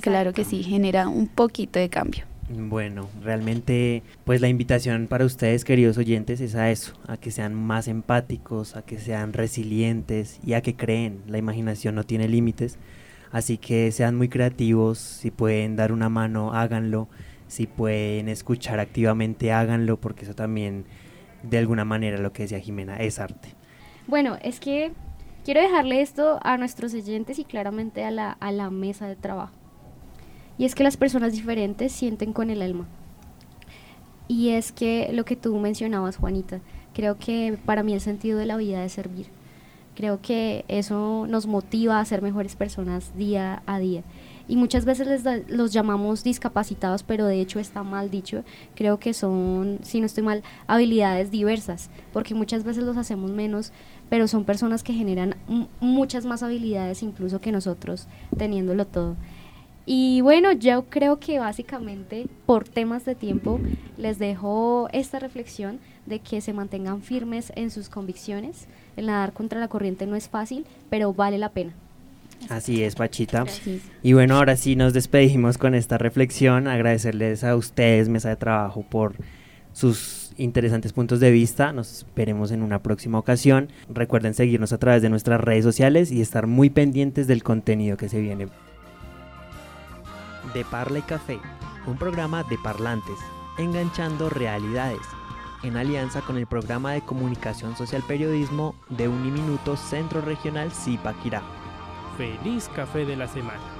claro 0.00 0.32
que 0.32 0.44
sí, 0.44 0.62
genera 0.62 1.08
un 1.08 1.26
poquito 1.26 1.78
de 1.78 1.88
cambio. 1.88 2.29
Bueno, 2.52 3.08
realmente 3.22 4.02
pues 4.24 4.40
la 4.40 4.48
invitación 4.48 5.06
para 5.06 5.24
ustedes 5.24 5.64
queridos 5.64 5.98
oyentes 5.98 6.40
es 6.40 6.56
a 6.56 6.68
eso, 6.70 6.94
a 7.06 7.16
que 7.16 7.30
sean 7.30 7.54
más 7.54 7.86
empáticos, 7.86 8.74
a 8.74 8.82
que 8.82 8.98
sean 8.98 9.32
resilientes 9.32 10.40
y 10.44 10.54
a 10.54 10.60
que 10.60 10.74
creen, 10.74 11.22
la 11.28 11.38
imaginación 11.38 11.94
no 11.94 12.02
tiene 12.02 12.26
límites, 12.26 12.76
así 13.30 13.56
que 13.56 13.92
sean 13.92 14.16
muy 14.16 14.28
creativos, 14.28 14.98
si 14.98 15.30
pueden 15.30 15.76
dar 15.76 15.92
una 15.92 16.08
mano 16.08 16.52
háganlo, 16.52 17.06
si 17.46 17.68
pueden 17.68 18.28
escuchar 18.28 18.80
activamente 18.80 19.52
háganlo 19.52 20.00
porque 20.00 20.24
eso 20.24 20.34
también 20.34 20.86
de 21.44 21.58
alguna 21.58 21.84
manera 21.84 22.18
lo 22.18 22.32
que 22.32 22.42
decía 22.42 22.58
Jimena 22.58 22.96
es 22.96 23.20
arte. 23.20 23.54
Bueno, 24.08 24.38
es 24.42 24.58
que 24.58 24.90
quiero 25.44 25.60
dejarle 25.60 26.00
esto 26.00 26.40
a 26.42 26.56
nuestros 26.56 26.94
oyentes 26.94 27.38
y 27.38 27.44
claramente 27.44 28.04
a 28.04 28.10
la, 28.10 28.32
a 28.32 28.50
la 28.50 28.70
mesa 28.70 29.06
de 29.06 29.14
trabajo. 29.14 29.59
Y 30.60 30.66
es 30.66 30.74
que 30.74 30.84
las 30.84 30.98
personas 30.98 31.32
diferentes 31.32 31.90
sienten 31.90 32.34
con 32.34 32.50
el 32.50 32.60
alma. 32.60 32.86
Y 34.28 34.50
es 34.50 34.72
que 34.72 35.10
lo 35.10 35.24
que 35.24 35.34
tú 35.34 35.56
mencionabas, 35.58 36.18
Juanita, 36.18 36.60
creo 36.92 37.16
que 37.16 37.58
para 37.64 37.82
mí 37.82 37.94
el 37.94 38.02
sentido 38.02 38.38
de 38.38 38.44
la 38.44 38.58
vida 38.58 38.84
es 38.84 38.92
servir. 38.92 39.28
Creo 39.96 40.20
que 40.20 40.66
eso 40.68 41.26
nos 41.26 41.46
motiva 41.46 41.98
a 41.98 42.04
ser 42.04 42.20
mejores 42.20 42.56
personas 42.56 43.16
día 43.16 43.62
a 43.64 43.78
día. 43.78 44.02
Y 44.48 44.56
muchas 44.56 44.84
veces 44.84 45.06
les 45.06 45.48
los 45.48 45.72
llamamos 45.72 46.24
discapacitados, 46.24 47.04
pero 47.04 47.24
de 47.24 47.40
hecho 47.40 47.58
está 47.58 47.82
mal 47.82 48.10
dicho. 48.10 48.44
Creo 48.74 48.98
que 48.98 49.14
son, 49.14 49.78
si 49.82 49.98
no 50.00 50.04
estoy 50.04 50.24
mal, 50.24 50.42
habilidades 50.66 51.30
diversas, 51.30 51.88
porque 52.12 52.34
muchas 52.34 52.64
veces 52.64 52.84
los 52.84 52.98
hacemos 52.98 53.30
menos, 53.30 53.72
pero 54.10 54.28
son 54.28 54.44
personas 54.44 54.82
que 54.82 54.92
generan 54.92 55.36
mu- 55.48 55.68
muchas 55.80 56.26
más 56.26 56.42
habilidades 56.42 57.02
incluso 57.02 57.40
que 57.40 57.50
nosotros, 57.50 58.08
teniéndolo 58.36 58.86
todo. 58.86 59.16
Y 59.86 60.20
bueno, 60.20 60.52
yo 60.52 60.84
creo 60.84 61.18
que 61.18 61.38
básicamente 61.38 62.26
por 62.46 62.64
temas 62.68 63.04
de 63.04 63.14
tiempo 63.14 63.60
les 63.96 64.18
dejo 64.18 64.88
esta 64.92 65.18
reflexión 65.18 65.80
de 66.06 66.20
que 66.20 66.40
se 66.40 66.52
mantengan 66.52 67.02
firmes 67.02 67.52
en 67.56 67.70
sus 67.70 67.88
convicciones. 67.88 68.66
El 68.96 69.06
nadar 69.06 69.32
contra 69.32 69.58
la 69.60 69.68
corriente 69.68 70.06
no 70.06 70.16
es 70.16 70.28
fácil, 70.28 70.64
pero 70.90 71.12
vale 71.12 71.38
la 71.38 71.50
pena. 71.50 71.72
Así 72.48 72.82
es, 72.82 72.94
Pachita. 72.94 73.46
Sí. 73.46 73.82
Y 74.02 74.12
bueno, 74.14 74.36
ahora 74.36 74.56
sí 74.56 74.76
nos 74.76 74.92
despedimos 74.92 75.58
con 75.58 75.74
esta 75.74 75.98
reflexión. 75.98 76.68
Agradecerles 76.68 77.44
a 77.44 77.54
ustedes, 77.56 78.08
Mesa 78.08 78.30
de 78.30 78.36
Trabajo, 78.36 78.82
por 78.82 79.14
sus 79.72 80.32
interesantes 80.36 80.92
puntos 80.92 81.20
de 81.20 81.30
vista. 81.30 81.72
Nos 81.72 82.06
veremos 82.16 82.50
en 82.50 82.62
una 82.62 82.82
próxima 82.82 83.18
ocasión. 83.18 83.68
Recuerden 83.92 84.34
seguirnos 84.34 84.72
a 84.72 84.78
través 84.78 85.02
de 85.02 85.10
nuestras 85.10 85.40
redes 85.40 85.64
sociales 85.64 86.10
y 86.10 86.20
estar 86.20 86.46
muy 86.46 86.70
pendientes 86.70 87.26
del 87.26 87.42
contenido 87.42 87.96
que 87.96 88.08
se 88.08 88.20
viene. 88.20 88.48
De 90.54 90.64
Parla 90.64 90.98
y 90.98 91.02
Café, 91.02 91.40
un 91.86 91.96
programa 91.96 92.42
de 92.42 92.58
parlantes, 92.58 93.18
enganchando 93.58 94.28
realidades, 94.28 95.06
en 95.62 95.76
alianza 95.76 96.22
con 96.22 96.36
el 96.36 96.46
programa 96.46 96.92
de 96.92 97.02
comunicación 97.02 97.76
social 97.76 98.02
periodismo 98.06 98.74
de 98.88 99.08
Uniminuto 99.08 99.76
Centro 99.76 100.20
Regional 100.20 100.72
Zipaquirá. 100.72 101.42
Feliz 102.16 102.68
café 102.74 103.04
de 103.04 103.16
la 103.16 103.28
semana. 103.28 103.79